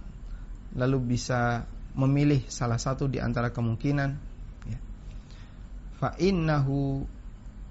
lalu 0.76 1.16
bisa 1.16 1.68
memilih 2.00 2.48
salah 2.48 2.80
satu 2.80 3.12
di 3.12 3.20
antara 3.20 3.52
kemungkinan 3.52 4.10
ya. 4.72 4.80
fa 6.00 6.16
innahu 6.16 7.04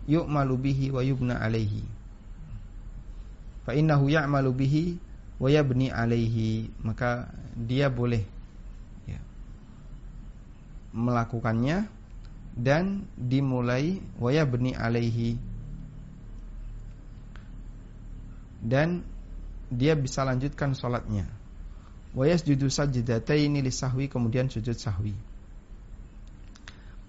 yu'malu 0.09 0.55
bihi 0.57 0.93
wa 0.93 1.01
yubna 1.05 1.41
alaihi. 1.41 1.85
Fa 3.69 3.77
innahu 3.77 4.09
ya'malu 4.09 4.51
bihi 4.57 4.85
wa 5.37 5.49
yabni 5.53 5.93
alaihi. 5.93 6.73
Maka 6.81 7.29
dia 7.53 7.93
boleh 7.93 8.25
ya, 9.05 9.21
melakukannya 10.97 11.85
dan 12.59 13.07
dimulai 13.15 14.03
wa 14.19 14.35
yabni 14.35 14.75
alaihi. 14.75 15.39
Dan 18.59 19.07
dia 19.71 19.95
bisa 19.95 20.27
lanjutkan 20.27 20.75
sholatnya. 20.75 21.31
Wa 22.11 22.27
yasjudu 22.27 22.67
sajdataini 22.67 23.63
lisahwi 23.63 24.11
kemudian 24.11 24.51
sujud 24.51 24.75
sahwi. 24.75 25.15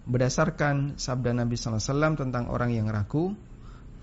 Berdasarkan 0.05 1.01
sabda 1.01 1.33
Nabi 1.33 1.57
SAW 1.57 2.13
tentang 2.13 2.53
orang 2.53 2.69
yang 2.69 2.85
ragu 2.89 3.33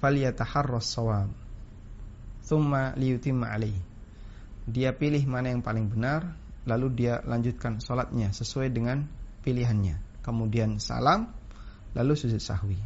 faliyataharras 0.02 0.86
sawab 0.86 1.30
thumma 2.46 2.94
liyutimma 2.94 3.50
alaih 3.50 3.74
dia 4.66 4.90
pilih 4.90 5.22
mana 5.30 5.54
yang 5.54 5.62
paling 5.62 5.86
benar 5.86 6.34
lalu 6.66 6.90
dia 7.06 7.22
lanjutkan 7.22 7.78
sholatnya 7.78 8.34
sesuai 8.34 8.74
dengan 8.74 9.06
pilihannya. 9.46 10.02
Kemudian 10.26 10.82
salam 10.82 11.30
lalu 11.96 12.12
sujud 12.12 12.38
sahwi 12.38 12.76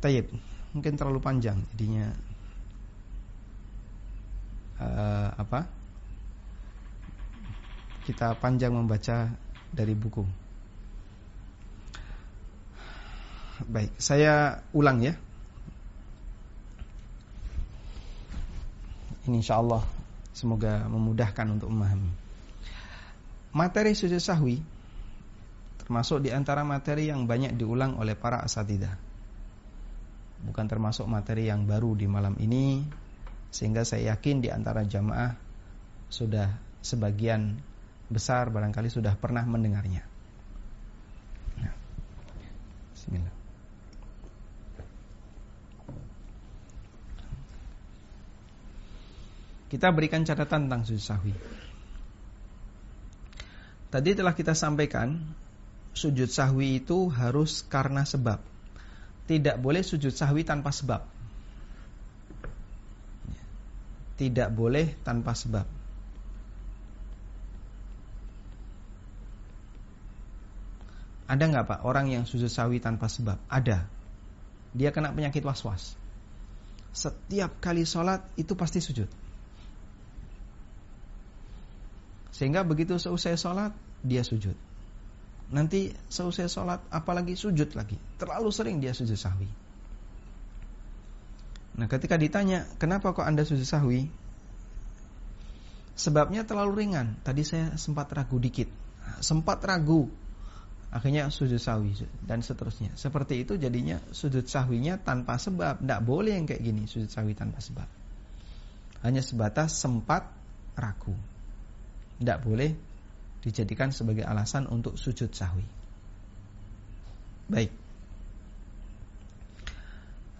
tayyib 0.00 0.32
mungkin 0.72 0.96
terlalu 0.96 1.20
panjang 1.20 1.60
jadinya 1.76 2.08
uh, 4.80 5.28
apa 5.36 5.68
kita 8.08 8.36
panjang 8.40 8.72
membaca 8.72 9.28
dari 9.70 9.92
buku 9.92 10.44
Baik, 13.64 13.94
saya 14.02 14.66
ulang 14.74 14.98
ya. 14.98 15.14
Ini 19.30 19.38
insya 19.40 19.62
Allah 19.62 19.80
semoga 20.34 20.90
memudahkan 20.90 21.46
untuk 21.54 21.70
memahami. 21.70 22.10
Materi 23.54 23.94
sujud 23.94 24.18
sahwi 24.18 24.58
termasuk 25.84 26.24
di 26.24 26.32
antara 26.32 26.64
materi 26.64 27.12
yang 27.12 27.28
banyak 27.28 27.56
diulang 27.60 28.00
oleh 28.00 28.16
para 28.16 28.40
asatidah. 28.40 28.96
Bukan 30.44 30.66
termasuk 30.68 31.04
materi 31.08 31.48
yang 31.48 31.68
baru 31.68 31.96
di 31.96 32.08
malam 32.08 32.36
ini 32.40 32.84
sehingga 33.52 33.84
saya 33.84 34.16
yakin 34.16 34.42
di 34.44 34.48
antara 34.48 34.82
jamaah 34.82 35.36
sudah 36.08 36.56
sebagian 36.84 37.60
besar 38.08 38.52
barangkali 38.52 38.88
sudah 38.92 39.16
pernah 39.16 39.44
mendengarnya. 39.44 40.04
Nah. 41.60 41.74
Kita 49.68 49.88
berikan 49.90 50.22
catatan 50.22 50.68
tentang 50.68 50.82
sujud 50.86 51.02
sahwi. 51.02 51.34
Tadi 53.90 54.10
telah 54.14 54.34
kita 54.34 54.58
sampaikan 54.58 55.22
sujud 55.94 56.26
sahwi 56.26 56.82
itu 56.82 57.08
harus 57.08 57.62
karena 57.64 58.02
sebab. 58.02 58.42
Tidak 59.24 59.56
boleh 59.56 59.80
sujud 59.80 60.12
sahwi 60.12 60.44
tanpa 60.44 60.74
sebab. 60.74 61.00
Tidak 64.14 64.50
boleh 64.52 64.94
tanpa 65.06 65.32
sebab. 65.32 65.66
Ada 71.24 71.44
nggak 71.48 71.64
pak 71.64 71.80
orang 71.88 72.12
yang 72.12 72.24
sujud 72.28 72.52
sahwi 72.52 72.84
tanpa 72.84 73.08
sebab? 73.08 73.40
Ada. 73.48 73.88
Dia 74.76 74.92
kena 74.92 75.14
penyakit 75.14 75.40
was-was. 75.40 75.96
Setiap 76.94 77.58
kali 77.64 77.88
sholat 77.88 78.22
itu 78.36 78.52
pasti 78.54 78.78
sujud. 78.84 79.08
Sehingga 82.34 82.66
begitu 82.66 82.98
selesai 82.98 83.40
sholat 83.40 83.72
dia 84.04 84.20
sujud. 84.20 84.54
Nanti 85.54 85.94
selesai 86.10 86.50
sholat 86.50 86.80
apalagi 86.90 87.38
sujud 87.38 87.78
lagi. 87.78 87.94
Terlalu 88.18 88.50
sering 88.50 88.82
dia 88.82 88.90
sujud 88.90 89.14
sahwi. 89.14 89.46
Nah 91.78 91.86
ketika 91.86 92.18
ditanya 92.18 92.66
kenapa 92.82 93.14
kok 93.14 93.22
anda 93.22 93.46
sujud 93.46 93.62
sahwi? 93.62 94.10
Sebabnya 95.94 96.42
terlalu 96.42 96.82
ringan. 96.82 97.22
Tadi 97.22 97.46
saya 97.46 97.78
sempat 97.78 98.10
ragu 98.10 98.42
dikit. 98.42 98.66
Sempat 99.22 99.62
ragu. 99.62 100.10
Akhirnya 100.90 101.30
sujud 101.30 101.62
sahwi 101.62 101.94
dan 102.26 102.42
seterusnya. 102.42 102.98
Seperti 102.98 103.46
itu 103.46 103.54
jadinya 103.54 104.02
sujud 104.10 104.50
sahwinya 104.50 104.98
tanpa 104.98 105.38
sebab. 105.38 105.78
Tidak 105.78 106.02
boleh 106.02 106.34
yang 106.34 106.50
kayak 106.50 106.66
gini 106.66 106.90
sujud 106.90 107.06
sahwi 107.06 107.38
tanpa 107.38 107.62
sebab. 107.62 107.86
Hanya 109.06 109.22
sebatas 109.22 109.78
sempat 109.78 110.26
ragu. 110.74 111.14
Tidak 112.18 112.38
boleh 112.42 112.93
dijadikan 113.44 113.92
sebagai 113.92 114.24
alasan 114.24 114.64
untuk 114.66 114.96
sujud 114.96 115.30
sahwi 115.36 115.68
Baik 117.44 117.84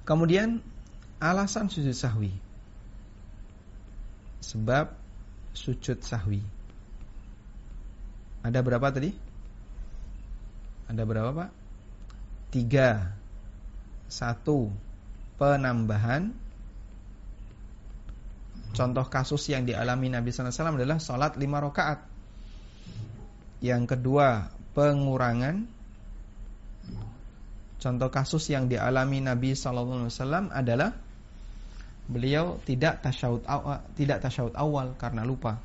Kemudian 0.05 0.61
alasan 1.17 1.73
sujud 1.73 1.97
sahwi. 1.97 2.29
Sebab 4.45 4.93
sujud 5.57 6.05
sahwi. 6.05 6.45
Ada 8.45 8.61
berapa 8.61 8.93
tadi? 8.93 9.17
Ada 10.93 11.09
berapa 11.09 11.33
Pak? 11.33 11.51
Tiga 12.53 13.17
Satu 14.05 14.69
Penambahan 15.41 16.29
Contoh 18.77 19.09
kasus 19.09 19.49
yang 19.49 19.65
dialami 19.65 20.13
Nabi 20.13 20.29
SAW 20.29 20.77
adalah 20.77 21.01
Sholat 21.01 21.41
lima 21.41 21.65
rakaat 21.65 22.05
Yang 23.65 23.97
kedua 23.97 24.53
Pengurangan 24.77 25.65
Contoh 27.85 28.09
kasus 28.09 28.49
yang 28.49 28.65
dialami 28.69 29.21
Nabi 29.21 29.53
SAW 29.53 30.09
adalah 30.53 30.97
beliau 32.09 32.57
tidak 32.65 33.05
tasyahud 33.05 33.45
awal, 33.45 33.85
tidak 33.93 34.25
tasyahud 34.25 34.57
awal 34.57 34.97
karena 34.97 35.21
lupa. 35.21 35.61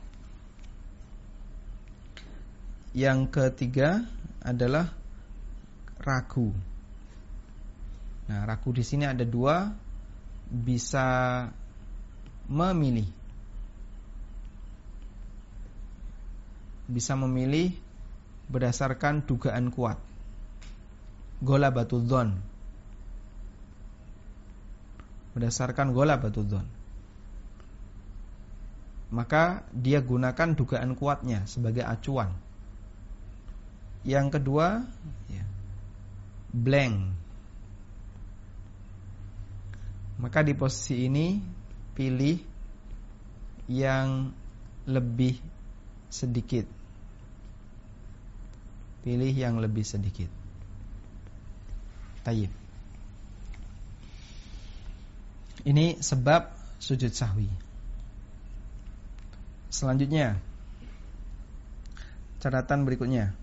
Yang 2.91 3.32
ketiga 3.32 4.04
adalah 4.43 4.91
ragu. 5.95 6.52
Nah, 8.28 8.43
ragu 8.43 8.76
di 8.76 8.84
sini 8.84 9.08
ada 9.08 9.24
dua, 9.24 9.72
bisa 10.52 11.47
memilih. 12.52 13.08
Bisa 16.91 17.16
memilih 17.16 17.80
berdasarkan 18.50 19.24
dugaan 19.24 19.70
kuat. 19.72 20.02
Gola 21.39 21.72
batu 21.72 22.04
don 22.04 22.50
berdasarkan 25.39 25.93
gola 25.93 26.20
batudon. 26.20 26.68
Maka 29.10 29.66
dia 29.74 30.04
gunakan 30.04 30.54
dugaan 30.54 30.93
kuatnya 30.93 31.47
sebagai 31.50 31.82
acuan. 31.82 32.36
Yang 34.06 34.38
kedua, 34.38 34.86
ya, 35.32 35.45
blank. 36.54 37.18
Maka 40.20 40.43
di 40.45 40.54
posisi 40.54 41.10
ini 41.10 41.39
pilih 41.95 42.38
yang 43.72 44.30
lebih 44.86 45.39
sedikit. 46.12 46.78
Pilih 49.00 49.32
yang 49.32 49.58
lebih 49.64 49.88
sedikit. 49.88 50.28
Tayyib. 52.28 52.52
Ini 55.64 56.00
sebab 56.00 56.52
sujud 56.80 57.12
sahwi. 57.12 57.47
Selanjutnya 59.70 60.39
catatan 62.39 62.88
berikutnya. 62.88 63.36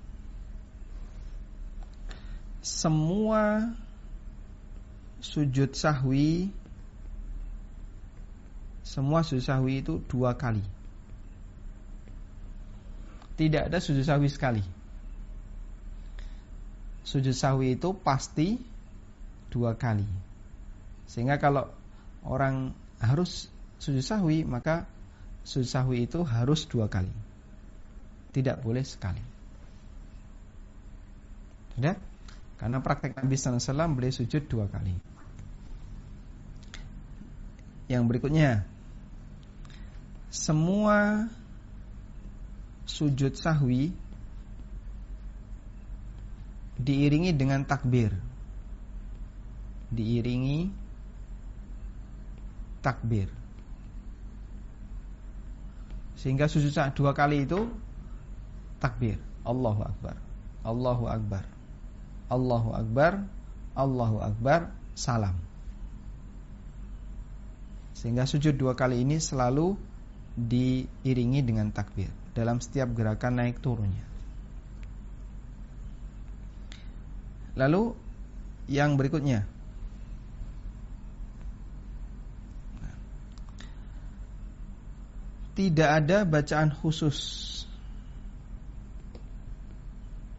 Semua 2.60 3.72
sujud 5.22 5.72
sahwi 5.76 6.50
semua 8.86 9.26
sujud 9.26 9.44
sahwi 9.44 9.84
itu 9.84 10.00
dua 10.08 10.38
kali. 10.38 10.62
Tidak 13.36 13.68
ada 13.68 13.78
sujud 13.82 14.06
sahwi 14.06 14.32
sekali. 14.32 14.64
Sujud 17.06 17.32
sahwi 17.32 17.78
itu 17.78 17.94
pasti 17.94 18.58
dua 19.46 19.78
kali. 19.78 20.06
Sehingga 21.06 21.38
kalau 21.38 21.70
orang 22.26 22.74
harus 22.98 23.46
sujud 23.78 24.02
sahwi 24.02 24.42
maka 24.42 24.90
sujud 25.46 25.70
sahwi 25.70 26.10
itu 26.10 26.26
harus 26.26 26.66
dua 26.66 26.90
kali. 26.90 27.14
Tidak 28.34 28.58
boleh 28.58 28.82
sekali. 28.82 29.22
Tidak 31.78 32.16
karena 32.56 32.80
praktek 32.80 33.20
Nabi 33.20 33.36
SAW 33.36 33.92
boleh 33.92 34.10
sujud 34.12 34.48
dua 34.48 34.66
kali. 34.66 34.96
Yang 37.86 38.02
berikutnya 38.08 38.66
semua 40.32 41.30
sujud 42.88 43.36
sahwi 43.36 43.94
diiringi 46.76 47.32
dengan 47.32 47.64
takbir 47.64 48.12
diiringi 49.90 50.70
takbir. 52.82 53.30
Sehingga 56.16 56.50
sujud 56.50 56.72
dua 56.96 57.12
kali 57.14 57.46
itu 57.46 57.70
takbir. 58.82 59.20
Allahu 59.46 59.82
Akbar. 59.86 60.16
Allahu 60.66 61.04
Akbar. 61.06 61.44
Allahu 62.26 62.70
Akbar. 62.74 63.12
Allahu 63.76 64.16
Akbar. 64.22 64.60
Salam. 64.96 65.36
Sehingga 67.94 68.24
sujud 68.24 68.56
dua 68.56 68.74
kali 68.74 69.04
ini 69.04 69.20
selalu 69.20 69.76
diiringi 70.36 71.40
dengan 71.44 71.68
takbir 71.72 72.08
dalam 72.32 72.60
setiap 72.60 72.92
gerakan 72.96 73.40
naik 73.40 73.60
turunnya. 73.60 74.05
Lalu 77.56 77.96
yang 78.68 79.00
berikutnya 79.00 79.48
tidak 85.56 85.88
ada 86.04 86.28
bacaan 86.28 86.70
khusus. 86.70 87.18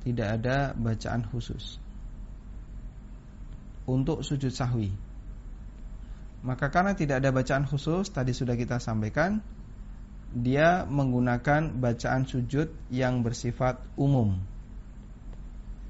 Tidak 0.06 0.28
ada 0.40 0.72
bacaan 0.78 1.26
khusus 1.28 1.82
untuk 3.88 4.22
sujud 4.22 4.52
sahwi. 4.52 4.92
Maka 6.46 6.70
karena 6.70 6.94
tidak 6.94 7.24
ada 7.24 7.34
bacaan 7.34 7.66
khusus, 7.66 8.08
tadi 8.14 8.32
sudah 8.32 8.54
kita 8.54 8.78
sampaikan, 8.78 9.42
dia 10.32 10.86
menggunakan 10.86 11.76
bacaan 11.76 12.28
sujud 12.28 12.72
yang 12.94 13.26
bersifat 13.26 13.82
umum. 13.98 14.38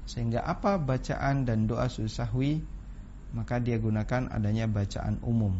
Sehingga 0.08 0.40
apa 0.40 0.80
bacaan 0.80 1.44
dan 1.44 1.68
doa 1.68 1.84
sujud 1.92 2.08
sahwi, 2.08 2.64
maka 3.36 3.60
dia 3.60 3.76
gunakan 3.76 4.32
adanya 4.32 4.64
bacaan 4.64 5.20
umum. 5.20 5.52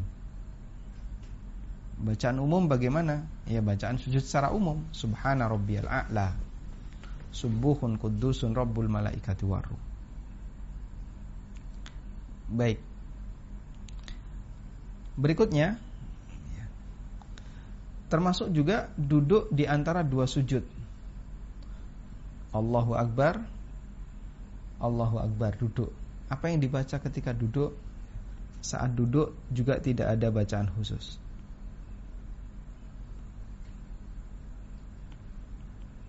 Bacaan 2.00 2.40
umum 2.40 2.64
bagaimana? 2.64 3.28
Ya 3.44 3.60
bacaan 3.60 4.00
sujud 4.00 4.24
secara 4.24 4.48
umum. 4.56 4.88
Subhana 4.96 5.52
rabbiyal 5.52 5.84
a'la. 5.84 6.32
Subuhun 7.28 8.00
kudusun 8.00 8.56
rabbul 8.56 8.88
malaikati 8.88 9.44
waru. 9.44 9.76
Baik. 12.48 12.80
Berikutnya 15.20 15.76
termasuk 18.08 18.48
juga 18.56 18.88
duduk 18.96 19.52
di 19.52 19.68
antara 19.68 20.00
dua 20.00 20.24
sujud. 20.24 20.64
Allahu 22.56 22.96
Akbar 22.96 23.57
Allahu 24.78 25.18
Akbar 25.18 25.58
duduk. 25.58 25.90
Apa 26.30 26.50
yang 26.50 26.62
dibaca 26.62 26.96
ketika 26.98 27.34
duduk? 27.34 27.74
Saat 28.58 28.94
duduk 28.98 29.38
juga 29.54 29.78
tidak 29.78 30.18
ada 30.18 30.34
bacaan 30.34 30.66
khusus. 30.74 31.18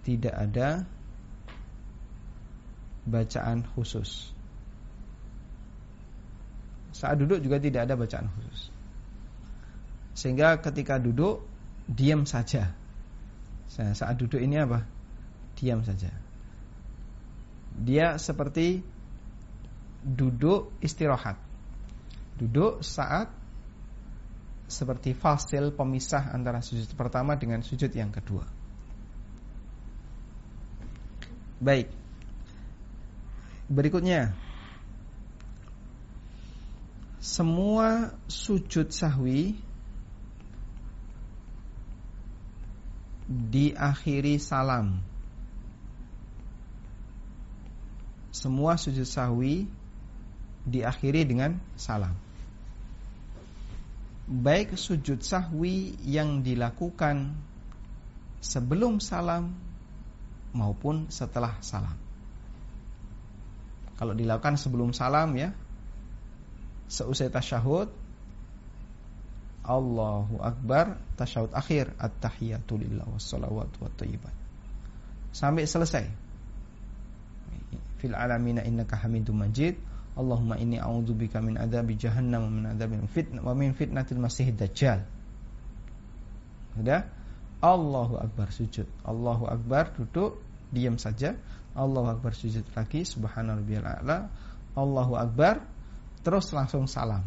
tidak 0.10 0.34
ada 0.34 0.90
bacaan 3.06 3.62
khusus. 3.78 4.34
Saat 6.98 7.22
duduk 7.22 7.46
juga 7.46 7.62
tidak 7.62 7.86
ada 7.86 7.94
bacaan 7.94 8.26
khusus. 8.34 8.74
Sehingga 10.18 10.58
ketika 10.60 10.98
duduk 10.98 11.46
diam 11.86 12.26
saja. 12.26 12.74
Saya 13.70 13.94
saat 13.94 14.18
duduk 14.18 14.42
ini 14.42 14.58
apa? 14.58 14.84
Diam 15.54 15.86
saja. 15.86 16.10
Dia 17.80 18.20
seperti 18.20 18.84
duduk 20.04 20.76
istirahat. 20.84 21.40
Duduk 22.40 22.84
saat 22.84 23.32
seperti 24.70 25.18
fasil 25.18 25.74
pemisah 25.74 26.30
antara 26.30 26.62
sujud 26.62 26.88
pertama 26.94 27.34
dengan 27.40 27.66
sujud 27.66 27.90
yang 27.90 28.14
kedua. 28.14 28.46
Baik. 31.60 31.92
Berikutnya 33.68 34.32
semua 37.20 38.16
sujud 38.32 38.94
sahwi 38.94 39.60
diakhiri 43.28 44.40
salam. 44.40 45.09
Semua 48.40 48.80
sujud 48.80 49.04
sahwi 49.04 49.68
diakhiri 50.64 51.28
dengan 51.28 51.60
salam. 51.76 52.16
Baik 54.32 54.80
sujud 54.80 55.20
sahwi 55.20 56.00
yang 56.08 56.40
dilakukan 56.40 57.36
sebelum 58.40 59.04
salam 59.04 59.60
maupun 60.56 61.12
setelah 61.12 61.60
salam. 61.60 62.00
Kalau 64.00 64.16
dilakukan 64.16 64.56
sebelum 64.56 64.96
salam 64.96 65.36
ya, 65.36 65.52
seusai 66.88 67.28
tasyahud 67.28 67.92
Allahu 69.68 70.40
Akbar 70.40 70.96
tasyahud 71.20 71.52
akhir 71.52 71.92
at-tahiyatu 72.00 72.80
lillah 72.80 73.06
wassalawatu 73.06 73.84
wattayyibat 73.84 74.32
sampai 75.36 75.70
selesai 75.70 76.29
fil 78.00 78.16
alamina 78.16 78.64
innaka 78.64 78.96
hamidum 78.96 79.44
majid. 79.44 79.76
Allahumma 80.18 80.60
inni 80.60 80.82
a'udzubika 80.82 81.40
min 81.40 81.56
adzabi 81.56 81.96
jahannam 81.96 82.48
wa 82.48 82.52
min 82.52 82.66
adzabil 82.76 83.08
fitnah 83.08 83.40
wa 83.46 83.54
min 83.56 83.72
fitnatil 83.72 84.20
masiihid 84.20 84.58
dajjal. 84.60 85.06
Sudah 86.76 87.08
Allahu 87.60 88.20
Akbar 88.20 88.52
sujud. 88.56 88.88
Allahu 89.04 89.48
Akbar 89.48 89.92
duduk 89.96 90.40
diam 90.72 90.96
saja. 90.96 91.36
Allahu 91.76 92.20
Akbar 92.20 92.32
sujud 92.36 92.64
lagi. 92.72 93.04
Subhana 93.04 93.60
rabbiyal 93.60 93.84
a'la. 93.84 94.32
Allahu 94.80 95.20
Akbar 95.20 95.64
terus 96.24 96.52
langsung 96.56 96.88
salam. 96.88 97.24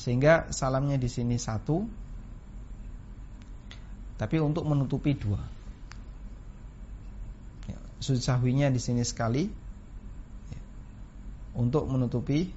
Sehingga 0.00 0.48
salamnya 0.50 0.96
di 0.96 1.12
sini 1.12 1.36
satu, 1.36 1.84
tapi 4.16 4.36
untuk 4.40 4.64
menutupi 4.64 5.12
dua. 5.12 5.59
Sujud 8.00 8.24
sahwinya 8.24 8.72
di 8.72 8.80
sini 8.80 9.04
sekali, 9.04 9.52
untuk 11.54 11.86
menutupi 11.90 12.50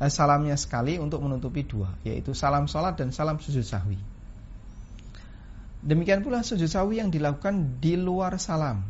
eh, 0.00 0.12
salamnya 0.12 0.56
sekali 0.56 0.96
untuk 0.96 1.20
menutupi 1.20 1.66
dua, 1.66 1.92
yaitu 2.06 2.32
salam 2.32 2.70
sholat 2.70 2.96
dan 2.96 3.12
salam 3.12 3.36
sujud 3.36 3.62
sahwi. 3.62 3.98
Demikian 5.80 6.20
pula 6.20 6.44
sujud 6.44 6.68
sahwi 6.68 7.00
yang 7.00 7.08
dilakukan 7.08 7.80
di 7.80 7.96
luar 7.96 8.36
salam. 8.36 8.84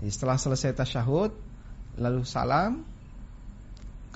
Ya. 0.00 0.08
Setelah 0.08 0.40
selesai 0.40 0.72
tasyahud, 0.72 1.36
lalu 2.00 2.24
salam, 2.24 2.88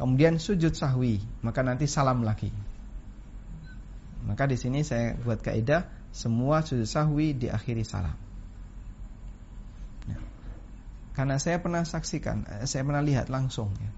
kemudian 0.00 0.40
sujud 0.40 0.72
sahwi, 0.72 1.20
maka 1.44 1.60
nanti 1.60 1.84
salam 1.84 2.24
lagi. 2.24 2.48
Maka 4.24 4.48
di 4.48 4.56
sini 4.56 4.80
saya 4.80 5.12
buat 5.20 5.44
kaidah 5.44 5.84
semua 6.08 6.64
sujud 6.64 6.88
sahwi 6.88 7.36
diakhiri 7.36 7.84
salam. 7.84 8.23
Karena 11.14 11.38
saya 11.38 11.62
pernah 11.62 11.86
saksikan, 11.86 12.46
eh, 12.46 12.66
saya 12.66 12.82
pernah 12.82 13.02
lihat 13.02 13.30
langsung 13.30 13.70
ya. 13.78 13.90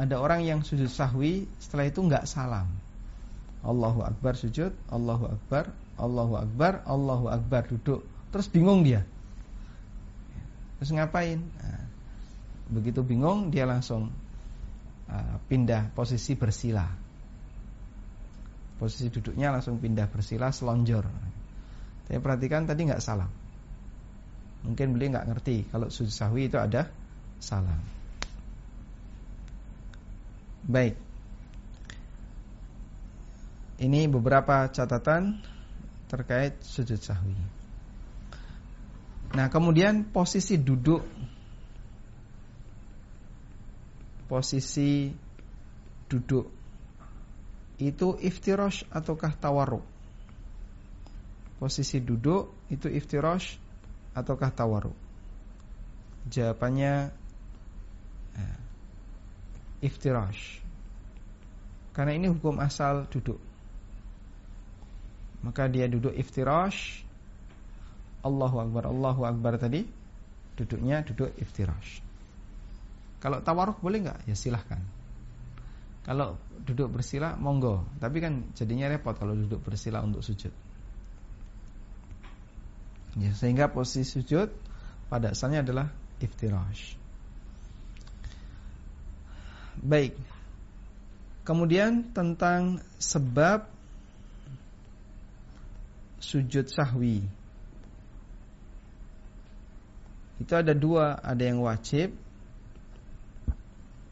Ada 0.00 0.16
orang 0.18 0.42
yang 0.42 0.60
sujud 0.64 0.88
sahwi 0.88 1.46
setelah 1.60 1.86
itu 1.86 2.00
nggak 2.02 2.24
salam. 2.26 2.66
Allahu 3.60 4.02
Akbar 4.02 4.34
sujud, 4.34 4.72
Allahu 4.88 5.36
Akbar, 5.36 5.70
Allahu 6.00 6.34
Akbar, 6.40 6.80
Allahu 6.88 7.28
Akbar 7.28 7.68
duduk. 7.68 8.02
Terus 8.32 8.48
bingung 8.48 8.80
dia. 8.80 9.04
Terus 10.80 10.96
ngapain? 10.96 11.44
Nah, 11.60 11.90
Begitu 12.70 13.02
bingung 13.02 13.50
dia 13.50 13.66
langsung 13.66 14.14
uh, 15.10 15.36
pindah 15.50 15.90
posisi 15.90 16.38
bersila. 16.38 16.86
Posisi 18.78 19.10
duduknya 19.10 19.50
langsung 19.50 19.82
pindah 19.82 20.06
bersila 20.06 20.54
selonjor. 20.54 21.04
Saya 22.06 22.22
perhatikan 22.22 22.70
tadi 22.70 22.86
nggak 22.86 23.02
salam. 23.02 23.28
Mungkin 24.60 24.92
beliau 24.92 25.16
nggak 25.16 25.28
ngerti 25.32 25.56
kalau 25.72 25.88
sujud 25.88 26.12
sahwi 26.12 26.52
itu 26.52 26.60
ada 26.60 26.92
salam. 27.40 27.80
Baik. 30.68 30.94
Ini 33.80 34.12
beberapa 34.12 34.68
catatan 34.68 35.40
terkait 36.12 36.60
sujud 36.60 37.00
sahwi. 37.00 37.32
Nah, 39.30 39.48
kemudian 39.48 40.04
posisi 40.10 40.60
duduk 40.60 41.00
posisi 44.26 45.10
duduk 46.10 46.46
itu 47.80 48.08
iftirosh 48.20 48.84
ataukah 48.92 49.32
tawaruk? 49.40 49.82
Posisi 51.56 52.02
duduk 52.04 52.68
itu 52.68 52.86
iftirosh 52.90 53.69
ataukah 54.14 54.50
tawaruk? 54.50 54.96
Jawabannya 56.28 57.10
eh, 58.36 58.58
iftirosh. 59.86 60.60
Karena 61.90 62.14
ini 62.14 62.30
hukum 62.30 62.60
asal 62.62 63.08
duduk. 63.10 63.38
Maka 65.40 65.66
dia 65.72 65.88
duduk 65.88 66.12
iftirosh. 66.14 67.02
Allahu 68.20 68.60
Akbar, 68.60 68.84
Allahu 68.84 69.24
Akbar 69.24 69.56
tadi 69.56 69.88
duduknya 70.60 71.00
duduk 71.00 71.32
iftirosh. 71.40 72.04
Kalau 73.20 73.40
tawaruk 73.40 73.80
boleh 73.80 74.04
nggak? 74.04 74.28
Ya 74.28 74.36
silahkan. 74.36 74.80
Kalau 76.04 76.40
duduk 76.64 76.92
bersila 76.92 77.36
monggo, 77.36 77.84
tapi 78.00 78.20
kan 78.20 78.52
jadinya 78.56 78.88
repot 78.88 79.16
kalau 79.16 79.36
duduk 79.36 79.60
bersila 79.60 80.00
untuk 80.00 80.24
sujud. 80.24 80.52
Ya, 83.18 83.34
sehingga 83.34 83.66
posisi 83.66 84.06
sujud 84.06 84.52
pada 85.10 85.34
asalnya 85.34 85.66
adalah 85.66 85.90
iftirash. 86.22 86.94
Baik. 89.80 90.14
Kemudian 91.42 92.12
tentang 92.14 92.84
sebab 93.00 93.66
sujud 96.20 96.68
sahwi. 96.68 97.24
Itu 100.38 100.52
ada 100.56 100.76
dua, 100.76 101.18
ada 101.18 101.42
yang 101.42 101.64
wajib, 101.64 102.14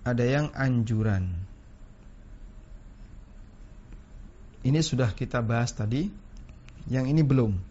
ada 0.03 0.25
yang 0.25 0.51
anjuran. 0.57 1.37
Ini 4.65 4.81
sudah 4.83 5.15
kita 5.15 5.39
bahas 5.45 5.73
tadi, 5.73 6.11
yang 6.91 7.07
ini 7.07 7.23
belum. 7.23 7.68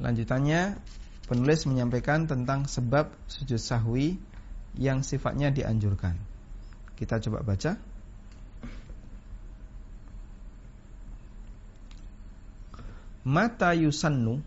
Lanjutannya 0.00 0.78
penulis 1.28 1.68
menyampaikan 1.68 2.24
tentang 2.24 2.64
sebab 2.64 3.12
sujud 3.28 3.60
sahwi 3.60 4.16
yang 4.78 5.04
sifatnya 5.04 5.52
dianjurkan. 5.52 6.16
Kita 6.96 7.20
coba 7.20 7.44
baca. 7.44 7.76
Mata 13.22 13.70
yusannu 13.70 14.42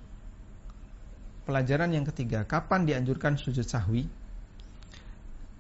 Pelajaran 1.47 1.95
yang 1.95 2.03
ketiga 2.03 2.43
Kapan 2.43 2.83
dianjurkan 2.83 3.39
sujud 3.39 3.63
sahwi 3.63 4.03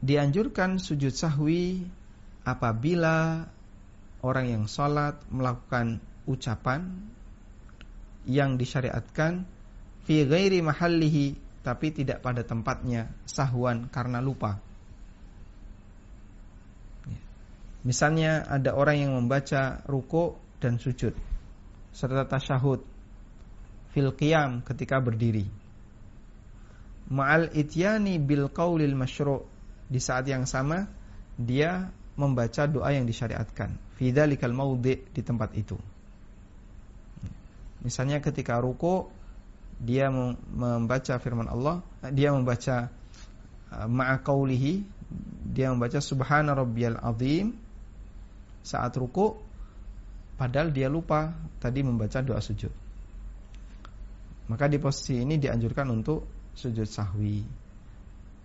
dianjurkan 0.05 0.77
sujud 0.77 1.09
sahwi 1.09 1.81
apabila 2.45 3.47
orang 4.21 4.45
yang 4.53 4.63
sholat 4.69 5.17
melakukan 5.33 5.97
ucapan 6.29 7.09
yang 8.29 8.61
disyariatkan 8.61 9.49
fi 10.05 10.25
ghairi 10.25 10.61
mahallihi 10.61 11.37
tapi 11.65 11.89
tidak 11.89 12.21
pada 12.21 12.45
tempatnya 12.45 13.09
sahwan 13.25 13.89
karena 13.89 14.21
lupa. 14.21 14.61
Ya. 17.09 17.19
Misalnya 17.81 18.45
ada 18.45 18.77
orang 18.77 19.01
yang 19.01 19.11
membaca 19.17 19.81
ruko 19.89 20.37
dan 20.61 20.77
sujud 20.77 21.17
serta 21.89 22.29
tasyahud 22.29 22.85
fil 23.97 24.13
qiyam 24.13 24.61
ketika 24.61 25.01
berdiri. 25.01 25.49
Ma'al 27.09 27.53
ityani 27.53 28.17
bil 28.21 28.49
qaulil 28.49 28.93
masyru' 28.97 29.45
di 29.85 30.01
saat 30.01 30.25
yang 30.25 30.49
sama 30.49 30.89
dia 31.37 31.93
membaca 32.17 32.65
doa 32.65 32.89
yang 32.89 33.05
disyariatkan 33.05 33.77
fidzalikal 33.99 34.55
maudhi 34.55 35.03
di 35.13 35.21
tempat 35.21 35.53
itu 35.53 35.77
Misalnya 37.85 38.17
ketika 38.17 38.57
ruku 38.57 39.13
dia 39.79 40.07
membaca 40.11 41.19
firman 41.19 41.51
Allah, 41.51 41.83
dia 42.11 42.31
membaca 42.31 42.89
uh, 43.71 43.87
ma'a 43.87 44.19
dia 45.45 45.69
membaca 45.71 45.99
subhana 46.01 46.57
rabbiyal 46.57 46.97
azim 46.99 47.53
saat 48.65 48.91
ruku 48.97 49.37
padahal 50.35 50.73
dia 50.73 50.89
lupa 50.89 51.31
tadi 51.61 51.85
membaca 51.85 52.19
doa 52.19 52.41
sujud. 52.41 52.73
Maka 54.45 54.69
di 54.69 54.77
posisi 54.77 55.21
ini 55.21 55.41
dianjurkan 55.41 55.89
untuk 55.89 56.51
sujud 56.53 56.85
sahwi. 56.85 57.41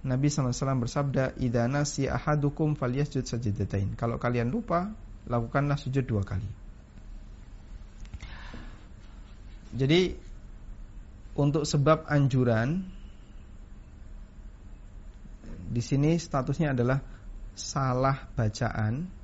Nabi 0.01 0.33
SAW 0.33 0.81
bersabda, 0.81 1.37
"Idza 1.37 1.69
si 1.85 2.09
ahadukum 2.09 2.73
falyasjud 2.73 3.29
sajdatain." 3.29 4.01
Kalau 4.01 4.17
kalian 4.17 4.49
lupa, 4.49 4.89
lakukanlah 5.29 5.77
sujud 5.77 6.09
dua 6.09 6.25
kali. 6.25 6.49
Jadi 9.77 10.30
untuk 11.39 11.63
sebab 11.63 12.07
anjuran 12.11 12.83
di 15.71 15.79
sini 15.79 16.19
statusnya 16.19 16.75
adalah 16.75 16.99
salah 17.55 18.27
bacaan 18.35 19.21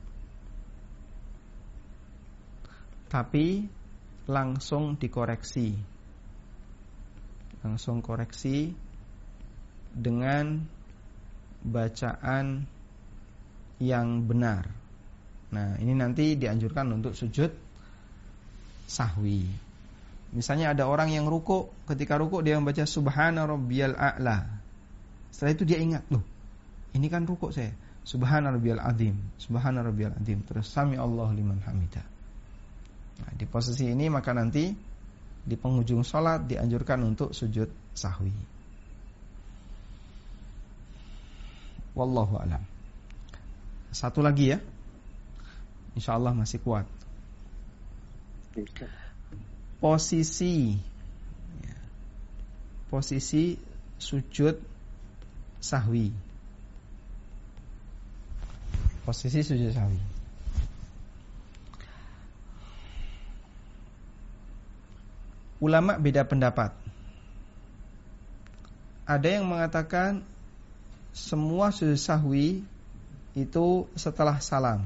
tapi 3.06 3.64
langsung 4.26 4.98
dikoreksi. 4.98 5.72
Langsung 7.62 8.02
koreksi 8.02 8.70
dengan 9.90 10.62
bacaan 11.66 12.66
yang 13.82 14.22
benar. 14.26 14.70
Nah, 15.50 15.78
ini 15.78 15.94
nanti 15.94 16.34
dianjurkan 16.38 16.94
untuk 16.94 17.14
sujud 17.14 17.50
sahwi. 18.86 19.65
Misalnya 20.36 20.76
ada 20.76 20.84
orang 20.84 21.08
yang 21.08 21.24
ruku, 21.24 21.72
ketika 21.88 22.20
ruku 22.20 22.44
dia 22.44 22.60
membaca 22.60 22.84
subhana 22.84 23.48
rabbiyal 23.48 23.96
a'la. 23.96 24.44
Setelah 25.32 25.52
itu 25.56 25.64
dia 25.64 25.80
ingat, 25.80 26.04
loh, 26.12 26.20
ini 26.92 27.08
kan 27.08 27.24
ruku 27.24 27.48
saya. 27.48 27.72
Subhana 28.04 28.52
rabbiyal 28.52 28.84
azim, 28.84 29.16
subhana 29.40 29.80
rabbiyal 29.80 30.12
azim. 30.20 30.44
Terus 30.44 30.68
sami 30.68 31.00
Allah 31.00 31.32
liman 31.32 31.58
hamidah. 31.64 32.04
Nah, 33.16 33.32
di 33.32 33.48
posisi 33.48 33.88
ini 33.88 34.12
maka 34.12 34.36
nanti 34.36 34.68
di 35.42 35.56
penghujung 35.56 36.04
sholat 36.04 36.44
dianjurkan 36.44 37.00
untuk 37.00 37.32
sujud 37.32 37.66
sahwi. 37.96 38.36
Wallahu 41.96 42.36
alam. 42.36 42.60
Satu 43.90 44.20
lagi 44.20 44.52
ya. 44.52 44.60
Insya 45.96 46.20
Allah 46.20 46.36
masih 46.36 46.60
kuat 46.60 46.84
posisi. 49.80 50.76
Ya, 51.62 51.78
posisi 52.88 53.60
sujud 54.00 54.56
sahwi. 55.60 56.12
Posisi 59.06 59.40
sujud 59.46 59.70
sahwi. 59.72 60.00
Ulama 65.56 65.96
beda 65.96 66.28
pendapat. 66.28 66.76
Ada 69.06 69.40
yang 69.40 69.46
mengatakan 69.48 70.20
semua 71.16 71.72
sujud 71.72 71.96
sahwi 71.96 72.60
itu 73.32 73.88
setelah 73.96 74.36
salam 74.42 74.84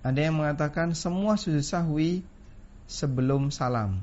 Ada 0.00 0.32
yang 0.32 0.40
mengatakan 0.40 0.96
semua 0.96 1.36
sujud 1.36 1.60
sahwi 1.60 2.24
sebelum 2.88 3.52
salam. 3.52 4.00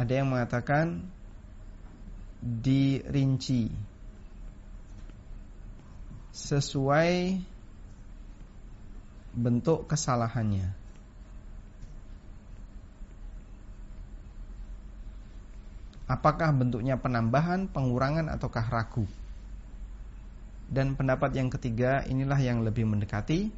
Ada 0.00 0.24
yang 0.24 0.32
mengatakan 0.32 1.04
dirinci 2.40 3.68
sesuai 6.32 7.36
bentuk 9.36 9.84
kesalahannya. 9.84 10.72
Apakah 16.10 16.50
bentuknya 16.50 16.98
penambahan, 16.98 17.70
pengurangan 17.70 18.32
ataukah 18.32 18.66
ragu? 18.66 19.06
Dan 20.70 20.94
pendapat 20.94 21.34
yang 21.34 21.50
ketiga 21.50 22.06
inilah 22.06 22.38
yang 22.38 22.62
lebih 22.62 22.86
mendekati 22.86 23.50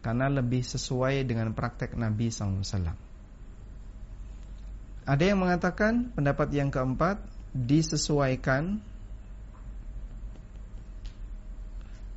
karena 0.00 0.32
lebih 0.32 0.64
sesuai 0.64 1.28
dengan 1.28 1.52
praktek 1.52 1.92
Nabi 1.92 2.32
SAW. 2.32 2.96
Ada 5.08 5.24
yang 5.24 5.40
mengatakan 5.40 6.12
pendapat 6.16 6.48
yang 6.52 6.72
keempat 6.72 7.20
disesuaikan 7.52 8.80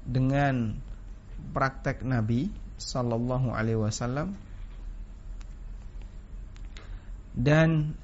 dengan 0.08 0.76
praktek 1.56 2.04
Nabi 2.04 2.52
Sallallahu 2.76 3.54
Alaihi 3.54 3.80
Wasallam 3.80 4.36
dan 7.32 7.96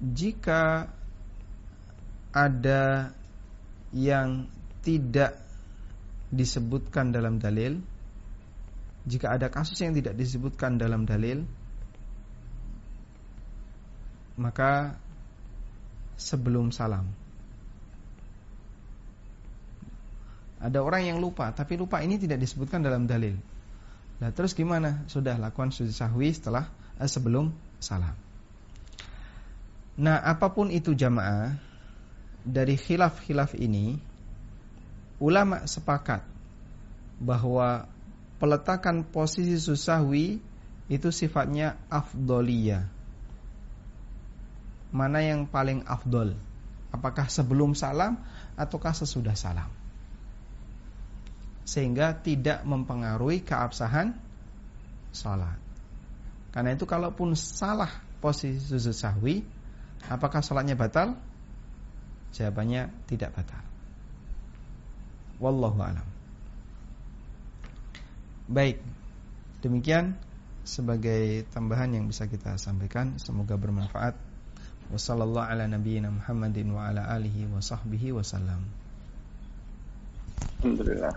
jika 0.00 0.88
ada 2.32 3.12
yang 3.92 4.46
tidak 4.88 5.36
disebutkan 6.32 7.12
dalam 7.12 7.36
dalil 7.36 7.84
jika 9.04 9.36
ada 9.36 9.52
kasus 9.52 9.76
yang 9.84 9.92
tidak 9.92 10.16
disebutkan 10.16 10.80
dalam 10.80 11.04
dalil 11.04 11.44
maka 14.40 14.96
sebelum 16.16 16.72
salam. 16.72 17.04
Ada 20.58 20.80
orang 20.80 21.04
yang 21.04 21.18
lupa 21.20 21.52
tapi 21.52 21.76
lupa 21.76 22.00
ini 22.00 22.16
tidak 22.16 22.40
disebutkan 22.40 22.80
dalam 22.80 23.04
dalil. 23.04 23.36
Nah 24.24 24.32
terus 24.32 24.56
gimana? 24.56 25.04
Sudah 25.04 25.36
lakukan 25.36 25.68
sujud 25.68 25.92
sahwi 25.92 26.32
setelah 26.32 26.72
eh, 26.96 27.06
sebelum 27.06 27.52
salam. 27.76 28.16
Nah 30.00 30.16
apa 30.22 30.48
pun 30.54 30.72
itu 30.72 30.96
jamaah 30.96 31.54
dari 32.46 32.78
khilaf-khilaf 32.78 33.58
ini 33.58 34.07
ulama 35.18 35.66
sepakat 35.66 36.22
bahwa 37.18 37.90
peletakan 38.38 39.02
posisi 39.02 39.58
susahwi 39.58 40.38
itu 40.88 41.08
sifatnya 41.10 41.76
afdoliyah. 41.90 42.86
Mana 44.88 45.20
yang 45.20 45.44
paling 45.44 45.84
afdol? 45.84 46.32
Apakah 46.88 47.28
sebelum 47.28 47.76
salam 47.76 48.16
ataukah 48.56 48.96
sesudah 48.96 49.36
salam? 49.36 49.68
Sehingga 51.68 52.16
tidak 52.16 52.64
mempengaruhi 52.64 53.44
keabsahan 53.44 54.16
salat. 55.12 55.60
Karena 56.48 56.72
itu 56.72 56.88
kalaupun 56.88 57.36
salah 57.36 57.92
posisi 58.24 58.56
sujud 58.56 58.96
sahwi, 58.96 59.44
apakah 60.08 60.40
salatnya 60.40 60.72
batal? 60.72 61.20
Jawabannya 62.32 62.88
tidak 63.04 63.36
batal. 63.36 63.67
Wallahu 65.38 65.78
alam. 65.78 66.06
Baik. 68.50 68.82
Demikian 69.62 70.18
sebagai 70.66 71.46
tambahan 71.50 71.94
yang 71.94 72.04
bisa 72.10 72.26
kita 72.26 72.58
sampaikan 72.58 73.18
semoga 73.18 73.54
bermanfaat. 73.54 74.18
Wassallallahu 74.88 75.44
ala 75.44 75.68
nabiyyina 75.68 76.08
Muhammadin 76.08 76.72
wa 76.72 76.88
ala 76.88 77.06
alihi 77.12 77.44
wa 77.48 77.60
sahbihi 77.60 78.16
wasallam. 78.16 78.64
Alhamdulillah. 80.64 81.14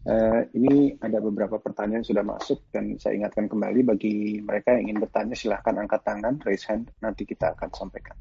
Uh, 0.00 0.46
ini 0.56 0.96
ada 1.02 1.20
beberapa 1.20 1.60
pertanyaan 1.60 2.06
sudah 2.06 2.24
masuk 2.24 2.64
dan 2.72 2.96
saya 2.96 3.20
ingatkan 3.20 3.50
kembali 3.50 3.84
bagi 3.84 4.40
mereka 4.40 4.72
yang 4.78 4.88
ingin 4.88 5.04
bertanya 5.04 5.36
silahkan 5.36 5.76
angkat 5.76 6.00
tangan, 6.06 6.40
raise 6.46 6.64
hand, 6.70 6.88
nanti 7.04 7.28
kita 7.28 7.52
akan 7.52 7.68
sampaikan. 7.74 8.16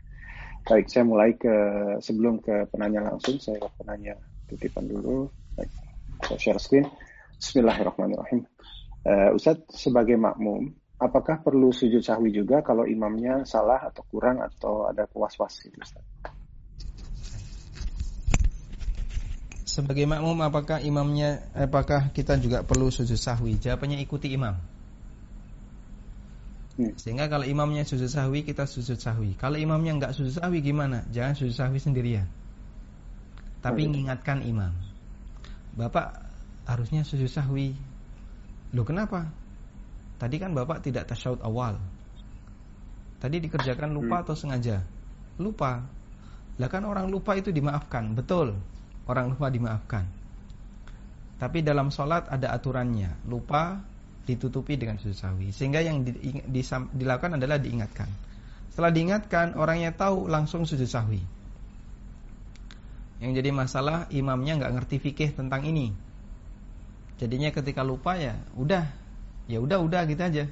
Baik, 0.68 0.86
saya 0.92 1.04
mulai 1.08 1.34
ke 1.38 1.54
sebelum 2.04 2.44
ke 2.44 2.68
penanya 2.70 3.12
langsung, 3.14 3.40
saya 3.40 3.58
ke 3.62 3.70
penanya 3.80 4.16
titipan 4.50 4.86
dulu. 4.90 5.30
Baik, 5.56 5.72
saya 6.26 6.38
share 6.40 6.62
screen. 6.62 6.86
Bismillahirrahmanirrahim. 7.40 8.44
Uh, 9.08 9.32
Ustadz, 9.32 9.72
sebagai 9.72 10.20
makmum, 10.20 10.76
apakah 11.00 11.40
perlu 11.40 11.72
sujud 11.72 12.04
sahwi 12.04 12.36
juga 12.36 12.60
kalau 12.60 12.84
imamnya 12.84 13.48
salah 13.48 13.80
atau 13.88 14.04
kurang 14.12 14.44
atau 14.44 14.92
ada 14.92 15.08
was-was 15.16 15.64
gitu 15.64 15.80
Ustaz? 15.80 16.04
Sebagai 19.64 20.04
makmum 20.04 20.44
apakah 20.44 20.84
imamnya 20.84 21.40
apakah 21.56 22.12
kita 22.12 22.36
juga 22.36 22.68
perlu 22.68 22.92
sujud 22.92 23.16
sahwi? 23.16 23.56
Jawabannya 23.56 24.04
ikuti 24.04 24.36
imam. 24.36 24.60
Hmm. 26.80 26.96
Sehingga 26.96 27.28
kalau 27.28 27.44
imamnya 27.44 27.84
sujud 27.84 28.08
sahwi 28.08 28.48
kita 28.48 28.64
sujud 28.64 28.96
sahwi. 28.96 29.36
Kalau 29.36 29.60
imamnya 29.60 30.00
nggak 30.00 30.16
sujud 30.16 30.32
sahwi 30.32 30.64
gimana? 30.64 31.04
Jangan 31.12 31.36
sujud 31.36 31.52
sahwi 31.52 31.76
sendirian. 31.76 32.24
Tapi 33.60 33.84
oh, 33.84 33.86
iya. 33.86 33.92
mengingatkan 33.92 34.40
imam. 34.48 34.72
Bapak 35.76 36.24
harusnya 36.64 37.04
sujud 37.04 37.28
sahwi. 37.28 37.76
Loh 38.72 38.88
kenapa? 38.88 39.28
Tadi 40.24 40.40
kan 40.40 40.56
Bapak 40.56 40.80
tidak 40.80 41.12
tasyahud 41.12 41.44
awal. 41.44 41.76
Tadi 43.20 43.44
dikerjakan 43.44 43.92
lupa 43.92 44.24
hmm. 44.24 44.24
atau 44.24 44.36
sengaja? 44.40 44.80
Lupa. 45.36 45.84
Lah 46.56 46.70
kan 46.72 46.88
orang 46.88 47.12
lupa 47.12 47.36
itu 47.36 47.52
dimaafkan, 47.52 48.16
betul. 48.16 48.56
Orang 49.04 49.36
lupa 49.36 49.52
dimaafkan. 49.52 50.08
Tapi 51.40 51.60
dalam 51.60 51.92
sholat 51.92 52.32
ada 52.32 52.56
aturannya. 52.56 53.20
Lupa 53.28 53.84
ditutupi 54.30 54.78
dengan 54.78 55.02
sujud 55.02 55.18
sahwi. 55.18 55.50
Sehingga 55.50 55.82
yang 55.82 56.06
di, 56.06 56.14
di, 56.46 56.62
dilakukan 56.94 57.42
adalah 57.42 57.58
diingatkan. 57.58 58.06
Setelah 58.70 58.94
diingatkan, 58.94 59.58
orangnya 59.58 59.90
tahu 59.98 60.30
langsung 60.30 60.70
sujud 60.70 60.86
sahwi. 60.86 61.26
Yang 63.20 63.42
jadi 63.42 63.50
masalah 63.50 64.06
imamnya 64.14 64.62
nggak 64.62 64.74
ngerti 64.78 64.96
fikih 65.02 65.34
tentang 65.34 65.66
ini. 65.66 65.92
Jadinya 67.18 67.52
ketika 67.52 67.82
lupa 67.82 68.16
ya 68.16 68.38
udah, 68.56 68.86
ya 69.50 69.60
udah 69.60 69.82
udah 69.82 70.02
gitu 70.08 70.22
aja. 70.22 70.46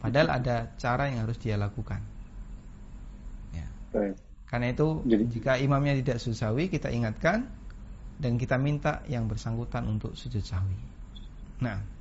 Padahal 0.00 0.28
ada 0.40 0.72
cara 0.80 1.12
yang 1.12 1.28
harus 1.28 1.38
dia 1.38 1.54
lakukan. 1.60 2.00
Ya. 3.52 3.68
Karena 4.48 4.72
itu 4.72 5.04
jadi, 5.06 5.24
jika 5.28 5.52
imamnya 5.60 5.94
tidak 6.00 6.18
sujud 6.18 6.38
sahwi 6.40 6.72
kita 6.72 6.90
ingatkan 6.90 7.46
dan 8.16 8.40
kita 8.40 8.56
minta 8.56 9.04
yang 9.06 9.28
bersangkutan 9.28 9.86
untuk 9.86 10.16
sujud 10.16 10.42
sahwi. 10.42 10.80
Nah. 11.60 11.95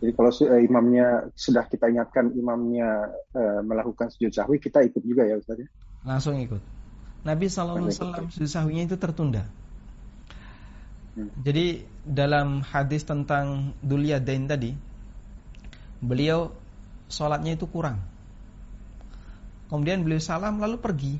Jadi 0.00 0.16
kalau 0.16 0.32
uh, 0.32 0.60
imamnya 0.64 1.28
sudah 1.36 1.68
kita 1.68 1.92
ingatkan 1.92 2.32
imamnya 2.32 3.12
uh, 3.36 3.60
melakukan 3.60 4.08
sujud 4.08 4.32
sahwi, 4.32 4.56
kita 4.56 4.80
ikut 4.80 5.04
juga 5.04 5.28
ya 5.28 5.36
Ustaz 5.36 5.60
ya? 5.60 5.68
Langsung 6.08 6.40
ikut. 6.40 6.64
Nabi 7.20 7.52
SAW 7.52 7.92
sujud 8.32 8.48
sahwinya 8.48 8.88
itu 8.88 8.96
tertunda. 8.96 9.44
Hmm. 11.12 11.28
Jadi 11.44 11.84
dalam 12.00 12.64
hadis 12.64 13.04
tentang 13.04 13.76
Dain 13.84 14.48
tadi, 14.48 14.72
beliau 16.00 16.48
sholatnya 17.12 17.60
itu 17.60 17.68
kurang. 17.68 18.00
Kemudian 19.68 20.00
beliau 20.00 20.18
salam 20.18 20.64
lalu 20.64 20.80
pergi. 20.80 21.14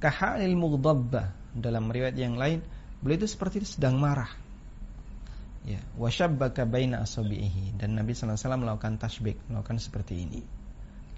Kahalil 0.00 0.56
mughdabba 0.56 1.28
dalam 1.52 1.92
riwayat 1.92 2.16
yang 2.16 2.40
lain, 2.40 2.64
beliau 3.04 3.20
itu 3.20 3.28
seperti 3.28 3.68
sedang 3.68 4.00
marah. 4.00 4.47
Ya, 5.68 5.84
wasyabbaka 6.00 6.64
baina 6.64 7.04
asabihi 7.04 7.76
dan 7.76 7.92
Nabi 7.92 8.16
SAW 8.16 8.40
melakukan 8.56 8.96
tasbik, 8.96 9.36
melakukan 9.52 9.76
seperti 9.76 10.24
ini. 10.24 10.40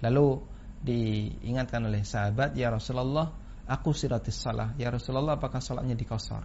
Lalu 0.03 0.43
diingatkan 0.83 1.79
oleh 1.87 2.03
sahabat, 2.03 2.59
"Ya 2.59 2.67
Rasulullah, 2.67 3.31
aku 3.63 3.95
siratis 3.95 4.35
salah. 4.35 4.75
Ya 4.75 4.91
Rasulullah, 4.91 5.39
apakah 5.39 5.63
salatnya 5.63 5.95
dikosor?" 5.95 6.43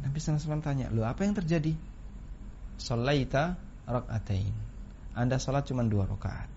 Nabi 0.00 0.16
SAW 0.16 0.64
tanya, 0.64 0.88
"Loh, 0.88 1.04
apa 1.04 1.28
yang 1.28 1.36
terjadi?" 1.36 1.76
"Shalaita 2.80 3.60
rak'atain." 3.84 4.56
Anda 5.12 5.36
salat 5.36 5.68
cuma 5.68 5.84
dua 5.84 6.08
rakaat. 6.08 6.48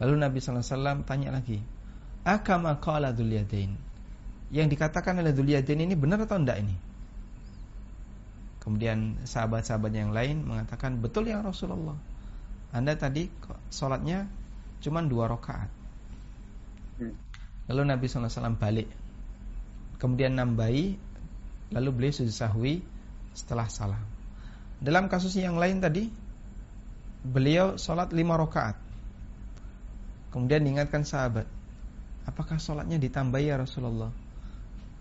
Lalu 0.00 0.24
Nabi 0.24 0.40
SAW 0.40 1.04
tanya 1.04 1.36
lagi, 1.36 1.60
"Akama 2.24 2.80
qala 2.80 3.12
Dzuliyadain?" 3.12 3.76
Yang 4.48 4.66
dikatakan 4.72 5.20
oleh 5.20 5.36
Dzuliyadain 5.36 5.84
ini 5.84 5.92
benar 5.92 6.24
atau 6.24 6.40
tidak 6.40 6.64
ini? 6.64 6.87
Kemudian 8.68 9.16
sahabat-sahabat 9.24 9.96
yang 9.96 10.12
lain 10.12 10.44
mengatakan, 10.44 11.00
"Betul 11.00 11.32
ya 11.32 11.40
Rasulullah." 11.40 11.96
Anda 12.68 12.92
tadi 13.00 13.32
sholatnya 13.72 14.28
cuma 14.84 15.00
dua 15.00 15.24
rakaat. 15.24 15.72
Hmm. 17.00 17.16
Lalu 17.64 17.82
Nabi 17.88 18.04
SAW 18.12 18.60
balik, 18.60 18.92
kemudian 19.96 20.36
nambahi, 20.36 21.00
lalu 21.72 21.88
beliau 21.96 22.12
sujud 22.12 22.28
sahwi 22.28 22.84
setelah 23.32 23.72
salam. 23.72 24.04
Dalam 24.84 25.08
kasus 25.08 25.32
yang 25.40 25.56
lain 25.56 25.80
tadi, 25.80 26.12
beliau 27.24 27.80
sholat 27.80 28.12
lima 28.12 28.36
rakaat. 28.36 28.76
Kemudian 30.28 30.60
diingatkan 30.60 31.08
sahabat, 31.08 31.48
apakah 32.28 32.60
sholatnya 32.60 33.00
ditambahi 33.00 33.48
ya 33.48 33.56
Rasulullah? 33.56 34.12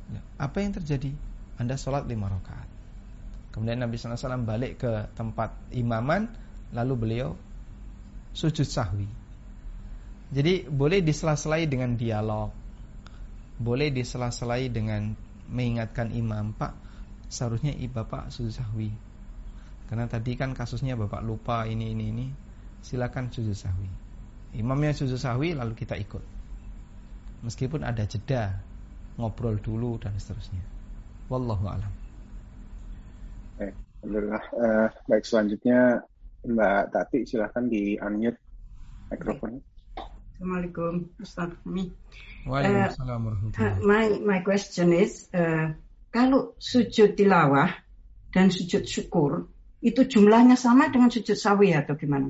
Ya, 0.07 0.23
apa 0.39 0.63
yang 0.63 0.71
terjadi? 0.71 1.11
Anda 1.59 1.75
sholat 1.75 2.07
lima 2.07 2.31
rakaat. 2.31 2.76
Kemudian 3.57 3.81
Nabi 3.81 3.97
SAW 3.97 4.45
balik 4.45 4.85
ke 4.85 5.09
tempat 5.17 5.57
imaman, 5.73 6.29
lalu 6.77 6.93
beliau 6.93 7.33
sujud 8.37 8.69
sahwi. 8.69 9.09
Jadi 10.29 10.69
boleh 10.69 11.01
disela-selai 11.01 11.65
dengan 11.65 11.97
dialog. 11.97 12.53
Boleh 13.57 13.89
disela-selai 13.89 14.69
dengan 14.69 15.17
mengingatkan 15.49 16.13
imam, 16.13 16.53
Pak, 16.53 16.77
seharusnya 17.33 17.73
i 17.73 17.89
Bapak 17.89 18.29
sujud 18.29 18.53
sahwi. 18.53 18.93
Karena 19.89 20.05
tadi 20.05 20.37
kan 20.37 20.53
kasusnya 20.53 20.93
Bapak 20.93 21.25
lupa 21.25 21.65
ini 21.65 21.97
ini 21.97 22.05
ini. 22.13 22.27
Silakan 22.85 23.33
sujud 23.33 23.57
sahwi. 23.57 23.89
Imamnya 24.53 24.93
sujud 24.93 25.17
sahwi 25.17 25.57
lalu 25.57 25.73
kita 25.73 25.97
ikut. 25.97 26.21
Meskipun 27.41 27.81
ada 27.81 28.05
jeda 28.05 28.61
ngobrol 29.17 29.57
dulu 29.57 29.97
dan 29.97 30.13
seterusnya. 30.13 30.61
Wallahu 31.31 31.65
alam. 31.65 32.06
Baik, 33.57 33.73
alhamdulillah. 34.05 34.43
Uh, 34.53 34.87
baik 35.09 35.25
selanjutnya 35.25 36.05
Mbak 36.45 36.81
Tati 36.93 37.19
silahkan 37.25 37.65
di 37.65 37.97
unmute 37.97 38.37
mikrofonnya. 39.09 39.61
Assalamualaikum 40.37 41.09
Ustaz 41.17 41.57
Mi. 41.65 41.89
Waalaikumsalam 42.45 43.21
uh, 43.25 43.75
My 43.81 44.21
my 44.21 44.39
question 44.45 44.93
is 44.93 45.25
uh, 45.33 45.73
kalau 46.13 46.53
sujud 46.61 47.17
tilawah 47.17 47.73
dan 48.29 48.53
sujud 48.53 48.85
syukur 48.85 49.49
itu 49.81 50.05
jumlahnya 50.05 50.53
sama 50.53 50.93
dengan 50.93 51.09
sujud 51.09 51.33
sawi 51.33 51.73
atau 51.73 51.97
gimana? 51.97 52.29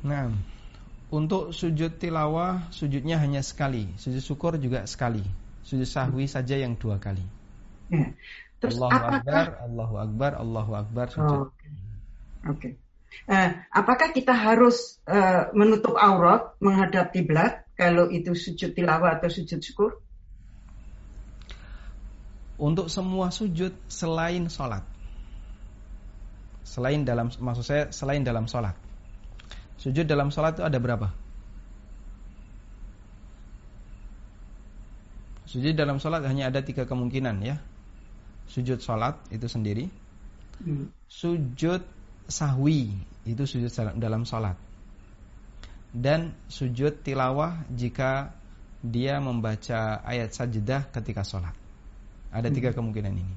Nah, 0.00 0.32
untuk 1.12 1.52
sujud 1.52 2.00
tilawah 2.00 2.72
sujudnya 2.72 3.20
hanya 3.20 3.44
sekali, 3.44 3.92
sujud 4.00 4.24
syukur 4.24 4.56
juga 4.56 4.88
sekali, 4.88 5.24
sujud 5.60 5.84
sahwi 5.84 6.24
saja 6.24 6.56
yang 6.56 6.80
dua 6.80 6.96
kali. 6.96 7.24
Ya. 7.92 8.16
Terus 8.64 8.80
Allahu 8.80 8.96
apakah... 8.96 9.20
Akbar, 9.20 9.46
Allahu 9.60 9.94
Akbar, 10.00 10.32
Allahu 10.40 10.72
Akbar 10.72 11.06
sujud. 11.12 11.28
Oh, 11.28 11.44
Oke. 11.44 11.52
Okay. 11.52 11.72
Okay. 12.44 12.72
Uh, 13.24 13.50
apakah 13.70 14.10
kita 14.10 14.34
harus 14.34 14.98
uh, 15.06 15.48
menutup 15.54 15.94
aurat 15.96 16.52
menghadap 16.58 17.14
kiblat 17.14 17.64
kalau 17.78 18.10
itu 18.10 18.34
sujud 18.34 18.74
tilawah 18.74 19.16
atau 19.16 19.30
sujud 19.30 19.62
syukur? 19.62 20.02
Untuk 22.58 22.86
semua 22.90 23.30
sujud 23.34 23.74
selain 23.90 24.46
sholat, 24.46 24.82
selain 26.62 27.02
dalam 27.02 27.30
maksud 27.30 27.64
saya 27.64 27.84
selain 27.90 28.22
dalam 28.22 28.46
sholat, 28.46 28.78
sujud 29.78 30.06
dalam 30.06 30.30
sholat 30.30 30.58
itu 30.58 30.64
ada 30.66 30.78
berapa? 30.78 31.08
Sujud 35.50 35.74
dalam 35.78 36.02
sholat 36.02 36.22
hanya 36.26 36.50
ada 36.50 36.62
tiga 36.66 36.82
kemungkinan 36.82 37.42
ya. 37.46 37.62
Sujud 38.44 38.78
sholat 38.78 39.18
itu 39.32 39.48
sendiri, 39.48 39.88
hmm. 40.62 40.92
sujud 41.08 41.82
sahwi 42.28 42.92
itu 43.24 43.44
sujud 43.44 43.68
dalam 43.96 44.24
sholat 44.24 44.56
dan 45.94 46.34
sujud 46.50 47.06
tilawah 47.06 47.62
jika 47.70 48.34
dia 48.82 49.22
membaca 49.22 50.02
ayat 50.02 50.34
sajdah 50.34 50.90
ketika 50.90 51.22
sholat 51.22 51.54
ada 52.34 52.50
tiga 52.50 52.74
hmm. 52.74 52.76
kemungkinan 52.82 53.14
ini. 53.14 53.34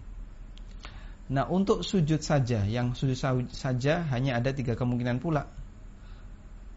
Nah 1.29 1.45
untuk 1.53 1.85
sujud 1.85 2.17
saja 2.25 2.65
yang 2.65 2.97
sujud 2.97 3.13
saja 3.53 4.01
hanya 4.09 4.41
ada 4.41 4.49
tiga 4.57 4.73
kemungkinan 4.73 5.21
pula. 5.21 5.45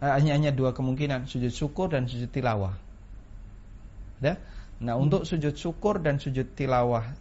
Eh, 0.04 0.12
hanya 0.12 0.36
hanya 0.36 0.50
dua 0.52 0.76
kemungkinan 0.76 1.24
sujud 1.24 1.48
syukur 1.48 1.88
dan 1.88 2.04
sujud 2.04 2.28
tilawah. 2.28 2.76
Ya 4.20 4.36
nah 4.84 5.00
hmm. 5.00 5.04
untuk 5.08 5.22
sujud 5.24 5.56
syukur 5.56 6.04
dan 6.04 6.20
sujud 6.20 6.52
tilawah 6.52 7.16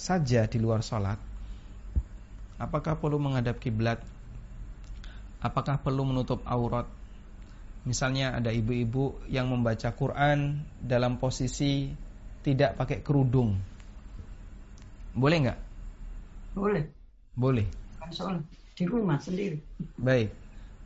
saja 0.00 0.48
di 0.48 0.56
luar 0.56 0.80
sholat 0.80 1.20
apakah 2.56 2.96
perlu 2.96 3.20
menghadap 3.20 3.60
kiblat 3.60 4.00
apakah 5.40 5.80
perlu 5.80 6.04
menutup 6.04 6.44
aurat? 6.44 6.86
Misalnya 7.88 8.36
ada 8.36 8.52
ibu-ibu 8.52 9.24
yang 9.32 9.48
membaca 9.48 9.88
Quran 9.96 10.68
dalam 10.84 11.16
posisi 11.16 11.88
tidak 12.44 12.76
pakai 12.76 13.00
kerudung. 13.00 13.56
Boleh 15.16 15.38
nggak? 15.48 15.58
Boleh. 16.52 16.84
Boleh. 17.32 17.66
Soal 18.12 18.44
di 18.76 18.84
rumah 18.84 19.16
sendiri. 19.16 19.56
Baik. 19.96 20.28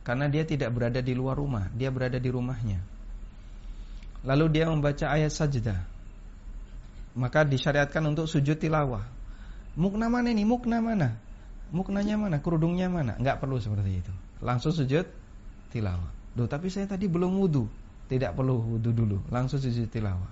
Karena 0.07 0.31
dia 0.31 0.47
tidak 0.47 0.71
berada 0.71 1.01
di 1.01 1.17
luar 1.17 1.35
rumah, 1.35 1.67
dia 1.73 1.89
berada 1.91 2.21
di 2.21 2.29
rumahnya. 2.29 2.79
Lalu 4.23 4.45
dia 4.53 4.69
membaca 4.69 5.09
ayat 5.11 5.33
sajdah. 5.33 5.94
Maka 7.15 7.47
disyariatkan 7.47 8.03
untuk 8.03 8.27
sujud 8.27 8.59
tilawah. 8.59 9.07
Mukna 9.79 10.11
mana 10.11 10.31
ini? 10.31 10.43
Mukna 10.43 10.83
mana? 10.83 11.15
Muknanya 11.71 12.19
mana? 12.19 12.37
Kerudungnya 12.43 12.91
mana? 12.91 13.15
Enggak 13.15 13.39
perlu 13.39 13.59
seperti 13.59 14.03
itu 14.03 14.13
langsung 14.43 14.69
sujud 14.69 15.05
tilawah. 15.71 16.11
Duh, 16.35 16.49
tapi 16.49 16.67
saya 16.67 16.89
tadi 16.89 17.07
belum 17.07 17.39
wudhu. 17.39 17.65
Tidak 18.05 18.37
perlu 18.37 18.77
wudhu 18.77 18.91
dulu, 18.93 19.17
langsung 19.33 19.57
sujud 19.57 19.89
tilawah. 19.89 20.29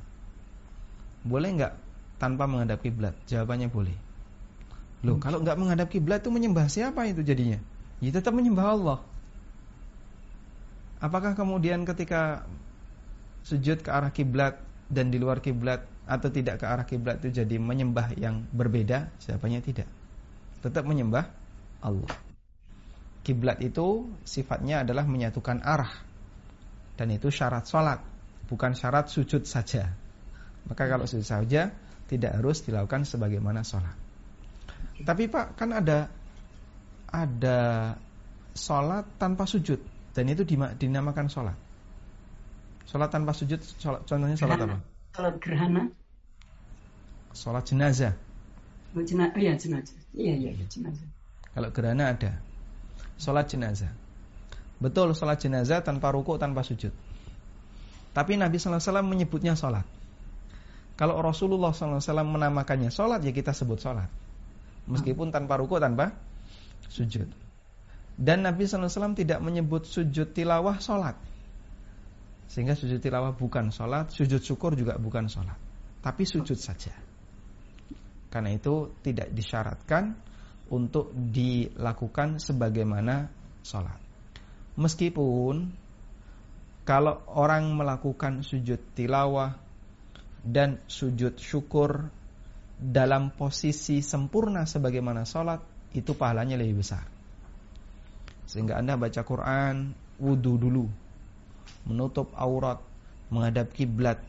Boleh 1.25 1.49
nggak 1.55 1.73
tanpa 2.21 2.45
menghadap 2.45 2.83
kiblat? 2.83 3.15
Jawabannya 3.25 3.71
boleh. 3.71 3.97
Loh, 5.03 5.19
kalau 5.19 5.41
nggak 5.41 5.57
menghadap 5.57 5.87
kiblat 5.89 6.23
itu 6.23 6.29
menyembah 6.31 6.69
siapa 6.69 7.09
itu 7.09 7.25
jadinya? 7.25 7.59
Ya 7.97 8.13
tetap 8.13 8.35
menyembah 8.35 8.67
Allah. 8.67 8.99
Apakah 11.03 11.35
kemudian 11.35 11.83
ketika 11.83 12.47
sujud 13.43 13.83
ke 13.83 13.89
arah 13.91 14.13
kiblat 14.13 14.61
dan 14.87 15.11
di 15.11 15.19
luar 15.19 15.43
kiblat 15.43 15.83
atau 16.03 16.27
tidak 16.27 16.59
ke 16.59 16.65
arah 16.67 16.83
kiblat 16.83 17.23
itu 17.23 17.43
jadi 17.43 17.55
menyembah 17.59 18.15
yang 18.19 18.43
berbeda? 18.51 19.11
Jawabannya 19.23 19.61
tidak. 19.63 19.87
Tetap 20.59 20.83
menyembah 20.83 21.31
Allah. 21.83 22.15
Kiblat 23.23 23.63
itu 23.63 24.11
sifatnya 24.27 24.83
adalah 24.83 25.07
menyatukan 25.07 25.63
arah. 25.63 25.91
Dan 26.93 27.15
itu 27.15 27.31
syarat 27.31 27.65
sholat, 27.65 28.03
bukan 28.51 28.75
syarat 28.75 29.09
sujud 29.09 29.47
saja. 29.47 29.89
Maka 30.67 30.85
kalau 30.85 31.07
sujud 31.07 31.25
saja 31.25 31.71
tidak 32.05 32.37
harus 32.37 32.61
dilakukan 32.67 33.07
sebagaimana 33.07 33.63
sholat. 33.63 33.95
Tapi 35.01 35.25
Pak, 35.31 35.57
kan 35.57 35.73
ada 35.73 36.11
ada 37.09 37.59
sholat 38.53 39.05
tanpa 39.17 39.49
sujud 39.49 39.81
dan 40.13 40.25
itu 40.29 40.45
dinamakan 40.77 41.27
sholat. 41.31 41.57
Sholat 42.85 43.09
tanpa 43.09 43.33
sujud, 43.33 43.57
sholat, 43.57 44.05
contohnya 44.05 44.37
sholat 44.37 44.59
apa? 44.61 44.77
Sholat 45.13 45.35
gerhana. 45.39 45.83
Sholat 47.33 47.63
jenazah. 47.69 48.13
Oh, 48.93 49.01
jenazah, 49.01 49.33
oh 49.33 49.41
iya 49.41 49.53
jenazah. 49.57 49.97
Iya, 50.13 50.33
iya, 50.37 50.51
iya 50.53 50.65
jenazah. 50.65 51.07
Kalau 51.53 51.69
gerhana 51.69 52.13
ada. 52.13 52.41
Sholat 53.21 53.49
jenazah. 53.49 53.93
Betul, 54.81 55.13
sholat 55.13 55.37
jenazah 55.37 55.85
tanpa 55.85 56.09
ruku, 56.09 56.35
tanpa 56.41 56.65
sujud. 56.65 56.91
Tapi 58.13 58.37
Nabi 58.37 58.57
SAW 58.57 59.05
menyebutnya 59.05 59.53
sholat. 59.53 59.85
Kalau 60.93 61.17
Rasulullah 61.21 61.73
SAW 61.73 62.01
menamakannya 62.25 62.93
sholat, 62.93 63.25
ya 63.25 63.33
kita 63.33 63.53
sebut 63.53 63.81
sholat 63.81 64.09
meskipun 64.87 65.31
tanpa 65.31 65.55
ruku 65.59 65.79
tanpa 65.79 66.15
sujud. 66.91 67.27
Dan 68.13 68.45
Nabi 68.45 68.69
SAW 68.69 69.17
tidak 69.17 69.41
menyebut 69.41 69.89
sujud 69.89 70.37
tilawah 70.37 70.77
sholat 70.77 71.17
Sehingga 72.53 72.77
sujud 72.77 73.01
tilawah 73.01 73.33
bukan 73.33 73.73
sholat 73.73 74.13
Sujud 74.13 74.37
syukur 74.37 74.77
juga 74.77 74.93
bukan 75.01 75.25
sholat. 75.25 75.57
Tapi 76.05 76.21
sujud 76.21 76.53
saja. 76.53 76.93
Karena 78.29 78.53
itu 78.53 78.93
tidak 79.01 79.33
disyaratkan 79.33 80.13
Untuk 80.69 81.09
dilakukan 81.17 82.37
sebagaimana 82.37 83.25
sholat. 83.65 83.97
Meskipun 84.77 85.73
Kalau 86.85 87.25
orang 87.33 87.73
melakukan 87.73 88.45
sujud 88.45 88.93
tilawah 88.93 89.57
Dan 90.45 90.77
sujud 90.85 91.41
syukur 91.41 92.13
dalam 92.83 93.31
posisi 93.31 94.03
sempurna 94.03 94.67
sebagaimana 94.67 95.23
sholat 95.23 95.63
itu 95.95 96.11
pahalanya 96.17 96.59
lebih 96.59 96.83
besar. 96.83 97.07
Sehingga 98.43 98.75
anda 98.81 98.99
baca 98.99 99.23
Quran 99.23 99.95
wudhu 100.19 100.59
dulu, 100.59 100.85
menutup 101.87 102.31
aurat, 102.35 102.79
menghadap 103.33 103.71
kiblat. 103.75 104.19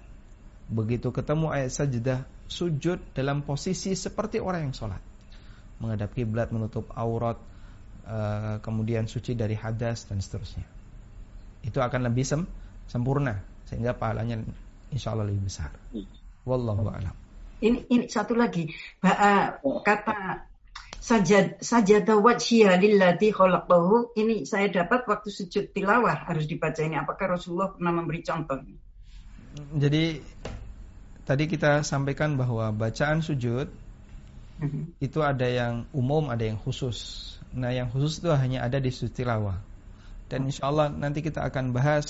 Begitu 0.71 1.13
ketemu 1.13 1.53
ayat 1.53 1.71
sajdah, 1.71 2.21
sujud 2.49 2.99
dalam 3.13 3.45
posisi 3.45 3.93
seperti 3.95 4.41
orang 4.41 4.71
yang 4.71 4.75
sholat, 4.75 5.01
menghadap 5.79 6.13
kiblat, 6.17 6.49
menutup 6.51 6.89
aurat, 6.97 7.37
eh, 8.09 8.57
kemudian 8.65 9.07
suci 9.07 9.37
dari 9.37 9.55
hadas 9.55 10.09
dan 10.09 10.19
seterusnya. 10.19 10.65
Itu 11.65 11.81
akan 11.81 12.09
lebih 12.09 12.25
sem 12.25 12.45
sempurna 12.85 13.41
sehingga 13.65 13.97
pahalanya 13.97 14.45
insya 14.93 15.17
Allah 15.17 15.29
lebih 15.29 15.49
besar. 15.49 15.73
Iya. 15.93 16.09
Wallahu 16.45 16.93
a'lam 16.93 17.25
ini 17.65 17.79
ini 17.89 18.05
satu 18.11 18.37
lagi 18.37 18.69
bah, 19.01 19.57
kata 19.63 20.45
sajad 21.01 21.61
sajada 21.61 22.17
wajhiya 22.17 22.81
lillati 22.81 23.29
khalaqahu 23.31 24.17
ini 24.17 24.49
saya 24.49 24.73
dapat 24.73 25.05
waktu 25.05 25.29
sujud 25.29 25.71
tilawah 25.77 26.25
harus 26.25 26.49
dibaca 26.49 26.81
ini 26.81 26.97
apakah 26.97 27.37
Rasulullah 27.37 27.77
pernah 27.77 27.93
memberi 27.93 28.25
contoh 28.25 28.59
jadi 29.77 30.25
tadi 31.29 31.45
kita 31.47 31.85
sampaikan 31.85 32.41
bahwa 32.41 32.73
bacaan 32.73 33.21
sujud 33.21 33.69
uh-huh. 34.65 34.85
itu 34.99 35.19
ada 35.21 35.47
yang 35.47 35.85
umum 35.93 36.33
ada 36.33 36.49
yang 36.49 36.57
khusus 36.57 37.31
nah 37.53 37.71
yang 37.71 37.93
khusus 37.93 38.25
itu 38.25 38.33
hanya 38.33 38.65
ada 38.65 38.81
di 38.81 38.89
sujud 38.89 39.13
tilawah 39.13 39.61
dan 40.33 40.49
insya 40.49 40.73
Allah 40.73 40.89
nanti 40.89 41.21
kita 41.21 41.45
akan 41.45 41.77
bahas 41.77 42.09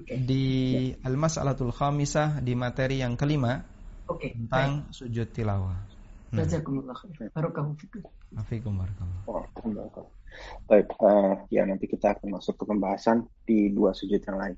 okay. 0.00 0.16
di 0.22 0.46
yeah. 0.94 1.06
al-mas'alatul 1.06 1.74
khamisah 1.74 2.38
di 2.40 2.54
materi 2.54 3.02
yang 3.02 3.18
kelima 3.18 3.66
okay, 4.06 4.32
tentang 4.32 4.86
baik. 4.86 4.94
sujud 4.94 5.28
tilawah. 5.34 5.89
Jazakumullah 6.30 6.94
khair. 6.94 7.30
Barokallahu 7.34 7.74
fikum. 7.74 8.02
Afikum 8.38 8.78
Baik, 10.70 10.94
uh, 11.02 11.42
ya 11.50 11.66
nanti 11.66 11.90
kita 11.90 12.14
akan 12.14 12.38
masuk 12.38 12.54
ke 12.54 12.64
pembahasan 12.70 13.26
di 13.42 13.74
dua 13.74 13.90
sujud 13.90 14.22
yang 14.22 14.38
lain. 14.38 14.54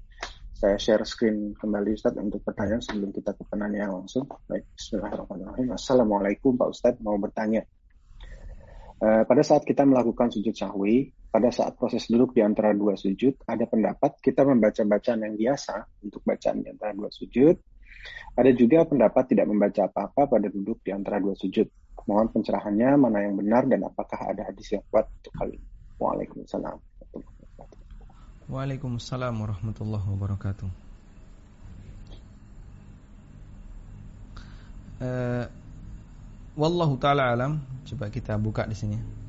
Saya 0.53 0.77
share 0.77 1.03
screen 1.09 1.57
kembali 1.57 1.97
Ustaz 1.97 2.13
untuk 2.21 2.45
pertanyaan 2.45 2.85
sebelum 2.85 3.11
kita 3.11 3.33
ke 3.33 3.43
penanya 3.49 3.89
langsung. 3.89 4.29
Baik, 4.47 4.69
Bismillahirrahmanirrahim. 4.77 5.73
Assalamualaikum 5.73 6.61
Pak 6.61 6.69
Ustaz, 6.71 6.95
mau 7.01 7.17
bertanya. 7.17 7.65
Uh, 9.03 9.25
pada 9.27 9.43
saat 9.43 9.65
kita 9.67 9.83
melakukan 9.83 10.31
sujud 10.31 10.55
sahwi, 10.55 11.11
pada 11.33 11.49
saat 11.49 11.75
proses 11.81 12.05
duduk 12.07 12.37
di 12.37 12.45
antara 12.45 12.77
dua 12.77 12.95
sujud, 12.95 13.41
ada 13.49 13.65
pendapat 13.65 14.21
kita 14.21 14.45
membaca 14.45 14.85
bacaan 14.85 15.25
yang 15.25 15.35
biasa 15.35 16.05
untuk 16.05 16.21
bacaan 16.23 16.61
di 16.61 16.69
antara 16.69 16.93
dua 16.93 17.09
sujud, 17.09 17.57
ada 18.33 18.51
juga 18.57 18.89
pendapat 18.89 19.37
tidak 19.37 19.47
membaca 19.49 19.85
apa-apa 19.87 20.39
pada 20.39 20.49
duduk 20.49 20.81
di 20.81 20.91
antara 20.91 21.21
dua 21.21 21.37
sujud. 21.37 21.69
Mohon 22.09 22.35
pencerahannya 22.35 22.99
mana 22.99 23.23
yang 23.23 23.39
benar 23.39 23.63
dan 23.71 23.87
apakah 23.87 24.19
ada 24.35 24.43
hadis 24.49 24.75
yang 24.75 24.83
kuat 24.91 25.07
untuk 25.07 25.33
hal 25.39 25.49
ini. 25.55 25.67
Waalaikumsalam. 26.03 26.79
Waalaikumsalam 28.51 29.35
warahmatullahi 29.39 30.07
wabarakatuh. 30.11 30.69
Uh, 35.03 35.47
wallahu 36.59 36.99
taala 36.99 37.31
alam. 37.31 37.63
Coba 37.87 38.11
kita 38.11 38.35
buka 38.35 38.67
di 38.67 38.75
sini. 38.75 39.22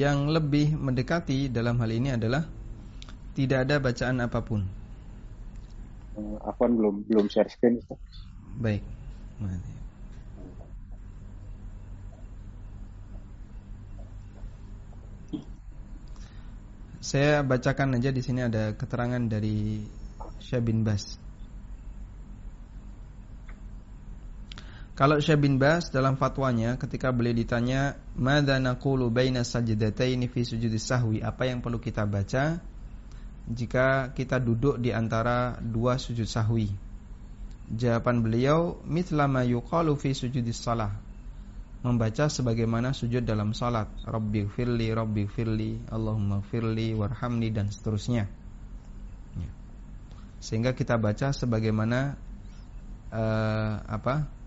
Yang 0.00 0.32
lebih 0.32 0.80
mendekati 0.80 1.52
dalam 1.52 1.76
hal 1.76 1.92
ini 1.92 2.16
adalah 2.16 2.48
tidak 3.36 3.68
ada 3.68 3.76
bacaan 3.76 4.16
apa 4.24 4.40
pun. 4.40 4.64
Afwan 6.40 6.72
belum 6.72 6.94
belum 7.04 7.28
share 7.28 7.52
screen. 7.52 7.84
Baik. 8.56 8.80
Saya 17.00 17.44
bacakan 17.44 17.96
aja 18.00 18.12
di 18.12 18.22
sini 18.24 18.44
ada 18.44 18.72
keterangan 18.76 19.20
dari 19.28 19.84
Syekh 20.40 20.64
bin 20.64 20.84
Bas. 20.84 21.29
Kalau 25.00 25.16
Syekh 25.16 25.40
bin 25.40 25.56
Bas 25.56 25.88
dalam 25.88 26.20
fatwanya 26.20 26.76
ketika 26.76 27.08
beliau 27.08 27.32
ditanya, 27.32 27.96
"Madza 28.20 28.60
naqulu 28.60 29.08
baina 29.08 29.48
sajdataini 29.48 30.28
fi 30.28 30.44
sujudi 30.44 30.76
sahwi?" 30.76 31.24
Apa 31.24 31.48
yang 31.48 31.64
perlu 31.64 31.80
kita 31.80 32.04
baca 32.04 32.60
jika 33.48 34.12
kita 34.12 34.36
duduk 34.36 34.76
di 34.76 34.92
antara 34.92 35.56
dua 35.56 35.96
sujud 35.96 36.28
sahwi? 36.28 36.68
Jawaban 37.72 38.20
beliau, 38.20 38.76
"Mithla 38.84 39.24
ma 39.24 39.40
yuqalu 39.40 39.96
fi 39.96 40.12
sujudi 40.12 40.52
shalah." 40.52 40.92
Membaca 41.80 42.28
sebagaimana 42.28 42.92
sujud 42.92 43.24
dalam 43.24 43.56
salat, 43.56 43.88
Rabbi 44.04 44.52
firli, 44.52 44.92
Rabbi 44.92 45.24
firli, 45.32 45.80
Allahumma 45.88 46.44
firli, 46.44 46.92
warhamni 46.92 47.48
dan 47.48 47.72
seterusnya. 47.72 48.28
Ya. 49.32 49.50
Sehingga 50.44 50.76
kita 50.76 51.00
baca 51.00 51.32
sebagaimana 51.32 52.20
uh, 53.16 53.80
apa? 53.88 54.39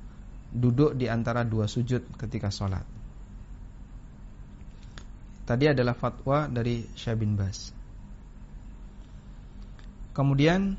Duduk 0.53 0.93
di 0.93 1.09
antara 1.09 1.41
dua 1.41 1.65
sujud 1.65 2.13
ketika 2.13 2.53
sholat. 2.53 2.85
Tadi 5.43 5.65
adalah 5.67 5.97
fatwa 5.97 6.47
dari 6.47 6.87
Syekh 6.95 7.19
bin 7.19 7.35
Bas. 7.35 7.73
Kemudian 10.13 10.77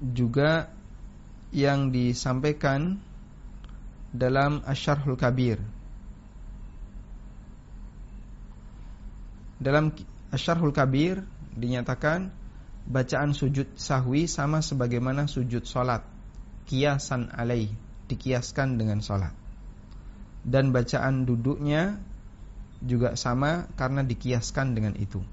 juga 0.00 0.72
yang 1.54 1.94
disampaikan 1.94 2.98
dalam 4.10 4.64
Asyarhul 4.66 5.14
Kabir. 5.14 5.62
Dalam 9.62 9.94
Asyarhul 10.34 10.74
Kabir 10.74 11.22
dinyatakan 11.54 12.43
bacaan 12.84 13.32
sujud 13.32 13.74
sahwi 13.80 14.28
sama 14.28 14.60
sebagaimana 14.60 15.24
sujud 15.24 15.64
solat 15.64 16.04
kiasan 16.68 17.32
alaih 17.32 17.72
dikiaskan 18.08 18.76
dengan 18.76 19.00
solat 19.00 19.32
dan 20.44 20.76
bacaan 20.76 21.24
duduknya 21.24 21.96
juga 22.84 23.16
sama 23.16 23.64
karena 23.80 24.04
dikiaskan 24.04 24.76
dengan 24.76 24.94
itu. 25.00 25.24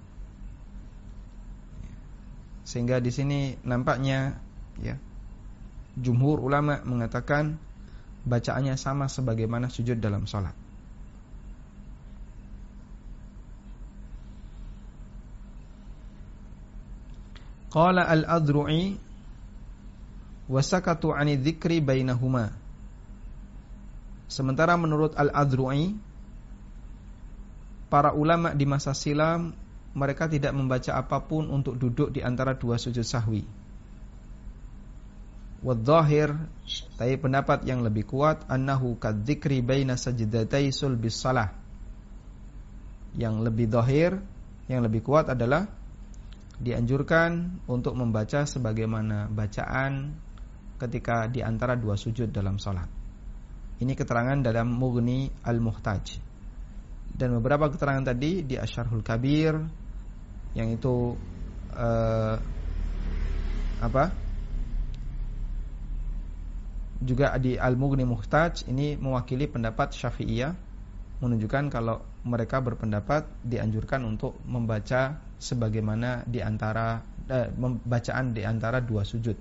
Sehingga 2.64 3.04
di 3.04 3.12
sini 3.12 3.60
nampaknya 3.68 4.40
ya 4.80 4.96
jumhur 6.00 6.40
ulama 6.40 6.80
mengatakan 6.88 7.60
bacaannya 8.24 8.80
sama 8.80 9.12
sebagaimana 9.12 9.68
sujud 9.68 10.00
dalam 10.00 10.24
salat. 10.24 10.56
Qala 17.72 18.04
al-Adru'i 18.04 19.00
wasakatu 20.52 21.16
'ani 21.16 21.40
dzikri 21.40 21.80
bainahuma. 21.80 22.52
Sementara 24.28 24.76
menurut 24.76 25.16
Al-Adru'i 25.16 25.96
para 27.88 28.12
ulama 28.12 28.52
di 28.56 28.68
masa 28.68 28.92
silam 28.92 29.56
mereka 29.92 30.28
tidak 30.28 30.56
membaca 30.56 30.96
apa 30.96 31.20
pun 31.24 31.52
untuk 31.52 31.76
duduk 31.76 32.16
di 32.16 32.24
antara 32.24 32.56
dua 32.56 32.80
sujud 32.80 33.04
sahwi. 33.04 33.44
Wadzahir, 35.62 36.34
tapi 36.96 37.16
pendapat 37.20 37.68
yang 37.68 37.84
lebih 37.86 38.08
kuat 38.08 38.48
annahu 38.50 38.98
kadzikri 38.98 39.60
baina 39.62 40.00
sajdatai 40.00 40.72
sulbis 40.74 41.20
salah. 41.20 41.54
Yang 43.14 43.36
lebih 43.46 43.68
zahir, 43.70 44.12
yang 44.72 44.82
lebih 44.82 45.04
kuat 45.04 45.28
adalah 45.28 45.68
dianjurkan 46.62 47.66
untuk 47.66 47.98
membaca 47.98 48.46
sebagaimana 48.46 49.26
bacaan 49.34 50.14
ketika 50.78 51.26
di 51.26 51.42
antara 51.42 51.74
dua 51.74 51.98
sujud 51.98 52.30
dalam 52.30 52.62
salat. 52.62 52.86
Ini 53.82 53.98
keterangan 53.98 54.38
dalam 54.46 54.70
Mughni 54.70 55.26
Al-Muhtaj. 55.42 56.22
Dan 57.18 57.34
beberapa 57.42 57.66
keterangan 57.74 58.14
tadi 58.14 58.46
di 58.46 58.56
Asyarhul 58.62 59.02
Kabir 59.02 59.58
yang 60.54 60.70
itu 60.70 61.18
uh, 61.74 62.36
apa? 63.82 64.06
Juga 67.02 67.34
di 67.42 67.58
Al-Mughni 67.58 68.06
Muhtaj 68.06 68.70
ini 68.70 68.94
mewakili 69.02 69.50
pendapat 69.50 69.98
Syafi'iyah 69.98 70.54
menunjukkan 71.26 71.74
kalau 71.74 72.06
mereka 72.22 72.62
berpendapat 72.62 73.26
dianjurkan 73.42 74.06
untuk 74.06 74.38
membaca 74.46 75.31
sebagaimana 75.42 76.22
di 76.30 76.38
antara 76.38 77.02
eh, 77.26 77.50
di 78.30 78.44
antara 78.46 78.78
dua 78.78 79.02
sujud. 79.02 79.38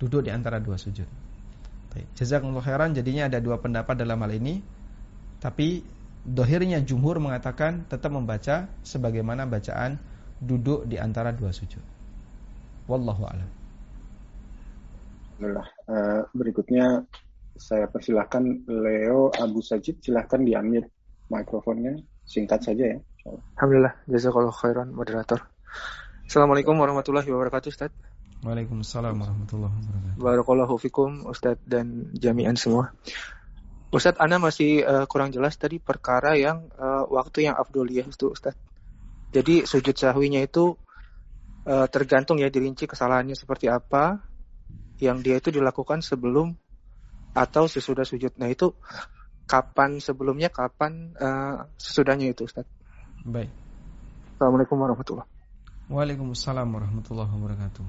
Duduk 0.00 0.24
di 0.24 0.32
antara 0.32 0.56
dua 0.56 0.80
sujud. 0.80 1.06
Jazakumullah 2.18 2.64
khairan 2.64 2.90
jadinya 2.90 3.30
ada 3.30 3.38
dua 3.38 3.62
pendapat 3.62 3.94
dalam 3.94 4.18
hal 4.18 4.32
ini. 4.34 4.58
Tapi 5.38 5.84
dohirnya 6.24 6.80
jumhur 6.80 7.20
mengatakan 7.20 7.84
tetap 7.86 8.10
membaca 8.10 8.66
sebagaimana 8.82 9.44
bacaan 9.44 10.00
duduk 10.40 10.88
di 10.88 10.98
antara 10.98 11.30
dua 11.30 11.52
sujud. 11.54 11.84
Wallahu 12.88 13.22
a'lam. 13.28 13.50
Uh, 15.44 16.24
berikutnya 16.32 17.04
saya 17.54 17.86
persilahkan 17.86 18.66
Leo 18.66 19.30
Abu 19.36 19.60
Sajid 19.60 20.00
silahkan 20.00 20.40
di 20.42 20.56
unmute 20.56 20.90
mikrofonnya 21.28 21.94
singkat 22.24 22.64
saja 22.64 22.96
ya. 22.96 22.98
Alhamdulillah, 23.24 23.96
jazakallah 24.04 24.52
khairan 24.52 24.92
moderator. 24.92 25.48
Assalamualaikum 26.28 26.76
warahmatullahi 26.76 27.24
wabarakatuh, 27.24 27.72
Ustaz. 27.72 27.88
Waalaikumsalam 28.44 29.16
warahmatullahi 29.16 29.72
wabarakatuh. 29.72 30.20
Barakallahu 30.20 30.74
fikum 30.76 31.24
Ustaz 31.24 31.56
dan 31.64 32.12
jami'an 32.12 32.60
semua. 32.60 32.92
Ustaz, 33.88 34.20
Ana 34.20 34.36
masih 34.36 34.84
uh, 34.84 35.08
kurang 35.08 35.32
jelas 35.32 35.56
tadi 35.56 35.80
perkara 35.80 36.36
yang 36.36 36.68
uh, 36.76 37.08
waktu 37.08 37.48
yang 37.48 37.56
afdoliyah 37.56 38.04
itu 38.04 38.28
Ustaz. 38.28 38.60
Jadi 39.32 39.64
sujud 39.64 39.96
sahwinya 39.96 40.44
itu 40.44 40.76
uh, 41.64 41.88
tergantung 41.88 42.36
ya 42.36 42.52
dirinci 42.52 42.84
kesalahannya 42.84 43.40
seperti 43.40 43.72
apa 43.72 44.20
yang 45.00 45.24
dia 45.24 45.40
itu 45.40 45.48
dilakukan 45.48 46.04
sebelum 46.04 46.52
atau 47.32 47.72
sesudah 47.72 48.04
sujud. 48.04 48.36
Nah 48.36 48.52
itu 48.52 48.76
kapan 49.48 49.96
sebelumnya, 50.04 50.52
kapan 50.52 51.16
uh, 51.16 51.72
sesudahnya 51.80 52.36
itu 52.36 52.44
Ustaz? 52.44 52.68
Baik. 53.24 53.48
Assalamualaikum 54.36 54.76
warahmatullahi 54.84 55.28
Waalaikumsalam 55.88 56.68
warahmatullahi 56.68 57.32
wabarakatuh. 57.32 57.86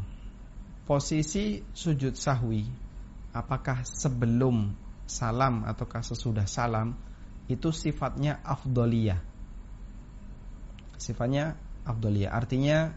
Posisi 0.87 1.59
sujud 1.75 2.15
sahwi 2.15 2.63
apakah 3.35 3.83
sebelum 3.83 4.71
salam 5.03 5.67
ataukah 5.67 6.07
sesudah 6.07 6.47
salam 6.47 6.95
itu 7.51 7.75
sifatnya 7.75 8.39
afdoliyah. 8.47 9.19
Sifatnya 10.95 11.59
afdoliyah. 11.83 12.31
Artinya 12.31 12.95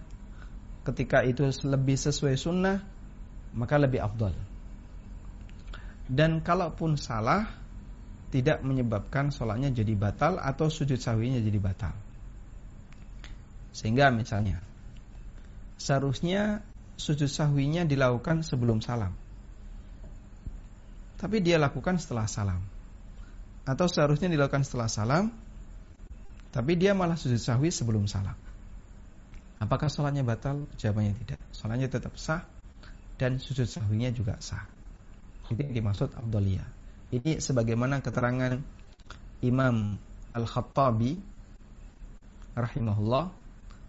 ketika 0.86 1.26
itu 1.26 1.42
lebih 1.66 1.98
sesuai 1.98 2.38
sunnah 2.38 2.86
maka 3.50 3.82
lebih 3.82 3.98
afdol. 3.98 4.38
Dan 6.06 6.38
kalaupun 6.46 6.94
salah 6.94 7.50
tidak 8.30 8.62
menyebabkan 8.62 9.34
sholatnya 9.34 9.74
jadi 9.74 9.98
batal 9.98 10.38
atau 10.38 10.70
sujud 10.70 11.02
sahwinya 11.02 11.42
jadi 11.42 11.58
batal. 11.58 12.06
Sehingga 13.72 14.10
misalnya 14.10 14.60
seharusnya 15.78 16.66
sujud 16.98 17.30
sahwinya 17.30 17.86
dilakukan 17.86 18.42
sebelum 18.42 18.82
salam. 18.82 19.14
Tapi 21.18 21.42
dia 21.42 21.58
lakukan 21.58 21.98
setelah 21.98 22.26
salam. 22.26 22.62
Atau 23.66 23.86
seharusnya 23.90 24.30
dilakukan 24.30 24.64
setelah 24.66 24.90
salam, 24.90 25.30
tapi 26.54 26.74
dia 26.74 26.96
malah 26.96 27.18
sujud 27.18 27.38
sahwi 27.38 27.68
sebelum 27.68 28.08
salam. 28.08 28.34
Apakah 29.58 29.90
sholatnya 29.90 30.22
batal? 30.22 30.70
Jawabannya 30.78 31.18
tidak. 31.18 31.38
Sholatnya 31.50 31.90
tetap 31.90 32.14
sah 32.14 32.46
dan 33.18 33.42
sujud 33.42 33.66
sahwinya 33.66 34.14
juga 34.14 34.38
sah. 34.38 34.62
Itu 35.50 35.58
yang 35.58 35.74
dimaksud 35.74 36.14
Abdullah. 36.14 36.66
Ini 37.10 37.42
sebagaimana 37.42 37.98
keterangan 37.98 38.54
Imam 39.42 39.98
Al-Khattabi 40.36 41.18
rahimahullah 42.54 43.24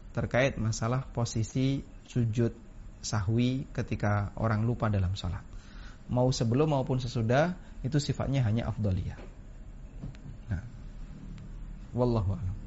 terkait 0.10 0.57
masalah 0.57 1.06
posisi 1.14 1.86
sujud 2.10 2.52
sahwi 2.99 3.69
ketika 3.72 4.34
orang 4.36 4.65
lupa 4.65 4.90
dalam 4.91 5.14
sholat. 5.15 5.44
Mau 6.10 6.34
sebelum 6.34 6.73
maupun 6.73 6.98
sesudah 6.98 7.53
itu 7.86 8.02
sifatnya 8.02 8.44
hanya 8.44 8.68
afdoliyah. 8.68 9.19
Nah, 10.49 10.64
wallahu 11.94 12.34
a'lam. 12.36 12.57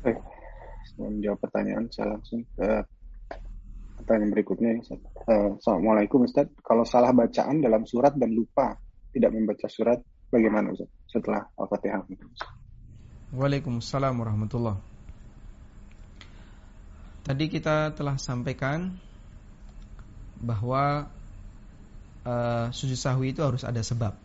Baik, 0.00 0.18
sebelum 0.88 1.20
menjawab 1.20 1.38
pertanyaan 1.42 1.84
saya 1.92 2.16
langsung 2.16 2.40
ke 2.56 2.68
pertanyaan 4.00 4.30
berikutnya. 4.32 4.72
Uh, 5.26 5.58
Assalamualaikum 5.60 6.24
Ustaz. 6.24 6.48
Kalau 6.64 6.86
salah 6.88 7.12
bacaan 7.12 7.60
dalam 7.60 7.84
surat 7.84 8.16
dan 8.16 8.32
lupa 8.32 8.78
tidak 9.10 9.34
membaca 9.34 9.66
surat, 9.68 9.98
bagaimana 10.30 10.72
Ustaz 10.72 10.88
setelah 11.10 11.44
Al-Fatihah? 11.58 12.06
Waalaikumsalam 13.34 14.14
warahmatullahi 14.16 14.89
Tadi 17.30 17.46
kita 17.46 17.94
telah 17.94 18.18
sampaikan 18.18 18.90
bahwa 20.42 21.06
uh, 22.26 22.74
sujud 22.74 22.98
sahwi 22.98 23.30
itu 23.30 23.46
harus 23.46 23.62
ada 23.62 23.78
sebab. 23.86 24.18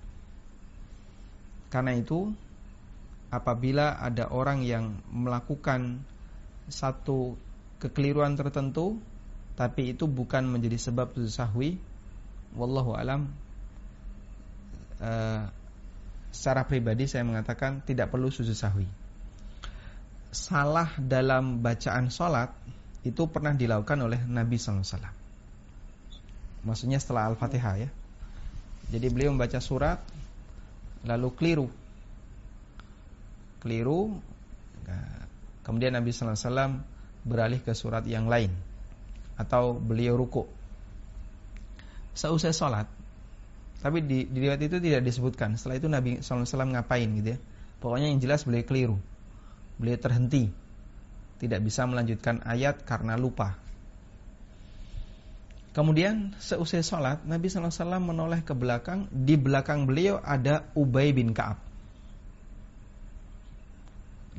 Karena 1.70 1.94
itu, 1.94 2.34
apabila 3.30 4.02
ada 4.02 4.26
orang 4.34 4.66
yang 4.66 5.06
melakukan 5.14 6.02
satu 6.66 7.38
kekeliruan 7.78 8.34
tertentu, 8.42 8.98
tapi 9.54 9.94
itu 9.94 10.10
bukan 10.10 10.50
menjadi 10.50 10.90
sebab 10.90 11.14
sujud 11.14 11.30
sahwi, 11.30 11.78
wallahu 12.58 12.98
alam. 12.98 13.30
Uh, 14.98 15.46
secara 16.34 16.66
pribadi 16.66 17.06
saya 17.06 17.22
mengatakan 17.22 17.86
tidak 17.86 18.10
perlu 18.10 18.34
sujud 18.34 18.58
sahwi. 18.58 18.90
Salah 20.34 20.90
dalam 20.98 21.62
bacaan 21.62 22.10
sholat 22.10 22.50
itu 23.06 23.30
pernah 23.30 23.54
dilakukan 23.54 24.02
oleh 24.02 24.18
Nabi 24.26 24.58
SAW. 24.58 24.82
Maksudnya 26.66 26.98
setelah 26.98 27.30
Al-Fatihah 27.30 27.76
ya. 27.78 27.90
Jadi 28.90 29.08
beliau 29.14 29.30
membaca 29.30 29.62
surat 29.62 30.02
lalu 31.06 31.30
keliru. 31.38 31.68
Keliru. 33.62 34.18
Nah, 34.90 35.30
kemudian 35.62 35.94
Nabi 35.94 36.10
SAW 36.10 36.82
beralih 37.22 37.62
ke 37.62 37.78
surat 37.78 38.02
yang 38.10 38.26
lain 38.26 38.50
atau 39.38 39.78
beliau 39.78 40.18
ruku. 40.18 40.50
Seusai 42.18 42.56
sholat, 42.56 42.88
tapi 43.86 44.02
di, 44.02 44.26
di 44.26 44.38
riwayat 44.42 44.66
itu 44.66 44.82
tidak 44.82 45.06
disebutkan. 45.06 45.62
Setelah 45.62 45.78
itu 45.78 45.86
Nabi 45.86 46.12
SAW 46.26 46.74
ngapain 46.74 47.06
gitu 47.22 47.38
ya. 47.38 47.40
Pokoknya 47.78 48.10
yang 48.10 48.18
jelas 48.18 48.42
beliau 48.50 48.66
keliru. 48.66 48.98
Beliau 49.78 50.00
terhenti 50.02 50.50
tidak 51.36 51.60
bisa 51.68 51.84
melanjutkan 51.84 52.40
ayat 52.48 52.88
karena 52.88 53.20
lupa. 53.20 53.60
Kemudian 55.76 56.32
seusai 56.40 56.80
sholat 56.88 57.28
Nabi 57.28 57.52
SAW 57.52 58.00
menoleh 58.00 58.40
ke 58.48 58.56
belakang. 58.56 59.12
Di 59.12 59.36
belakang 59.36 59.84
beliau 59.84 60.24
ada 60.24 60.64
Ubay 60.72 61.12
bin 61.12 61.36
Ka'ab. 61.36 61.60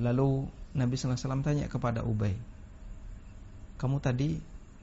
Lalu 0.01 0.48
Nabi 0.77 0.94
SAW 0.97 1.40
tanya 1.40 1.73
kepada 1.73 2.05
Ubay 2.05 2.36
Kamu 3.81 3.97
tadi 3.97 4.36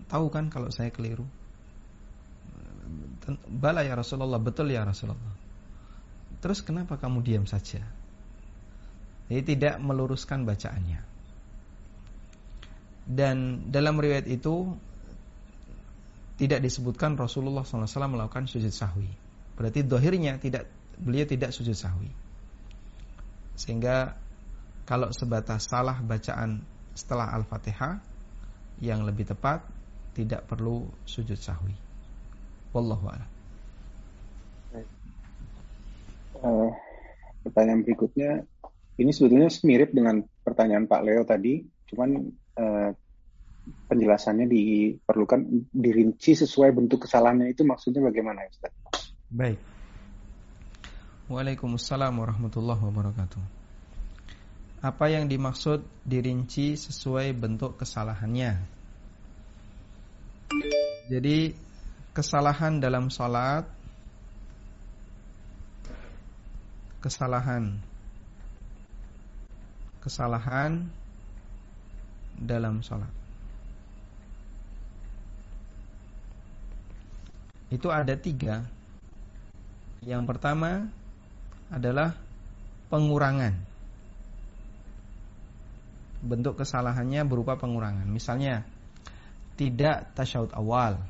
tahu 0.10 0.26
kan 0.34 0.49
kalau 0.49 0.73
saya 0.73 0.90
keliru? 0.90 1.26
Bala 3.45 3.85
ya 3.85 3.94
Rasulullah 3.94 4.41
Betul 4.41 4.73
ya 4.73 4.85
Rasulullah. 4.85 5.34
Terus 6.41 6.61
kenapa 6.61 6.98
kamu 7.02 7.26
diam 7.26 7.45
saja? 7.49 7.81
Jadi 9.30 9.57
tidak 9.57 9.81
meluruskan 9.81 10.45
bacaannya 10.45 11.12
Dan 13.04 13.68
dalam 13.68 14.00
riwayat 14.00 14.28
itu 14.32 14.72
tidak 16.40 16.64
disebutkan 16.64 17.14
Rasulullah 17.20 17.62
SAW 17.62 17.88
melakukan 18.10 18.50
sujud 18.50 18.72
sahwi. 18.74 19.12
Berarti 19.54 19.86
dohirnya 19.86 20.42
tidak 20.42 20.66
beliau 20.98 21.28
tidak 21.28 21.54
sujud 21.54 21.78
sahwi. 21.78 22.10
Sehingga 23.54 24.18
kalau 24.84 25.14
sebatas 25.14 25.70
salah 25.70 26.02
bacaan 26.02 26.66
setelah 26.98 27.32
Al-Fatihah 27.38 28.02
yang 28.82 29.06
lebih 29.06 29.30
tepat 29.30 29.64
tidak 30.18 30.46
perlu 30.50 30.90
sujud 31.06 31.38
sahwi. 31.38 31.74
Wallahu 32.74 33.06
a'lam. 33.10 33.30
Uh, 36.44 36.74
pertanyaan 37.46 37.86
berikutnya 37.86 38.44
ini 38.98 39.10
sebetulnya 39.14 39.50
mirip 39.64 39.96
dengan 39.96 40.22
pertanyaan 40.44 40.86
Pak 40.86 41.02
Leo 41.06 41.24
tadi, 41.26 41.66
cuman 41.90 42.30
uh, 42.58 42.92
penjelasannya 43.64 44.46
diperlukan 44.50 45.72
dirinci 45.72 46.36
sesuai 46.36 46.76
bentuk 46.76 47.08
kesalahannya 47.08 47.54
itu 47.54 47.64
maksudnya 47.64 48.04
bagaimana 48.04 48.44
Ustaz? 48.48 48.74
Baik. 49.32 49.60
Waalaikumsalam 51.32 52.14
warahmatullahi 52.20 52.82
wabarakatuh. 52.84 53.44
Apa 54.84 55.06
yang 55.08 55.32
dimaksud 55.32 55.80
dirinci 56.04 56.76
sesuai 56.76 57.32
bentuk 57.32 57.80
kesalahannya? 57.80 58.60
Jadi 61.08 61.56
kesalahan 62.12 62.84
dalam 62.84 63.08
sholat 63.08 63.64
Kesalahan 67.04 67.84
Kesalahan 70.00 70.88
dalam 72.40 72.82
sholat 72.86 73.24
itu 77.74 77.90
ada 77.90 78.14
tiga. 78.14 78.62
Yang 80.06 80.24
pertama 80.30 80.86
adalah 81.74 82.14
pengurangan. 82.94 83.58
Bentuk 86.24 86.62
kesalahannya 86.62 87.26
berupa 87.26 87.58
pengurangan. 87.58 88.06
Misalnya 88.06 88.62
tidak 89.58 90.14
tasyahud 90.14 90.54
awal 90.54 91.02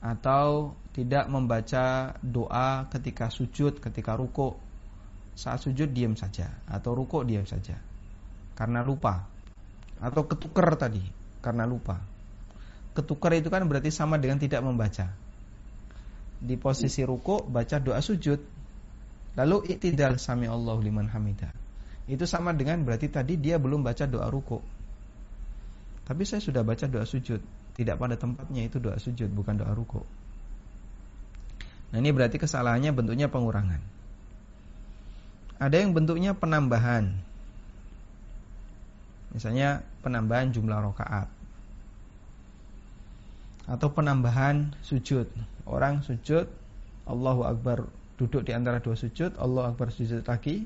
atau 0.00 0.72
tidak 0.96 1.28
membaca 1.28 2.16
doa 2.24 2.88
ketika 2.88 3.28
sujud, 3.28 3.76
ketika 3.76 4.16
ruko. 4.16 4.56
Saat 5.36 5.68
sujud 5.68 5.92
diam 5.92 6.16
saja 6.16 6.48
atau 6.64 6.96
ruko 6.96 7.20
diam 7.20 7.44
saja 7.44 7.76
karena 8.56 8.80
lupa 8.80 9.35
atau 10.00 10.22
ketuker 10.28 10.68
tadi 10.76 11.02
karena 11.40 11.64
lupa. 11.64 12.00
Ketuker 12.96 13.40
itu 13.40 13.48
kan 13.52 13.64
berarti 13.68 13.92
sama 13.92 14.16
dengan 14.16 14.40
tidak 14.40 14.64
membaca 14.64 15.12
di 16.40 16.56
posisi 16.60 17.00
ruku 17.04 17.44
baca 17.48 17.76
doa 17.80 18.00
sujud. 18.00 18.40
Lalu 19.36 19.56
itidal 19.76 20.16
sami 20.16 20.48
Allah 20.48 20.76
liman 20.80 21.08
hamidah. 21.12 21.52
Itu 22.08 22.24
sama 22.24 22.56
dengan 22.56 22.80
berarti 22.86 23.12
tadi 23.12 23.36
dia 23.36 23.60
belum 23.60 23.84
baca 23.84 24.08
doa 24.08 24.32
ruku. 24.32 24.60
Tapi 26.06 26.22
saya 26.22 26.40
sudah 26.40 26.62
baca 26.62 26.86
doa 26.86 27.04
sujud. 27.04 27.42
Tidak 27.76 27.96
pada 28.00 28.16
tempatnya 28.16 28.64
itu 28.64 28.80
doa 28.80 28.96
sujud, 28.96 29.28
bukan 29.28 29.60
doa 29.60 29.76
ruku. 29.76 30.00
Nah 31.92 31.98
ini 32.00 32.14
berarti 32.14 32.40
kesalahannya 32.40 32.94
bentuknya 32.96 33.28
pengurangan. 33.28 33.82
Ada 35.60 35.84
yang 35.84 35.92
bentuknya 35.92 36.32
penambahan. 36.32 37.25
Misalnya 39.36 39.84
penambahan 40.00 40.48
jumlah 40.48 40.80
rokaat 40.80 41.28
atau 43.66 43.88
penambahan 43.90 44.72
sujud. 44.80 45.26
Orang 45.66 46.00
sujud, 46.06 46.46
Allahu 47.04 47.42
Akbar 47.44 47.84
duduk 48.16 48.46
di 48.46 48.54
antara 48.54 48.78
dua 48.78 48.94
sujud, 48.94 49.34
Allahu 49.36 49.74
Akbar 49.74 49.90
sujud 49.90 50.22
lagi, 50.24 50.64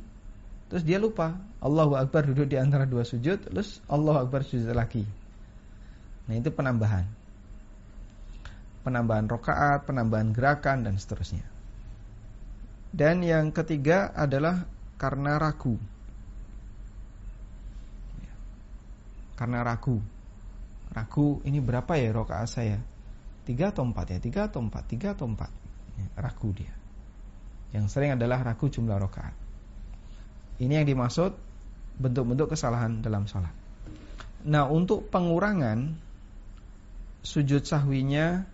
terus 0.68 0.84
dia 0.84 1.01
lupa, 1.01 1.34
Allahu 1.64 1.97
Akbar 1.97 2.28
duduk 2.28 2.47
di 2.47 2.60
antara 2.60 2.84
dua 2.84 3.02
sujud, 3.02 3.48
terus 3.48 3.80
Allahu 3.88 4.28
Akbar 4.28 4.44
sujud 4.44 4.70
lagi. 4.70 5.02
Nah 6.28 6.34
itu 6.36 6.52
penambahan. 6.52 7.09
Penambahan 8.84 9.26
rokaat, 9.28 9.88
penambahan 9.88 10.30
gerakan 10.30 10.84
dan 10.84 10.94
seterusnya. 11.01 11.44
Dan 12.92 13.24
yang 13.24 13.51
ketiga 13.51 14.12
adalah 14.12 14.68
karena 15.01 15.40
ragu. 15.40 15.80
Karena 19.40 19.64
ragu. 19.64 19.96
Ragu 20.92 21.40
ini 21.48 21.64
berapa 21.64 21.96
ya 21.96 22.12
rokaat 22.12 22.44
saya? 22.44 22.76
Tiga 23.48 23.72
atau 23.72 23.88
empat 23.88 24.12
ya? 24.12 24.18
Tiga 24.20 24.52
atau 24.52 24.60
empat? 24.60 24.84
Tiga 24.84 25.16
atau 25.16 25.24
empat? 25.24 25.48
Ya, 25.96 26.06
ragu 26.20 26.52
dia. 26.52 26.76
Yang 27.72 27.96
sering 27.96 28.20
adalah 28.20 28.44
ragu 28.44 28.68
jumlah 28.68 29.00
rokaat. 29.00 29.32
Ini 30.60 30.84
yang 30.84 30.86
dimaksud 30.92 31.32
bentuk-bentuk 31.96 32.52
kesalahan 32.52 33.00
dalam 33.00 33.24
sholat. 33.24 33.56
Nah 34.44 34.68
untuk 34.68 35.08
pengurangan 35.08 35.96
sujud 37.24 37.64
sahwinya 37.64 38.44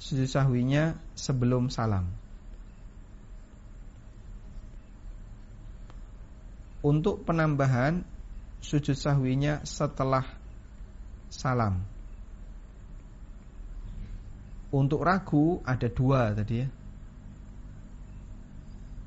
sujud 0.00 0.28
sahwinya 0.28 0.96
sebelum 1.16 1.68
salam. 1.68 2.08
Untuk 6.82 7.22
penambahan 7.28 8.02
sujud 8.62 8.94
sahwinya 8.94 9.66
setelah 9.66 10.22
salam. 11.26 11.82
Untuk 14.72 15.04
ragu 15.04 15.60
ada 15.66 15.90
dua 15.90 16.32
tadi 16.32 16.64
ya. 16.64 16.68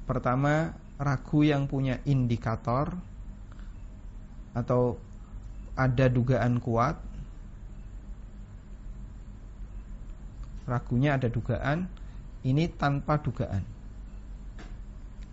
Pertama, 0.06 0.70
ragu 1.02 1.42
yang 1.42 1.66
punya 1.66 1.98
indikator 2.06 2.94
atau 4.54 5.02
ada 5.74 6.06
dugaan 6.06 6.62
kuat. 6.62 7.02
Ragunya 10.70 11.18
ada 11.18 11.30
dugaan, 11.30 11.90
ini 12.46 12.70
tanpa 12.70 13.18
dugaan. 13.18 13.66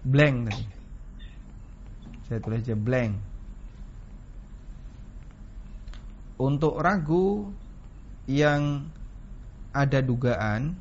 Blank 0.05 0.37
tadi. 0.49 0.67
Saya 2.29 2.39
tulis 2.41 2.65
aja 2.65 2.77
blank. 2.77 3.32
Untuk 6.41 6.79
ragu 6.81 7.53
yang 8.31 8.89
ada 9.73 10.01
dugaan 10.05 10.77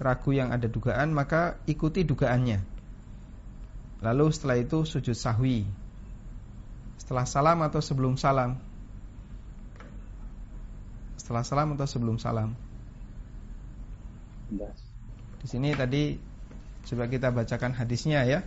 ragu 0.00 0.32
yang 0.32 0.48
ada 0.48 0.64
dugaan 0.64 1.12
maka 1.12 1.60
ikuti 1.68 2.08
dugaannya. 2.08 2.64
Lalu 4.00 4.26
setelah 4.32 4.56
itu 4.56 4.88
sujud 4.88 5.12
sahwi. 5.12 5.68
Setelah 6.96 7.28
salam 7.28 7.60
atau 7.60 7.84
sebelum 7.84 8.16
salam? 8.16 8.56
Setelah 11.20 11.44
salam 11.44 11.76
atau 11.76 11.84
sebelum 11.84 12.16
salam? 12.16 12.56
Di 15.44 15.46
sini 15.46 15.76
tadi 15.76 16.16
coba 16.88 17.12
kita 17.12 17.28
bacakan 17.28 17.76
hadisnya 17.76 18.24
ya. 18.24 18.40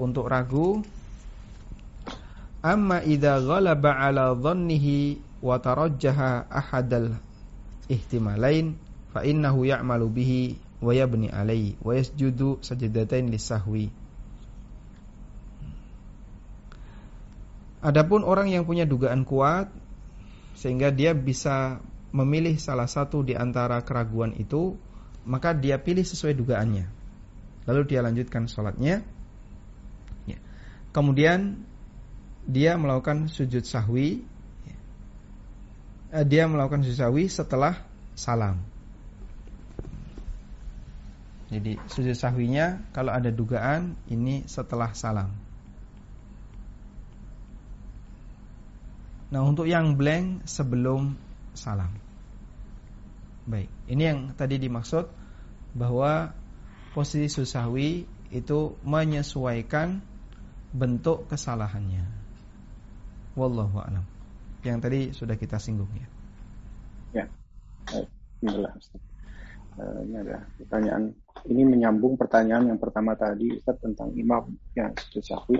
Untuk 0.00 0.26
ragu 0.32 0.80
amma 2.64 3.04
idza 3.04 3.44
ghalaba 3.44 3.92
ala 4.00 4.32
dhannihi 4.32 5.20
wa 5.44 5.60
tarajjaha 5.60 6.48
ahadal 6.48 7.20
ihtimalain 7.92 8.80
fa 9.12 9.20
innahu 9.20 9.68
ya'malu 9.68 10.08
bihi 10.08 10.42
wa 10.80 10.96
yabni 10.96 11.28
alaihi 11.28 11.76
wa 11.84 11.92
yasjudu 11.92 12.64
sajdatain 12.64 13.28
lisahwi 13.28 13.92
Adapun 17.84 18.24
orang 18.24 18.48
yang 18.48 18.64
punya 18.64 18.88
dugaan 18.88 19.28
kuat 19.28 19.68
sehingga 20.56 20.88
dia 20.88 21.12
bisa 21.12 21.84
memilih 22.16 22.56
salah 22.56 22.88
satu 22.88 23.20
di 23.20 23.36
antara 23.36 23.76
keraguan 23.84 24.32
itu, 24.40 24.72
maka 25.28 25.52
dia 25.52 25.76
pilih 25.76 26.00
sesuai 26.00 26.32
dugaannya. 26.32 26.88
Lalu 27.68 27.80
dia 27.84 28.00
lanjutkan 28.00 28.48
sholatnya. 28.48 29.04
Ya. 30.24 30.38
Kemudian 30.96 31.60
dia 32.44 32.76
melakukan 32.76 33.32
sujud 33.32 33.64
sahwi 33.64 34.22
eh, 36.12 36.24
dia 36.24 36.44
melakukan 36.46 36.84
sujud 36.84 36.98
sahwi 37.00 37.24
setelah 37.26 37.82
salam. 38.14 38.62
Jadi 41.50 41.78
sujud 41.86 42.16
sahwinya 42.16 42.82
kalau 42.90 43.14
ada 43.14 43.30
dugaan 43.30 43.94
ini 44.10 44.42
setelah 44.48 44.90
salam. 44.96 45.30
Nah, 49.34 49.42
untuk 49.42 49.66
yang 49.66 49.98
blank 49.98 50.46
sebelum 50.46 51.18
salam. 51.58 51.90
Baik, 53.50 53.66
ini 53.90 54.02
yang 54.06 54.20
tadi 54.38 54.62
dimaksud 54.62 55.10
bahwa 55.74 56.30
posisi 56.94 57.26
susahwi 57.26 58.06
itu 58.30 58.78
menyesuaikan 58.86 59.98
bentuk 60.70 61.26
kesalahannya. 61.26 62.13
Wallahu 63.34 63.82
a'lam. 63.82 64.04
Yang 64.62 64.78
tadi 64.80 65.00
sudah 65.10 65.36
kita 65.36 65.58
singgung 65.58 65.90
ya. 65.94 66.08
Ya. 67.22 67.24
Alhamdulillah 67.90 68.74
Uh, 69.74 70.06
ini 70.06 70.22
ada 70.22 70.38
pertanyaan. 70.54 71.10
Ini 71.50 71.66
menyambung 71.66 72.14
pertanyaan 72.14 72.70
yang 72.70 72.78
pertama 72.78 73.18
tadi 73.18 73.58
Ustaz 73.58 73.74
tentang 73.82 74.14
imam 74.14 74.54
yang 74.78 74.94
sujud 74.94 75.24
sahwi. 75.26 75.58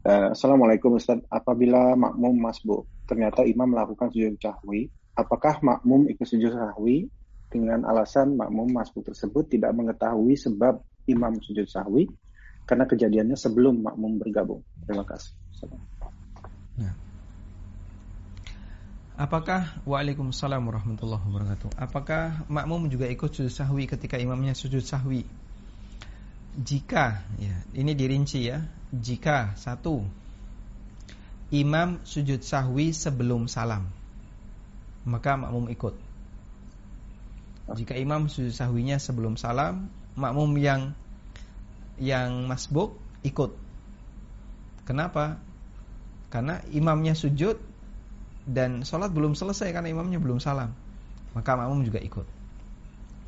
Uh, 0.00 0.32
Assalamualaikum 0.32 0.96
Ustaz. 0.96 1.20
Apabila 1.28 1.92
makmum 1.92 2.32
masbuk 2.40 2.88
ternyata 3.04 3.44
imam 3.44 3.68
melakukan 3.68 4.08
sujud 4.08 4.40
sahwi, 4.40 4.88
apakah 5.12 5.60
makmum 5.60 6.08
ikut 6.08 6.24
sujud 6.24 6.56
sahwi 6.56 7.04
dengan 7.52 7.84
alasan 7.84 8.32
makmum 8.32 8.72
masbuk 8.72 9.04
tersebut 9.12 9.44
tidak 9.52 9.76
mengetahui 9.76 10.40
sebab 10.40 10.80
imam 11.04 11.36
sujud 11.44 11.68
sahwi 11.68 12.08
karena 12.64 12.88
kejadiannya 12.88 13.36
sebelum 13.36 13.84
makmum 13.84 14.24
bergabung. 14.24 14.64
Terima 14.88 15.04
kasih. 15.04 15.36
Ya. 16.74 16.92
Apakah 19.14 19.78
Waalaikumsalam 19.86 20.58
warahmatullahi 20.58 21.22
wabarakatuh? 21.22 21.78
Apakah 21.78 22.42
makmum 22.50 22.90
juga 22.90 23.06
ikut 23.06 23.30
sujud 23.30 23.54
sahwi 23.54 23.86
ketika 23.86 24.18
imamnya 24.18 24.58
sujud 24.58 24.82
sahwi? 24.82 25.22
Jika 26.58 27.22
ya, 27.38 27.54
Ini 27.74 27.94
dirinci 27.94 28.50
ya. 28.50 28.62
Jika 28.90 29.54
Satu 29.54 30.02
Imam 31.54 32.02
sujud 32.02 32.42
sahwi 32.42 32.90
sebelum 32.90 33.46
salam 33.46 33.86
Maka 35.06 35.38
makmum 35.38 35.70
ikut. 35.70 35.94
Jika 37.70 37.96
imam 37.96 38.28
sujud 38.28 38.52
sahwinya 38.52 38.98
sebelum 38.98 39.38
salam 39.38 39.88
Makmum 40.18 40.58
yang 40.58 40.92
Yang 42.02 42.30
masbuk 42.50 42.90
ikut. 43.22 43.54
Kenapa? 44.84 45.38
Karena 46.34 46.58
imamnya 46.74 47.14
sujud 47.14 47.54
dan 48.42 48.82
sholat 48.82 49.14
belum 49.14 49.38
selesai 49.38 49.70
karena 49.70 49.86
imamnya 49.86 50.18
belum 50.18 50.42
salam 50.42 50.74
maka 51.30 51.54
makmum 51.54 51.86
juga 51.86 52.02
ikut. 52.02 52.26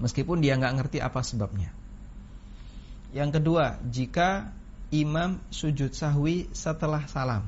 Meskipun 0.03 0.43
dia 0.43 0.59
nggak 0.59 0.75
ngerti 0.75 0.99
apa 0.99 1.23
sebabnya. 1.23 1.71
Yang 3.15 3.39
kedua 3.39 3.79
jika 3.87 4.51
imam 4.91 5.39
sujud 5.55 5.95
sahwi 5.95 6.51
setelah 6.51 7.07
salam 7.07 7.47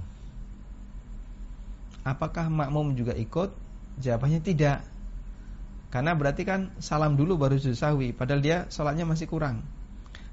apakah 2.06 2.46
makmum 2.46 2.94
juga 2.94 3.18
ikut? 3.18 3.50
Jawabannya 3.98 4.38
tidak. 4.38 4.86
Karena 5.90 6.14
berarti 6.14 6.46
kan 6.46 6.70
salam 6.78 7.18
dulu 7.18 7.34
baru 7.34 7.58
sujud 7.58 7.74
sahwi 7.74 8.14
padahal 8.14 8.38
dia 8.38 8.70
sholatnya 8.70 9.10
masih 9.10 9.26
kurang. 9.26 9.66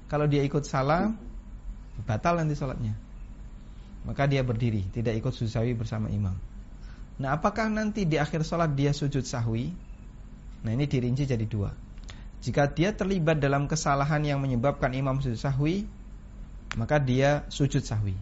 Kalau 0.06 0.30
dia 0.30 0.46
ikut 0.46 0.62
salam 0.62 1.18
batal 2.06 2.38
nanti 2.38 2.54
sholatnya 2.54 3.05
maka 4.06 4.30
dia 4.30 4.46
berdiri 4.46 4.86
tidak 4.94 5.18
ikut 5.18 5.34
sujud 5.34 5.50
sahwi 5.50 5.74
bersama 5.74 6.06
imam. 6.08 6.38
Nah 7.18 7.34
apakah 7.34 7.66
nanti 7.66 8.06
di 8.06 8.16
akhir 8.16 8.46
sholat 8.46 8.72
dia 8.78 8.94
sujud 8.94 9.26
sahwi? 9.26 9.74
Nah 10.62 10.70
ini 10.70 10.86
dirinci 10.86 11.26
jadi 11.26 11.42
dua. 11.42 11.74
Jika 12.46 12.70
dia 12.70 12.94
terlibat 12.94 13.42
dalam 13.42 13.66
kesalahan 13.66 14.22
yang 14.22 14.38
menyebabkan 14.38 14.94
imam 14.94 15.18
sujud 15.18 15.40
sahwi 15.40 15.88
Maka 16.76 17.00
dia 17.00 17.48
sujud 17.48 17.80
sahwi. 17.80 18.12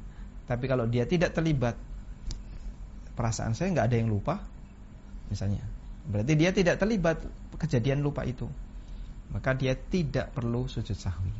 Tapi 0.46 0.64
kalau 0.70 0.86
dia 0.86 1.04
tidak 1.04 1.34
terlibat 1.34 1.74
Perasaan 3.18 3.52
saya 3.52 3.74
nggak 3.74 3.86
ada 3.90 3.96
yang 3.98 4.08
lupa 4.08 4.40
Misalnya. 5.28 5.64
Berarti 6.04 6.32
dia 6.36 6.50
tidak 6.52 6.76
terlibat 6.76 7.20
kejadian 7.56 8.04
lupa 8.04 8.28
itu. 8.28 8.44
Maka 9.32 9.56
dia 9.56 9.72
tidak 9.72 10.36
perlu 10.36 10.68
sujud 10.68 10.94
sahwi. 10.94 11.32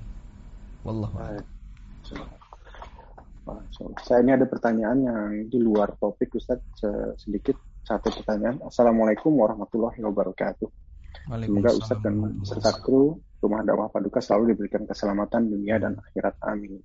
Wallahu 0.82 1.20
a'lam. 1.20 1.44
Saya 4.00 4.24
ini 4.24 4.32
ada 4.32 4.48
pertanyaan 4.48 4.98
yang 5.04 5.28
di 5.52 5.60
luar 5.60 5.92
topik 6.00 6.32
Ustaz 6.36 6.64
sedikit 7.20 7.60
satu 7.84 8.08
pertanyaan. 8.08 8.64
Assalamualaikum 8.64 9.32
warahmatullahi 9.36 10.00
wabarakatuh. 10.00 10.68
Semoga 11.44 11.70
Ustaz 11.76 12.00
dan 12.00 12.40
serta 12.40 12.80
kru 12.80 13.20
Rumah 13.44 13.60
Dakwah 13.60 13.92
Paduka 13.92 14.24
selalu 14.24 14.56
diberikan 14.56 14.88
keselamatan 14.88 15.52
dunia 15.52 15.76
dan 15.76 16.00
akhirat. 16.00 16.40
Amin. 16.48 16.80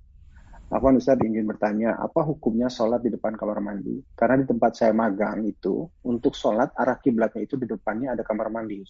Apa 0.70 0.92
Ustaz 0.94 1.18
ingin 1.24 1.48
bertanya, 1.48 1.98
apa 1.98 2.22
hukumnya 2.22 2.70
sholat 2.70 3.02
di 3.02 3.10
depan 3.10 3.34
kamar 3.34 3.58
mandi? 3.58 3.98
Karena 4.14 4.38
di 4.38 4.46
tempat 4.46 4.76
saya 4.78 4.94
magang 4.94 5.42
itu, 5.42 5.88
untuk 6.06 6.36
sholat 6.36 6.70
arah 6.78 7.00
kiblatnya 7.00 7.42
itu 7.42 7.58
di 7.58 7.66
depannya 7.66 8.14
ada 8.14 8.22
kamar 8.22 8.52
mandi. 8.54 8.84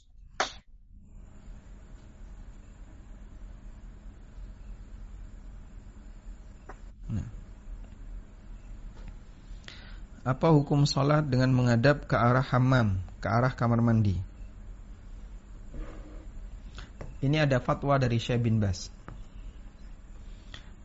Apa 10.21 10.53
hukum 10.53 10.85
sholat 10.85 11.25
dengan 11.33 11.49
menghadap 11.49 12.05
ke 12.05 12.13
arah 12.13 12.45
hammam, 12.45 13.01
ke 13.25 13.29
arah 13.33 13.57
kamar 13.57 13.81
mandi? 13.81 14.21
Ini 17.25 17.49
ada 17.49 17.57
fatwa 17.57 17.97
dari 17.97 18.21
Syekh 18.21 18.45
bin 18.45 18.61
Bas. 18.61 18.93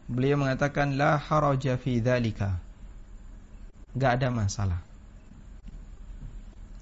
Beliau 0.08 0.40
mengatakan 0.40 0.96
la 0.96 1.20
haraja 1.20 1.76
fi 1.76 2.00
dzalika. 2.00 2.64
Gak 3.92 4.24
ada 4.24 4.32
masalah. 4.32 4.80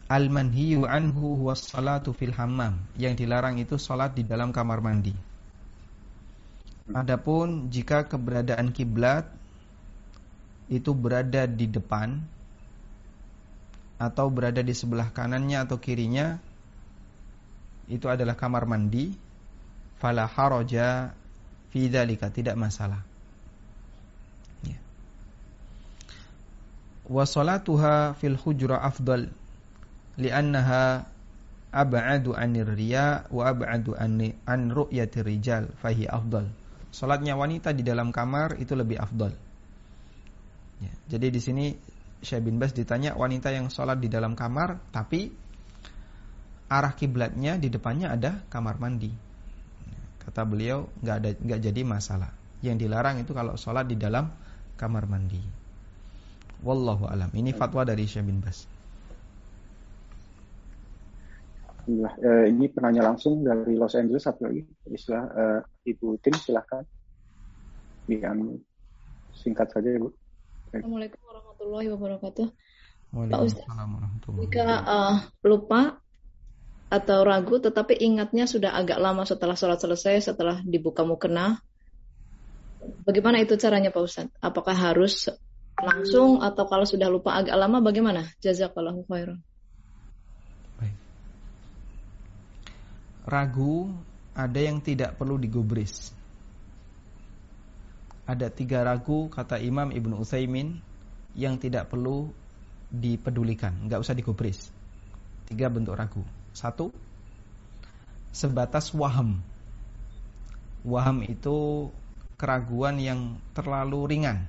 Al 0.06 0.30
manhiyu 0.30 0.86
anhu 0.86 1.34
huwa 1.42 1.58
salatu 1.58 2.14
fil 2.14 2.38
hammam. 2.38 2.78
Yang 3.02 3.26
dilarang 3.26 3.58
itu 3.58 3.82
salat 3.82 4.14
di 4.14 4.30
dalam 4.30 4.54
kamar 4.54 4.78
mandi. 4.78 5.18
Adapun 6.94 7.74
jika 7.74 8.06
keberadaan 8.06 8.70
kiblat 8.70 9.26
itu 10.70 10.94
berada 10.94 11.50
di 11.50 11.66
depan 11.66 12.22
atau 14.04 14.28
berada 14.28 14.60
di 14.60 14.76
sebelah 14.76 15.16
kanannya 15.16 15.64
atau 15.64 15.80
kirinya 15.80 16.36
itu 17.88 18.08
adalah 18.12 18.36
kamar 18.36 18.68
mandi 18.68 19.16
fala 20.00 20.28
haraja 20.28 21.16
fi 21.72 21.88
dzalika 21.88 22.28
tidak 22.28 22.60
masalah 22.60 23.00
ya. 24.68 24.80
wa 27.08 27.24
salatuha 27.24 28.16
fil 28.20 28.36
hujra 28.36 28.84
afdal 28.84 29.32
li'annaha 30.20 31.08
ab'adu 31.74 32.36
anir 32.36 32.68
riya 32.68 33.26
wa 33.32 33.50
ab'adu 33.50 33.96
an, 33.96 34.20
an 34.44 34.62
ru'yati 34.70 35.24
rijal 35.24 35.72
fahi 35.80 36.06
afdal 36.06 36.52
salatnya 36.94 37.34
wanita 37.34 37.74
di 37.74 37.82
dalam 37.82 38.14
kamar 38.14 38.62
itu 38.62 38.76
lebih 38.78 39.02
afdal 39.02 39.34
ya. 40.84 40.94
jadi 41.10 41.28
di 41.34 41.42
sini 41.42 41.66
Syekh 42.24 42.48
bin 42.48 42.56
Bas 42.58 42.72
ditanya 42.72 43.14
wanita 43.20 43.52
yang 43.52 43.68
sholat 43.68 44.00
di 44.00 44.08
dalam 44.08 44.34
kamar 44.34 44.80
tapi 44.96 45.28
arah 46.72 46.96
kiblatnya 46.96 47.60
di 47.60 47.68
depannya 47.70 48.16
ada 48.16 48.42
kamar 48.48 48.80
mandi. 48.80 49.12
Kata 50.24 50.48
beliau 50.48 50.88
nggak 51.04 51.16
ada 51.20 51.30
nggak 51.36 51.62
jadi 51.62 51.82
masalah. 51.84 52.32
Yang 52.64 52.88
dilarang 52.88 53.20
itu 53.20 53.36
kalau 53.36 53.60
sholat 53.60 53.86
di 53.86 54.00
dalam 54.00 54.32
kamar 54.80 55.04
mandi. 55.06 55.44
Wallahu 56.64 57.12
alam. 57.12 57.28
Ini 57.36 57.52
fatwa 57.52 57.84
dari 57.84 58.08
Syekh 58.08 58.24
bin 58.24 58.40
Bas. 58.40 58.64
Alhamdulillah. 61.84 62.16
Uh, 62.24 62.46
ini 62.48 62.66
penanya 62.72 63.04
langsung 63.12 63.44
dari 63.44 63.76
Los 63.76 64.00
Angeles 64.00 64.24
satu 64.24 64.48
lagi. 64.48 64.64
Istilah 64.88 65.24
uh, 65.28 65.60
Ibu 65.84 66.16
Tim 66.24 66.32
silahkan. 66.40 66.88
Yang 68.08 68.64
singkat 69.36 69.68
saja 69.76 69.92
Ibu. 69.92 70.08
Assalamualaikum 70.74 71.23
warahmatullahi 71.64 71.88
wabarakatuh. 71.96 72.48
Pak 73.14 73.42
Ustaz, 73.46 73.70
jika 74.42 74.66
uh, 74.84 75.16
lupa 75.46 76.02
atau 76.90 77.26
ragu 77.26 77.62
tetapi 77.62 77.98
ingatnya 78.02 78.50
sudah 78.50 78.74
agak 78.74 78.98
lama 78.98 79.22
setelah 79.26 79.54
sholat 79.54 79.78
selesai, 79.78 80.34
setelah 80.34 80.62
dibuka 80.66 81.06
mukena, 81.06 81.62
bagaimana 83.06 83.38
itu 83.42 83.54
caranya 83.56 83.94
Pak 83.94 84.04
Ustaz? 84.04 84.28
Apakah 84.42 84.74
harus 84.74 85.30
langsung 85.78 86.42
atau 86.42 86.66
kalau 86.66 86.90
sudah 86.90 87.10
lupa 87.10 87.38
agak 87.38 87.54
lama 87.54 87.86
bagaimana? 87.86 88.34
Jazakallahu 88.42 89.06
khairan. 89.06 89.38
Baik. 90.82 90.98
Ragu 93.30 93.94
ada 94.34 94.58
yang 94.58 94.82
tidak 94.82 95.22
perlu 95.22 95.38
digubris 95.38 96.18
ada 98.24 98.48
tiga 98.48 98.82
ragu 98.88 99.28
kata 99.28 99.60
Imam 99.60 99.92
Ibnu 99.92 100.24
Utsaimin 100.24 100.80
yang 101.34 101.58
tidak 101.58 101.90
perlu 101.90 102.30
dipedulikan, 102.94 103.90
nggak 103.90 104.02
usah 104.02 104.14
digubris. 104.14 104.70
Tiga 105.50 105.68
bentuk 105.68 105.98
ragu. 105.98 106.22
Satu, 106.54 106.94
sebatas 108.30 108.94
waham. 108.94 109.42
Waham 110.86 111.26
itu 111.26 111.90
keraguan 112.38 113.02
yang 113.02 113.42
terlalu 113.58 114.14
ringan. 114.14 114.46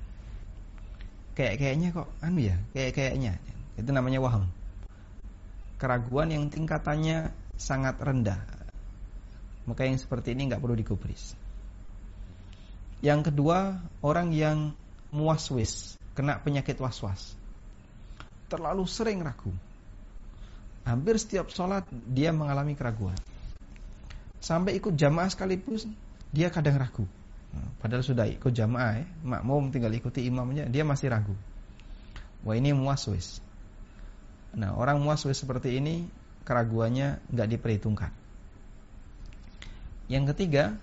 Kayak 1.33 1.59
kayaknya 1.59 1.87
kok 1.91 2.07
anu 2.21 2.39
ya, 2.45 2.55
kayak 2.71 2.91
kayaknya. 2.95 3.33
Itu 3.75 3.89
namanya 3.91 4.21
waham. 4.21 4.47
Keraguan 5.81 6.31
yang 6.31 6.47
tingkatannya 6.47 7.33
sangat 7.59 7.99
rendah. 7.99 8.39
Maka 9.65 9.89
yang 9.89 9.97
seperti 9.97 10.37
ini 10.37 10.47
nggak 10.53 10.61
perlu 10.61 10.77
digubris. 10.77 11.33
Yang 13.03 13.33
kedua, 13.33 13.81
orang 13.99 14.31
yang 14.31 14.71
muaswis, 15.11 15.99
kena 16.15 16.39
penyakit 16.39 16.79
was-was. 16.79 17.35
Terlalu 18.47 18.87
sering 18.87 19.21
ragu. 19.21 19.51
Hampir 20.87 21.19
setiap 21.19 21.51
sholat 21.51 21.83
dia 21.91 22.31
mengalami 22.31 22.73
keraguan. 22.73 23.17
Sampai 24.39 24.77
ikut 24.77 24.95
jamaah 24.95 25.27
sekalipun 25.27 25.81
dia 26.31 26.47
kadang 26.53 26.77
ragu. 26.79 27.05
Nah, 27.55 27.67
padahal 27.79 28.03
sudah 28.03 28.27
ikut 28.27 28.51
jamaah 28.51 29.01
ya, 29.01 29.05
makmum 29.23 29.71
tinggal 29.71 29.91
ikuti 29.95 30.27
imamnya, 30.27 30.67
dia 30.67 30.83
masih 30.83 31.09
ragu. 31.11 31.33
Wah 32.45 32.53
ini 32.53 32.71
muaswis. 32.75 33.41
Nah 34.53 34.77
orang 34.77 35.01
muaswis 35.01 35.41
seperti 35.41 35.81
ini 35.81 36.05
keraguannya 36.45 37.19
nggak 37.33 37.49
diperhitungkan. 37.57 38.13
Yang 40.05 40.37
ketiga, 40.37 40.77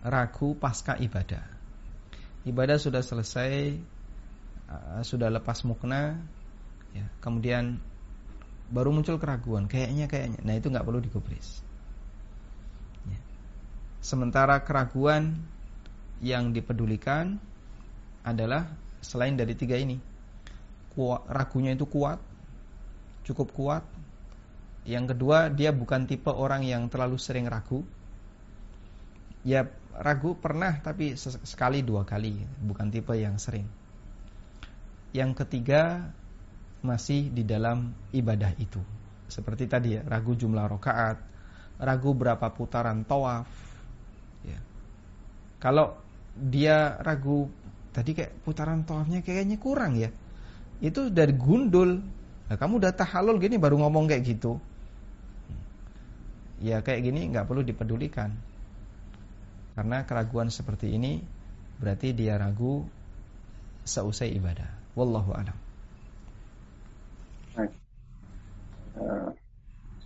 ragu 0.00 0.56
pasca 0.56 0.96
ibadah. 0.96 1.44
Ibadah 2.48 2.80
sudah 2.80 3.04
selesai, 3.04 3.76
uh, 4.68 5.02
sudah 5.02 5.32
lepas 5.32 5.64
mukna, 5.64 6.16
ya, 6.92 7.04
kemudian 7.24 7.80
baru 8.68 8.92
muncul 8.92 9.16
keraguan, 9.16 9.66
kayaknya 9.66 10.06
kayaknya. 10.06 10.40
Nah 10.44 10.54
itu 10.56 10.68
nggak 10.68 10.84
perlu 10.84 11.00
digubris. 11.00 11.64
Ya. 13.08 13.20
Sementara 14.04 14.60
keraguan 14.62 15.40
yang 16.20 16.52
dipedulikan 16.52 17.40
adalah 18.22 18.68
selain 19.00 19.34
dari 19.34 19.56
tiga 19.56 19.80
ini, 19.80 19.96
kuat, 20.92 21.24
ragunya 21.32 21.72
itu 21.72 21.88
kuat, 21.88 22.20
cukup 23.24 23.48
kuat. 23.56 23.84
Yang 24.88 25.16
kedua, 25.16 25.52
dia 25.52 25.68
bukan 25.68 26.08
tipe 26.08 26.32
orang 26.32 26.64
yang 26.64 26.88
terlalu 26.88 27.20
sering 27.20 27.44
ragu, 27.44 27.84
ya 29.44 29.68
ragu 29.98 30.38
pernah 30.38 30.78
tapi 30.78 31.18
sekali 31.18 31.82
dua 31.82 32.06
kali 32.06 32.38
bukan 32.62 32.86
tipe 32.92 33.18
yang 33.18 33.34
sering 33.40 33.66
yang 35.16 35.32
ketiga 35.32 36.12
masih 36.84 37.32
di 37.32 37.42
dalam 37.42 37.92
ibadah 38.14 38.54
itu. 38.60 38.80
Seperti 39.28 39.68
tadi 39.68 39.98
ya 39.98 40.02
ragu 40.06 40.32
jumlah 40.32 40.64
rokaat 40.68 41.28
ragu 41.78 42.10
berapa 42.14 42.50
putaran 42.50 43.06
tawaf 43.06 43.46
ya. 44.42 44.58
Kalau 45.62 45.94
dia 46.34 46.98
ragu 47.02 47.50
tadi 47.94 48.14
kayak 48.14 48.42
putaran 48.42 48.82
tawafnya 48.82 49.22
kayaknya 49.22 49.58
kurang 49.58 49.98
ya. 49.98 50.10
Itu 50.78 51.10
dari 51.10 51.34
gundul 51.34 52.02
nah, 52.50 52.56
kamu 52.58 52.82
udah 52.82 52.92
tahalul 52.94 53.38
gini 53.38 53.58
baru 53.58 53.78
ngomong 53.78 54.10
kayak 54.10 54.22
gitu. 54.26 54.58
Ya 56.58 56.82
kayak 56.82 57.06
gini 57.06 57.30
nggak 57.30 57.46
perlu 57.46 57.62
dipedulikan. 57.62 58.34
Karena 59.78 60.02
keraguan 60.02 60.50
seperti 60.50 60.90
ini 60.90 61.22
berarti 61.78 62.10
dia 62.10 62.34
ragu 62.34 62.82
seusai 63.86 64.34
ibadah. 64.34 64.77
Wallahu 64.98 65.30
a'lam. 65.30 65.56
Uh, 68.98 69.30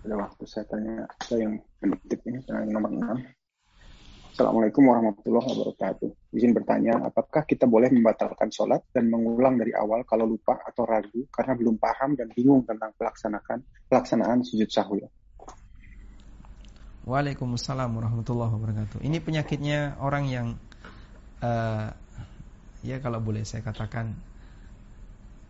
sudah 0.04 0.16
waktu 0.20 0.44
saya 0.44 0.68
tanya 0.68 1.08
saya 1.24 1.48
yang 1.48 1.56
penitip 1.80 2.20
ini 2.28 2.44
nomor 2.68 2.92
6. 2.92 4.36
Assalamualaikum 4.36 4.84
warahmatullahi 4.84 5.48
wabarakatuh. 5.48 6.36
Izin 6.36 6.52
bertanya, 6.52 7.08
apakah 7.08 7.48
kita 7.48 7.64
boleh 7.64 7.88
membatalkan 7.88 8.52
sholat 8.52 8.84
dan 8.92 9.08
mengulang 9.08 9.56
dari 9.56 9.72
awal 9.72 10.04
kalau 10.04 10.28
lupa 10.28 10.60
atau 10.60 10.84
ragu 10.84 11.24
karena 11.32 11.56
belum 11.56 11.80
paham 11.80 12.12
dan 12.12 12.28
bingung 12.36 12.60
tentang 12.68 12.92
pelaksanaan 12.96 13.64
pelaksanaan 13.88 14.44
sujud 14.44 14.68
sahwi? 14.68 15.08
Waalaikumsalam 17.08 17.96
warahmatullahi 17.96 18.52
wabarakatuh. 18.60 18.98
Ini 19.00 19.24
penyakitnya 19.24 19.96
orang 20.04 20.24
yang 20.28 20.46
uh, 21.40 21.88
ya 22.84 23.00
kalau 23.00 23.24
boleh 23.24 23.44
saya 23.48 23.64
katakan 23.64 24.31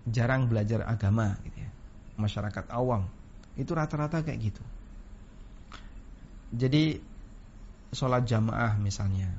jarang 0.08 0.50
belajar 0.50 0.82
agama 0.86 1.38
gitu 1.46 1.58
ya. 1.62 1.70
Masyarakat 2.18 2.70
awam 2.74 3.06
itu 3.56 3.70
rata-rata 3.76 4.24
kayak 4.24 4.40
gitu. 4.52 4.64
Jadi 6.52 7.00
sholat 7.92 8.24
jamaah 8.24 8.76
misalnya, 8.80 9.32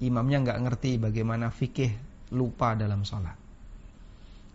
imamnya 0.00 0.44
nggak 0.44 0.60
ngerti 0.68 1.00
bagaimana 1.00 1.52
fikih 1.52 1.92
lupa 2.32 2.76
dalam 2.76 3.04
sholat. 3.04 3.36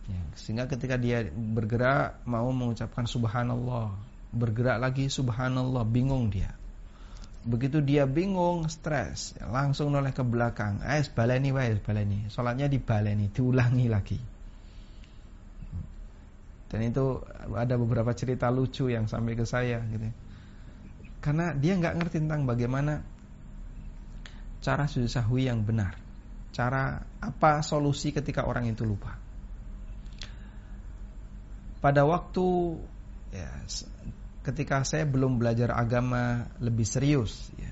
Ya, 0.09 0.21
sehingga 0.33 0.65
ketika 0.65 0.97
dia 0.97 1.25
bergerak 1.29 2.25
mau 2.25 2.49
mengucapkan 2.49 3.05
subhanallah, 3.05 3.93
bergerak 4.33 4.81
lagi 4.81 5.07
subhanallah, 5.07 5.85
bingung 5.85 6.33
dia. 6.33 6.57
Begitu 7.41 7.81
dia 7.81 8.05
bingung, 8.05 8.69
stres, 8.69 9.33
langsung 9.41 9.89
noleh 9.93 10.13
ke 10.13 10.21
belakang. 10.21 10.81
Eh, 10.85 11.01
baleni 11.13 11.49
wae, 11.49 11.77
baleni. 11.81 12.29
Salatnya 12.29 12.69
dibaleni, 12.69 13.33
diulangi 13.33 13.89
lagi. 13.89 14.19
Dan 16.71 16.87
itu 16.87 17.19
ada 17.51 17.75
beberapa 17.75 18.15
cerita 18.15 18.47
lucu 18.47 18.87
yang 18.87 19.11
sampai 19.11 19.35
ke 19.35 19.43
saya 19.43 19.83
gitu. 19.91 20.07
Karena 21.19 21.51
dia 21.51 21.75
nggak 21.75 21.99
ngerti 21.99 22.23
tentang 22.23 22.47
bagaimana 22.47 23.03
cara 24.63 24.87
sujud 24.87 25.11
sahwi 25.11 25.51
yang 25.51 25.67
benar. 25.67 25.99
Cara 26.55 27.03
apa 27.19 27.59
solusi 27.59 28.15
ketika 28.15 28.47
orang 28.47 28.71
itu 28.71 28.87
lupa. 28.87 29.19
Pada 31.83 32.07
waktu 32.07 32.47
ya, 33.35 33.51
ketika 34.47 34.87
saya 34.87 35.03
belum 35.03 35.37
belajar 35.37 35.75
agama 35.75 36.47
lebih 36.63 36.85
serius 36.85 37.53
ya 37.57 37.69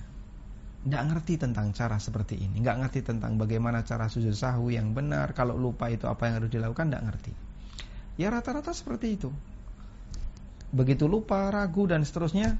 nggak 0.79 1.03
ngerti 1.11 1.33
tentang 1.35 1.75
cara 1.75 1.99
seperti 1.99 2.39
ini 2.39 2.63
nggak 2.63 2.77
ngerti 2.79 2.99
tentang 3.03 3.35
bagaimana 3.35 3.83
cara 3.83 4.07
sujud 4.07 4.31
sahwi 4.31 4.79
yang 4.79 4.95
benar 4.95 5.35
kalau 5.35 5.59
lupa 5.59 5.91
itu 5.91 6.07
apa 6.07 6.29
yang 6.29 6.39
harus 6.39 6.51
dilakukan 6.53 6.87
nggak 6.87 7.03
ngerti 7.03 7.33
ya 8.19 8.27
rata-rata 8.27 8.75
seperti 8.75 9.15
itu. 9.15 9.31
Begitu 10.75 11.07
lupa 11.07 11.47
ragu 11.47 11.87
dan 11.87 12.03
seterusnya 12.03 12.59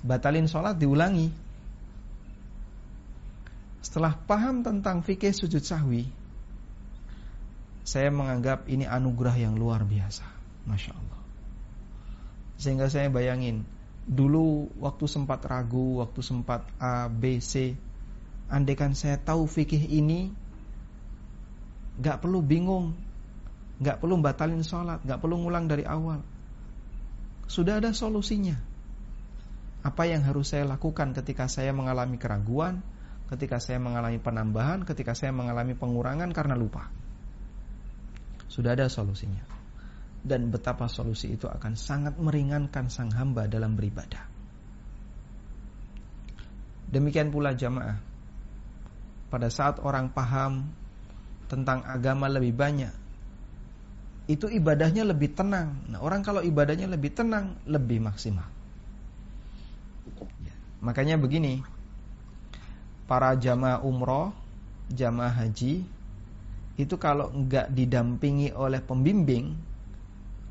batalin 0.00 0.48
sholat 0.48 0.80
diulangi. 0.80 1.28
Setelah 3.84 4.16
paham 4.16 4.64
tentang 4.64 5.04
fikih 5.04 5.36
sujud 5.36 5.60
sahwi 5.60 6.08
saya 7.86 8.10
menganggap 8.10 8.66
ini 8.66 8.82
anugerah 8.82 9.38
yang 9.38 9.54
luar 9.54 9.86
biasa. 9.86 10.26
Masya 10.66 10.90
Allah. 10.90 11.20
Sehingga 12.58 12.90
saya 12.90 13.06
bayangin 13.06 13.62
dulu 14.10 14.74
waktu 14.82 15.06
sempat 15.06 15.46
ragu, 15.46 16.02
waktu 16.02 16.18
sempat 16.18 16.66
A, 16.82 17.06
B, 17.06 17.38
C, 17.38 17.78
andaikan 18.50 18.98
saya 18.98 19.22
tahu 19.22 19.46
fikih 19.46 19.86
ini, 19.86 20.34
gak 22.02 22.26
perlu 22.26 22.42
bingung, 22.42 22.98
gak 23.82 24.00
perlu 24.00 24.20
batalin 24.20 24.64
sholat, 24.64 25.02
gak 25.04 25.20
perlu 25.20 25.40
ngulang 25.40 25.68
dari 25.68 25.84
awal. 25.84 26.20
Sudah 27.46 27.78
ada 27.78 27.94
solusinya. 27.94 28.56
Apa 29.86 30.10
yang 30.10 30.26
harus 30.26 30.50
saya 30.50 30.66
lakukan 30.66 31.14
ketika 31.14 31.46
saya 31.46 31.70
mengalami 31.70 32.18
keraguan, 32.18 32.82
ketika 33.30 33.62
saya 33.62 33.78
mengalami 33.78 34.18
penambahan, 34.18 34.82
ketika 34.82 35.14
saya 35.14 35.30
mengalami 35.30 35.78
pengurangan 35.78 36.34
karena 36.34 36.58
lupa. 36.58 36.90
Sudah 38.50 38.74
ada 38.74 38.90
solusinya 38.90 39.56
dan 40.26 40.50
betapa 40.50 40.90
solusi 40.90 41.38
itu 41.38 41.46
akan 41.46 41.78
sangat 41.78 42.18
meringankan 42.18 42.90
sang 42.90 43.14
hamba 43.14 43.46
dalam 43.46 43.78
beribadah. 43.78 44.26
Demikian 46.90 47.30
pula 47.30 47.54
jamaah. 47.54 48.02
Pada 49.30 49.46
saat 49.50 49.78
orang 49.82 50.10
paham 50.10 50.66
tentang 51.46 51.86
agama 51.86 52.26
lebih 52.26 52.58
banyak, 52.58 52.90
itu 54.26 54.50
ibadahnya 54.50 55.06
lebih 55.06 55.38
tenang. 55.38 55.86
Nah, 55.86 56.02
orang 56.02 56.26
kalau 56.26 56.42
ibadahnya 56.42 56.90
lebih 56.90 57.14
tenang, 57.14 57.54
lebih 57.62 58.02
maksimal. 58.02 58.46
Ya, 60.42 60.54
makanya 60.82 61.14
begini, 61.14 61.62
para 63.06 63.38
jamaah 63.38 63.86
umroh, 63.86 64.34
jamaah 64.90 65.30
haji, 65.30 65.86
itu 66.76 66.94
kalau 66.98 67.30
nggak 67.30 67.70
didampingi 67.70 68.50
oleh 68.50 68.82
pembimbing, 68.82 69.54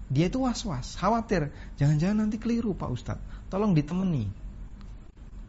dia 0.07 0.31
itu 0.31 0.39
was-was, 0.39 0.95
khawatir. 0.95 1.51
Jangan-jangan 1.75 2.25
nanti 2.25 2.39
keliru 2.39 2.71
Pak 2.77 2.89
Ustadz. 2.89 3.27
Tolong 3.51 3.75
ditemani. 3.75 4.25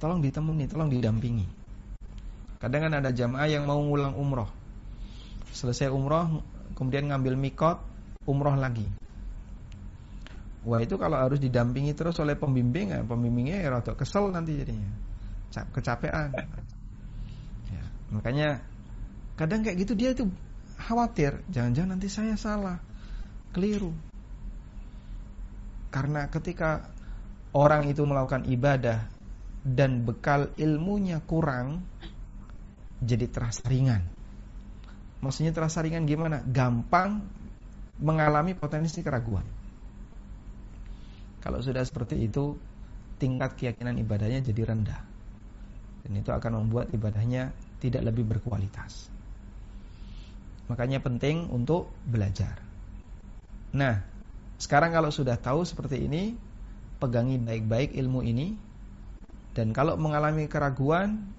Tolong 0.02 0.20
ditemani, 0.20 0.64
tolong 0.66 0.90
didampingi. 0.90 1.46
Kadang 2.58 2.88
kan 2.88 2.92
ada 2.98 3.12
jamaah 3.12 3.46
yang 3.46 3.68
mau 3.68 3.78
ngulang 3.78 4.16
umroh. 4.16 4.48
Selesai 5.52 5.88
umroh, 5.92 6.40
kemudian 6.76 7.08
ngambil 7.08 7.36
mikot, 7.36 7.78
umroh 8.26 8.58
lagi. 8.58 8.86
Wah 10.66 10.82
itu 10.82 10.98
kalau 10.98 11.14
harus 11.14 11.38
didampingi 11.38 11.94
terus 11.94 12.18
oleh 12.18 12.34
pembimbing, 12.34 12.90
ya, 12.90 13.00
pembimbingnya 13.06 13.62
ya 13.62 13.68
rada 13.70 13.94
kesel 13.94 14.34
nanti 14.34 14.58
jadinya, 14.58 14.90
kecapean. 15.70 16.34
Ya, 17.70 17.84
makanya 18.10 18.66
kadang 19.38 19.62
kayak 19.62 19.78
gitu 19.86 19.94
dia 19.94 20.10
itu 20.10 20.26
khawatir, 20.74 21.46
jangan-jangan 21.54 21.94
nanti 21.94 22.10
saya 22.10 22.34
salah, 22.34 22.82
keliru. 23.54 23.94
Karena 25.94 26.26
ketika 26.26 26.90
orang 27.54 27.86
itu 27.86 28.02
melakukan 28.02 28.44
ibadah 28.50 29.06
dan 29.62 30.02
bekal 30.02 30.50
ilmunya 30.58 31.22
kurang, 31.22 31.86
jadi 32.98 33.30
terasa 33.30 33.62
ringan. 33.70 34.02
Maksudnya 35.22 35.54
terasa 35.54 35.78
ringan 35.80 36.10
gimana? 36.10 36.42
Gampang 36.42 37.22
mengalami 38.00 38.52
potensi 38.52 39.00
keraguan. 39.00 39.44
Kalau 41.40 41.62
sudah 41.62 41.86
seperti 41.86 42.26
itu, 42.26 42.58
tingkat 43.16 43.56
keyakinan 43.56 43.96
ibadahnya 44.02 44.42
jadi 44.42 44.62
rendah. 44.66 45.00
Dan 46.04 46.12
itu 46.18 46.30
akan 46.30 46.66
membuat 46.66 46.92
ibadahnya 46.92 47.54
tidak 47.78 48.02
lebih 48.12 48.26
berkualitas. 48.26 49.08
Makanya 50.66 50.98
penting 50.98 51.46
untuk 51.50 51.90
belajar. 52.02 52.58
Nah, 53.70 54.02
sekarang 54.58 54.90
kalau 54.90 55.14
sudah 55.14 55.38
tahu 55.38 55.62
seperti 55.62 56.02
ini, 56.02 56.34
pegangi 56.98 57.38
baik-baik 57.38 57.94
ilmu 57.94 58.26
ini. 58.26 58.58
Dan 59.54 59.72
kalau 59.72 59.96
mengalami 59.96 60.50
keraguan, 60.50 61.30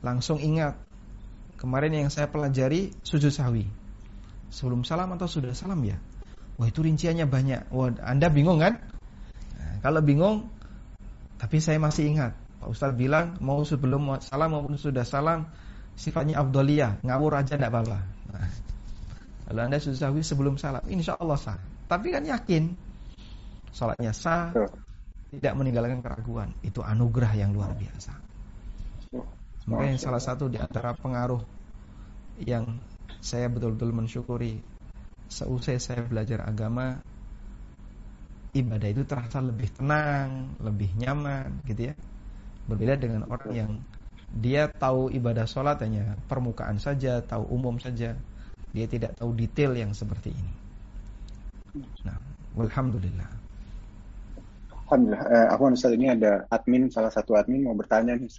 langsung 0.00 0.40
ingat. 0.40 0.74
Kemarin 1.60 1.92
yang 1.92 2.10
saya 2.10 2.26
pelajari 2.26 2.96
sujud 3.04 3.30
sahwi. 3.30 3.68
Sebelum 4.50 4.82
salam 4.82 5.14
atau 5.14 5.30
sudah 5.30 5.54
salam 5.54 5.80
ya? 5.86 5.96
Wah 6.58 6.66
itu 6.68 6.82
rinciannya 6.82 7.24
banyak. 7.24 7.70
Wah 7.72 7.94
Anda 8.02 8.28
bingung 8.28 8.58
kan? 8.60 8.82
Kalau 9.80 10.04
bingung, 10.04 10.52
tapi 11.40 11.56
saya 11.64 11.80
masih 11.80 12.12
ingat 12.12 12.36
Pak 12.60 12.68
Ustadz 12.68 13.00
bilang 13.00 13.40
mau 13.40 13.64
sebelum 13.64 14.20
salam 14.20 14.52
maupun 14.52 14.76
sudah 14.76 15.00
salam 15.08 15.48
sifatnya 15.96 16.36
abdoliyah, 16.44 17.00
ngawur 17.00 17.40
aja 17.40 17.56
tidak 17.56 17.72
apa-apa. 17.72 17.98
Nah, 18.36 18.48
kalau 19.48 19.60
anda 19.64 19.80
sudah 19.80 20.12
sebelum 20.20 20.60
salam, 20.60 20.84
insya 20.92 21.16
Allah 21.16 21.40
sah. 21.40 21.56
Tapi 21.88 22.12
kan 22.12 22.22
yakin, 22.22 22.76
sholatnya 23.72 24.12
sah, 24.12 24.52
tidak 25.32 25.52
meninggalkan 25.56 26.04
keraguan. 26.04 26.52
Itu 26.60 26.84
anugerah 26.84 27.32
yang 27.32 27.56
luar 27.56 27.72
biasa. 27.72 28.12
Makanya 29.68 29.96
salah 29.96 30.22
satu 30.22 30.52
di 30.52 30.60
antara 30.60 30.92
pengaruh 30.92 31.40
yang 32.44 32.76
saya 33.20 33.52
betul-betul 33.52 33.92
mensyukuri 33.92 34.60
seusai 35.30 35.78
saya 35.78 36.02
belajar 36.02 36.42
agama 36.42 36.98
ibadah 38.50 38.88
itu 38.90 39.02
terasa 39.06 39.38
lebih 39.38 39.70
tenang, 39.70 40.58
lebih 40.58 40.90
nyaman 40.98 41.62
gitu 41.68 41.92
ya. 41.92 41.94
Berbeda 42.66 42.98
dengan 42.98 43.22
orang 43.30 43.52
yang 43.54 43.70
dia 44.30 44.70
tahu 44.70 45.10
ibadah 45.10 45.46
sholat 45.46 45.82
hanya 45.82 46.18
permukaan 46.26 46.78
saja, 46.78 47.22
tahu 47.22 47.46
umum 47.50 47.78
saja. 47.78 48.14
Dia 48.70 48.86
tidak 48.86 49.18
tahu 49.18 49.34
detail 49.34 49.74
yang 49.74 49.90
seperti 49.90 50.30
ini. 50.30 50.52
Nah, 52.06 52.18
alhamdulillah. 52.58 53.30
Alhamdulillah. 54.86 55.22
Eh, 55.26 55.46
aku 55.50 55.62
Ustaz 55.74 55.94
ini 55.94 56.10
ada 56.10 56.46
admin, 56.50 56.90
salah 56.90 57.10
satu 57.10 57.34
admin 57.34 57.66
mau 57.66 57.74
bertanya 57.74 58.14
nih. 58.14 58.30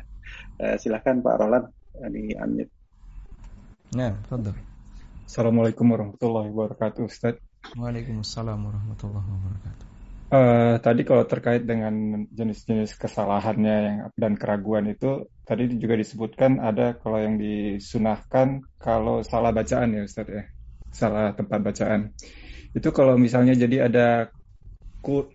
eh, 0.64 0.76
silahkan 0.80 1.20
Pak 1.20 1.36
Roland, 1.40 1.66
ini 2.12 2.36
unmute. 2.36 2.83
Nah, 3.94 4.10
betul. 4.26 4.58
Assalamualaikum 5.22 5.86
warahmatullahi 5.86 6.50
wabarakatuh 6.50 7.06
Ustaz. 7.06 7.38
Waalaikumsalam 7.78 8.58
warahmatullahi 8.58 9.22
wabarakatuh. 9.22 9.86
Uh, 10.34 10.74
tadi 10.82 11.06
kalau 11.06 11.22
terkait 11.30 11.62
dengan 11.62 12.26
jenis-jenis 12.34 12.98
kesalahannya 12.98 13.76
yang 13.86 13.98
dan 14.18 14.34
keraguan 14.34 14.90
itu 14.90 15.30
tadi 15.46 15.70
juga 15.78 15.94
disebutkan 15.94 16.58
ada 16.58 16.98
kalau 16.98 17.22
yang 17.22 17.38
disunahkan 17.38 18.66
kalau 18.82 19.22
salah 19.22 19.54
bacaan 19.54 19.94
ya 19.94 20.02
Ustaz 20.02 20.26
ya 20.26 20.42
salah 20.90 21.30
tempat 21.38 21.62
bacaan 21.62 22.10
itu 22.74 22.88
kalau 22.90 23.14
misalnya 23.14 23.54
jadi 23.54 23.86
ada 23.86 24.08
ku, 24.98 25.30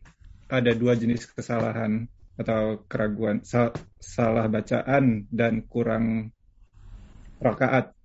ada 0.51 0.75
dua 0.75 0.99
jenis 0.99 1.31
kesalahan 1.31 2.03
atau 2.35 2.83
keraguan 2.91 3.39
sal, 3.47 3.71
salah 4.03 4.51
bacaan 4.51 5.31
dan 5.31 5.63
kurang 5.63 6.35
rakaat 7.39 7.95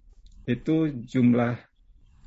itu 0.45 0.93
jumlah 1.09 1.57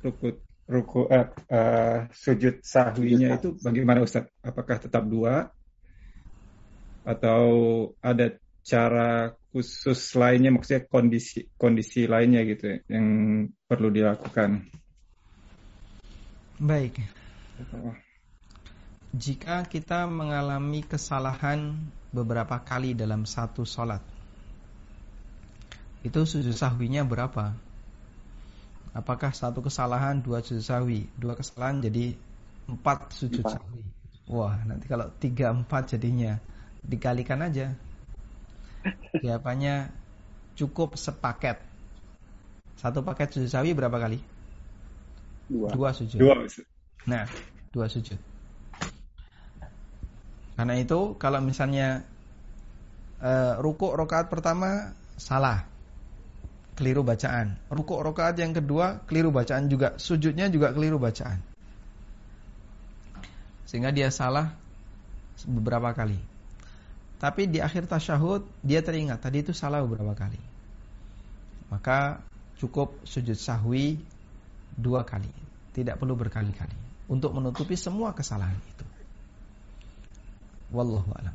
rukut 0.02 0.42
ruku 0.68 1.08
uh, 1.08 1.32
uh, 1.48 1.98
sujud 2.12 2.60
sahwinya 2.60 3.40
itu 3.40 3.56
bagaimana 3.64 4.04
Ustaz? 4.04 4.28
Apakah 4.44 4.76
tetap 4.76 5.08
dua 5.08 5.48
atau 7.08 7.42
ada 8.04 8.36
cara 8.60 9.32
khusus 9.48 10.12
lainnya 10.12 10.52
maksudnya 10.52 10.84
kondisi 10.84 11.48
kondisi 11.56 12.04
lainnya 12.04 12.44
gitu 12.44 12.64
ya, 12.68 12.78
yang 12.92 13.06
perlu 13.64 13.88
dilakukan? 13.88 14.68
Baik. 16.60 17.00
Jika 19.16 19.64
kita 19.64 20.04
mengalami 20.04 20.84
kesalahan 20.84 21.80
beberapa 22.12 22.60
kali 22.60 22.92
dalam 22.92 23.24
satu 23.24 23.64
sholat 23.64 24.04
Itu 26.06 26.22
sujud 26.22 26.54
sahwinya 26.54 27.02
berapa? 27.02 27.67
Apakah 28.98 29.30
satu 29.30 29.62
kesalahan 29.62 30.18
dua 30.18 30.42
sujud 30.42 30.66
sahwi, 30.66 31.06
dua 31.14 31.38
kesalahan 31.38 31.78
jadi 31.78 32.18
empat 32.66 33.14
sujud 33.14 33.46
empat. 33.46 33.62
sahwi. 33.62 33.86
Wah, 34.26 34.58
nanti 34.66 34.90
kalau 34.90 35.06
tiga 35.22 35.54
empat 35.54 35.94
jadinya 35.94 36.34
dikalikan 36.82 37.46
aja. 37.46 37.70
Jawabannya 39.22 39.94
cukup 40.58 40.98
sepaket. 40.98 41.62
Satu 42.74 43.06
paket 43.06 43.38
sujud 43.38 43.46
sahwi 43.46 43.70
berapa 43.70 43.94
kali? 43.94 44.18
Dua. 45.46 45.70
Dua 45.70 45.94
sujud. 45.94 46.18
Dua. 46.18 46.34
Nah, 47.06 47.22
dua 47.70 47.86
sujud. 47.86 48.18
Karena 50.58 50.74
itu 50.74 51.14
kalau 51.22 51.38
misalnya 51.38 52.02
uh, 53.22 53.62
rukuk 53.62 53.94
rokaat 53.94 54.26
pertama 54.26 54.90
salah, 55.14 55.67
keliru 56.78 57.02
bacaan. 57.02 57.58
Rukuk 57.66 57.98
rokaat 57.98 58.38
yang 58.38 58.54
kedua 58.54 59.02
keliru 59.10 59.34
bacaan 59.34 59.66
juga. 59.66 59.98
Sujudnya 59.98 60.46
juga 60.46 60.70
keliru 60.70 61.02
bacaan. 61.02 61.42
Sehingga 63.66 63.90
dia 63.90 64.14
salah 64.14 64.54
beberapa 65.42 65.90
kali. 65.90 66.16
Tapi 67.18 67.50
di 67.50 67.58
akhir 67.58 67.90
tasyahud 67.90 68.46
dia 68.62 68.78
teringat 68.78 69.18
tadi 69.18 69.42
itu 69.42 69.50
salah 69.50 69.82
beberapa 69.82 70.14
kali. 70.14 70.38
Maka 71.66 72.22
cukup 72.62 72.94
sujud 73.02 73.34
sahwi 73.34 73.98
dua 74.78 75.02
kali. 75.02 75.28
Tidak 75.74 75.98
perlu 75.98 76.14
berkali-kali. 76.14 76.78
Untuk 77.10 77.34
menutupi 77.34 77.74
semua 77.74 78.14
kesalahan 78.14 78.54
itu. 78.54 78.86
Wallahu 80.70 81.10
a'lam. 81.18 81.34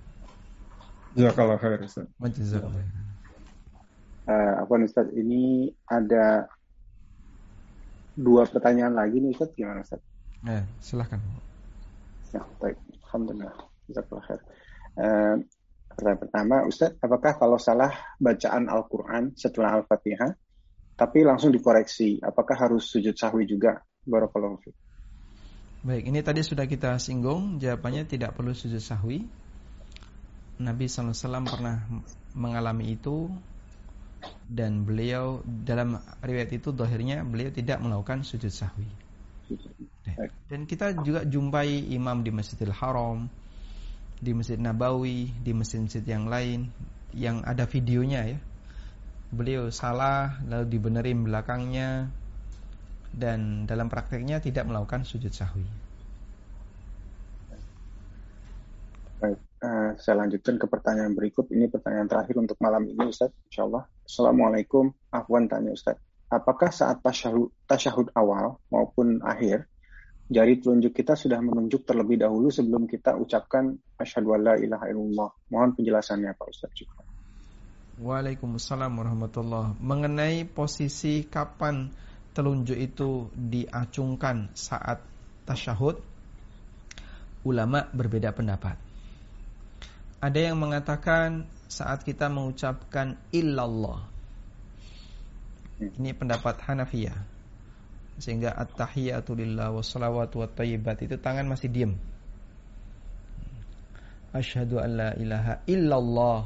Jazakallah 1.13 1.59
khair 1.59 1.83
Ustaz 1.83 2.07
uh, 4.27 4.53
apa 4.63 4.73
Ustaz 4.83 5.07
ini 5.15 5.71
ada 5.87 6.47
dua 8.13 8.45
pertanyaan 8.45 8.93
lagi 8.93 9.19
nih 9.19 9.33
Ustaz 9.33 9.51
gimana 9.57 9.81
Ustaz? 9.81 10.01
Eh, 10.43 10.63
silahkan. 10.83 11.19
Ya, 12.35 12.43
baik. 12.59 12.75
Alhamdulillah. 13.07 13.55
Jazakallah 13.87 14.25
khair. 14.27 14.41
Uh, 14.93 15.35
pertanyaan 15.93 16.19
pertama, 16.19 16.55
Ustaz, 16.65 16.91
apakah 16.99 17.37
kalau 17.37 17.57
salah 17.61 17.93
bacaan 18.17 18.67
Al-Quran 18.67 19.37
setelah 19.37 19.81
Al-Fatihah, 19.81 20.33
tapi 20.93 21.25
langsung 21.25 21.53
dikoreksi, 21.53 22.21
apakah 22.21 22.57
harus 22.57 22.89
sujud 22.89 23.13
sahwi 23.13 23.45
juga? 23.45 23.81
Barakallahu 24.03 24.57
fiqh. 24.61 24.77
Baik, 25.83 26.07
ini 26.07 26.19
tadi 26.23 26.41
sudah 26.41 26.63
kita 26.63 26.95
singgung, 26.95 27.59
jawabannya 27.59 28.07
tidak 28.07 28.39
perlu 28.39 28.55
sujud 28.55 28.79
sahwi. 28.79 29.27
Nabi 30.63 30.85
SAW 30.87 31.43
pernah 31.43 31.83
mengalami 32.37 32.95
itu 32.95 33.27
dan 34.49 34.83
beliau 34.83 35.41
dalam 35.45 35.99
riwayat 36.19 36.51
itu 36.51 36.75
dohirnya 36.75 37.23
beliau 37.23 37.49
tidak 37.49 37.79
melakukan 37.79 38.27
sujud 38.27 38.51
sahwi. 38.51 38.87
Dan 40.47 40.69
kita 40.69 40.93
juga 41.01 41.25
jumpai 41.25 41.89
imam 41.95 42.21
di 42.21 42.29
Masjidil 42.29 42.75
Haram, 42.75 43.25
di 44.19 44.31
Masjid 44.31 44.59
Nabawi, 44.59 45.31
di 45.41 45.51
masjid-masjid 45.51 46.05
yang 46.05 46.29
lain 46.29 46.69
yang 47.11 47.41
ada 47.43 47.65
videonya 47.65 48.37
ya. 48.37 48.39
Beliau 49.33 49.73
salah 49.73 50.37
lalu 50.45 50.77
dibenerin 50.77 51.25
belakangnya 51.25 52.07
dan 53.13 53.65
dalam 53.65 53.89
prakteknya 53.89 54.37
tidak 54.41 54.69
melakukan 54.69 55.05
sujud 55.05 55.33
sahwi. 55.33 55.65
Uh, 59.63 59.95
saya 59.95 60.19
lanjutkan 60.19 60.59
ke 60.59 60.67
pertanyaan 60.67 61.15
berikut. 61.15 61.47
Ini 61.47 61.71
pertanyaan 61.71 62.11
terakhir 62.11 62.35
untuk 62.35 62.59
malam 62.59 62.83
ini, 62.83 63.07
Ustaz. 63.07 63.31
Insyaallah. 63.47 63.92
Assalamualaikum. 64.03 64.91
Afwan 65.09 65.47
tanya 65.47 65.71
Ustaz. 65.73 65.97
Apakah 66.27 66.73
saat 66.73 66.99
tasyahud, 67.05 67.53
tasyahud 67.69 68.09
awal 68.17 68.57
maupun 68.73 69.21
akhir 69.21 69.69
jari 70.33 70.57
telunjuk 70.57 70.95
kita 70.97 71.13
sudah 71.13 71.37
menunjuk 71.37 71.85
terlebih 71.85 72.17
dahulu 72.17 72.49
sebelum 72.49 72.89
kita 72.89 73.13
ucapkan 73.19 73.77
asyhadu 74.01 74.33
alla 74.33 74.57
ilaha 74.57 74.89
illallah. 74.89 75.29
Mohon 75.53 75.69
penjelasannya 75.77 76.33
Pak 76.33 76.47
Ustaz 76.49 76.71
juga. 76.73 77.05
Waalaikumsalam 78.01 78.89
warahmatullah. 78.89 79.77
Mengenai 79.77 80.49
posisi 80.49 81.29
kapan 81.29 81.93
telunjuk 82.33 82.73
itu 82.73 83.29
diacungkan 83.37 84.49
saat 84.57 85.05
tasyahud, 85.45 86.01
ulama 87.45 87.85
berbeda 87.93 88.33
pendapat. 88.33 88.73
Ada 90.23 90.39
yang 90.49 90.57
mengatakan 90.57 91.45
saat 91.73 92.05
kita 92.05 92.29
mengucapkan 92.29 93.17
illallah. 93.33 94.05
Ini 95.81 96.13
pendapat 96.13 96.61
Hanafiyah 96.69 97.33
sehingga 98.21 98.53
at-tahiyatu 98.53 99.33
lillah 99.33 99.73
wassalawatu 99.73 100.45
wattayyibat 100.45 101.01
itu 101.01 101.17
tangan 101.17 101.49
masih 101.49 101.73
diam. 101.73 101.97
Asyhadu 104.29 104.77
an 104.77 104.89
la 104.93 105.09
ilaha 105.17 105.65
illallah 105.65 106.39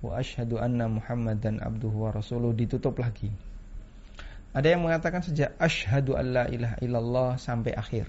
wa 0.00 0.10
asyhadu 0.16 0.56
anna 0.56 0.88
Muhammadan 0.88 1.60
abduhu 1.60 2.08
wa 2.08 2.10
rasuluh 2.16 2.56
ditutup 2.56 2.96
lagi. 2.96 3.28
Ada 4.56 4.72
yang 4.72 4.88
mengatakan 4.88 5.20
sejak 5.20 5.52
asyhadu 5.60 6.16
an 6.16 6.26
la 6.32 6.44
ilaha 6.48 6.76
illallah 6.80 7.30
sampai 7.36 7.76
akhir. 7.76 8.08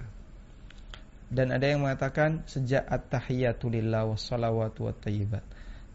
Dan 1.32 1.52
ada 1.52 1.64
yang 1.64 1.84
mengatakan 1.84 2.44
sejak 2.48 2.88
at-tahiyatu 2.88 3.68
lillah 3.68 4.08
wassalawatu 4.08 4.88
wattayyibat. 4.92 5.44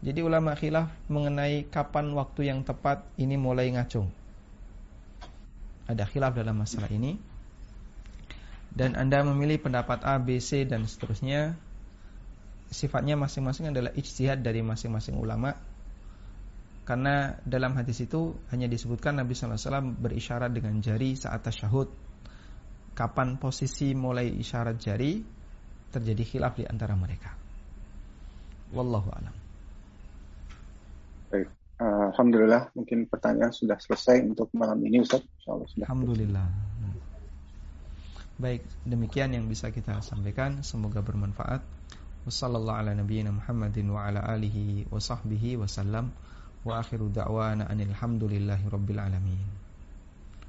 Jadi 0.07 0.23
ulama 0.23 0.55
khilaf 0.55 0.87
mengenai 1.11 1.67
kapan 1.67 2.15
waktu 2.15 2.47
yang 2.47 2.63
tepat 2.63 3.03
ini 3.19 3.35
mulai 3.35 3.67
ngacung. 3.75 4.07
Ada 5.83 6.07
khilaf 6.07 6.31
dalam 6.31 6.55
masalah 6.55 6.87
ini. 6.87 7.19
Dan 8.71 8.95
Anda 8.95 9.27
memilih 9.27 9.59
pendapat 9.59 10.07
A, 10.07 10.15
B, 10.15 10.39
C 10.39 10.63
dan 10.63 10.87
seterusnya 10.87 11.59
sifatnya 12.71 13.19
masing-masing 13.19 13.75
adalah 13.75 13.91
ijtihad 13.91 14.39
dari 14.39 14.63
masing-masing 14.63 15.19
ulama. 15.19 15.59
Karena 16.87 17.35
dalam 17.43 17.75
hadis 17.75 17.99
itu 17.99 18.31
hanya 18.47 18.71
disebutkan 18.71 19.19
Nabi 19.19 19.35
SAW 19.35 19.91
berisyarat 19.91 20.55
dengan 20.55 20.79
jari 20.79 21.19
saat 21.19 21.43
tasyahud. 21.43 21.91
Kapan 22.95 23.35
posisi 23.43 23.91
mulai 23.91 24.31
isyarat 24.31 24.79
jari 24.79 25.19
terjadi 25.91 26.23
khilaf 26.23 26.55
di 26.55 26.63
antara 26.63 26.95
mereka. 26.95 27.35
Wallahu 28.71 29.11
alam 29.11 29.46
Baik. 31.77 32.09
Alhamdulillah 32.17 32.73
mungkin 32.73 33.05
pertanyaan 33.05 33.53
sudah 33.53 33.77
selesai 33.77 34.25
untuk 34.25 34.49
malam 34.57 34.81
ini 34.81 35.05
Ustaz. 35.05 35.21
Insyaallah 35.21 35.67
sudah. 35.69 35.85
Alhamdulillah. 35.85 36.47
Baik, 38.37 38.61
demikian 38.85 39.33
yang 39.33 39.45
bisa 39.49 39.69
kita 39.73 40.01
sampaikan. 40.01 40.61
Semoga 40.61 41.01
bermanfaat. 41.01 41.61
Wassallallahu 42.25 42.77
ala 42.81 42.91
nabiyyina 42.93 43.33
Muhammadin 43.33 43.89
wa 43.89 44.05
ala 44.05 44.25
alihi 44.25 44.89
wa 44.89 44.97
sahbihi 44.97 45.57
wasallam. 45.57 46.13
Wa 46.65 46.81
akhiru 46.81 47.13
da'wana 47.13 47.69
anil 47.69 47.93
hamdulillahi 47.93 48.65
rabbil 48.69 49.01
alamin. 49.01 49.45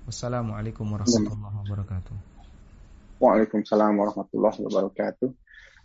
Wassalamualaikum 0.09 0.89
warahmatullahi 0.89 1.57
wabarakatuh. 1.65 2.17
Waalaikumsalam 3.21 3.93
warahmatullahi 4.01 4.59
wabarakatuh. 4.65 5.29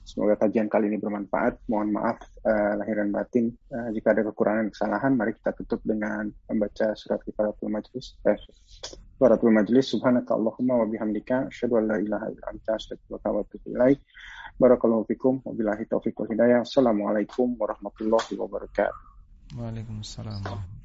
Semoga 0.04 0.36
kajian 0.36 0.68
kali 0.68 0.92
ini 0.92 1.00
bermanfaat. 1.00 1.64
Mohon 1.72 1.90
maaf 1.96 2.20
uh, 2.44 2.76
lahir 2.76 3.00
dan 3.00 3.16
batin 3.16 3.56
uh, 3.72 3.88
jika 3.96 4.12
ada 4.12 4.28
kekurangan 4.28 4.68
kesalahan. 4.76 5.16
Mari 5.16 5.32
kita 5.40 5.56
tutup 5.56 5.80
dengan 5.88 6.28
membaca 6.52 6.92
surat 7.00 7.24
kifaratul 7.24 7.72
majlis. 7.72 8.20
Eh, 8.28 8.36
kifaratul 9.16 9.56
majlis. 9.56 9.96
Subhanaka 9.96 10.36
wa 10.36 10.84
bihamdika. 10.84 11.48
Asyadu 11.48 11.80
an 11.80 11.88
la 11.88 11.98
ilaha 12.04 12.28
illa 12.36 12.46
anta 12.52 12.76
astagfirullah 12.76 13.32
wa 13.32 13.42
atubu 13.48 13.68
ilaih. 13.72 13.98
Barakallahu 14.60 15.08
fikum. 15.08 15.40
Wabillahi 15.48 15.88
taufiq 15.88 16.20
wal 16.20 16.30
hidayah. 16.36 16.68
Assalamualaikum 16.68 17.56
warahmatullahi 17.56 18.36
wabarakatuh. 18.36 19.56
Waalaikumsalam. 19.56 20.84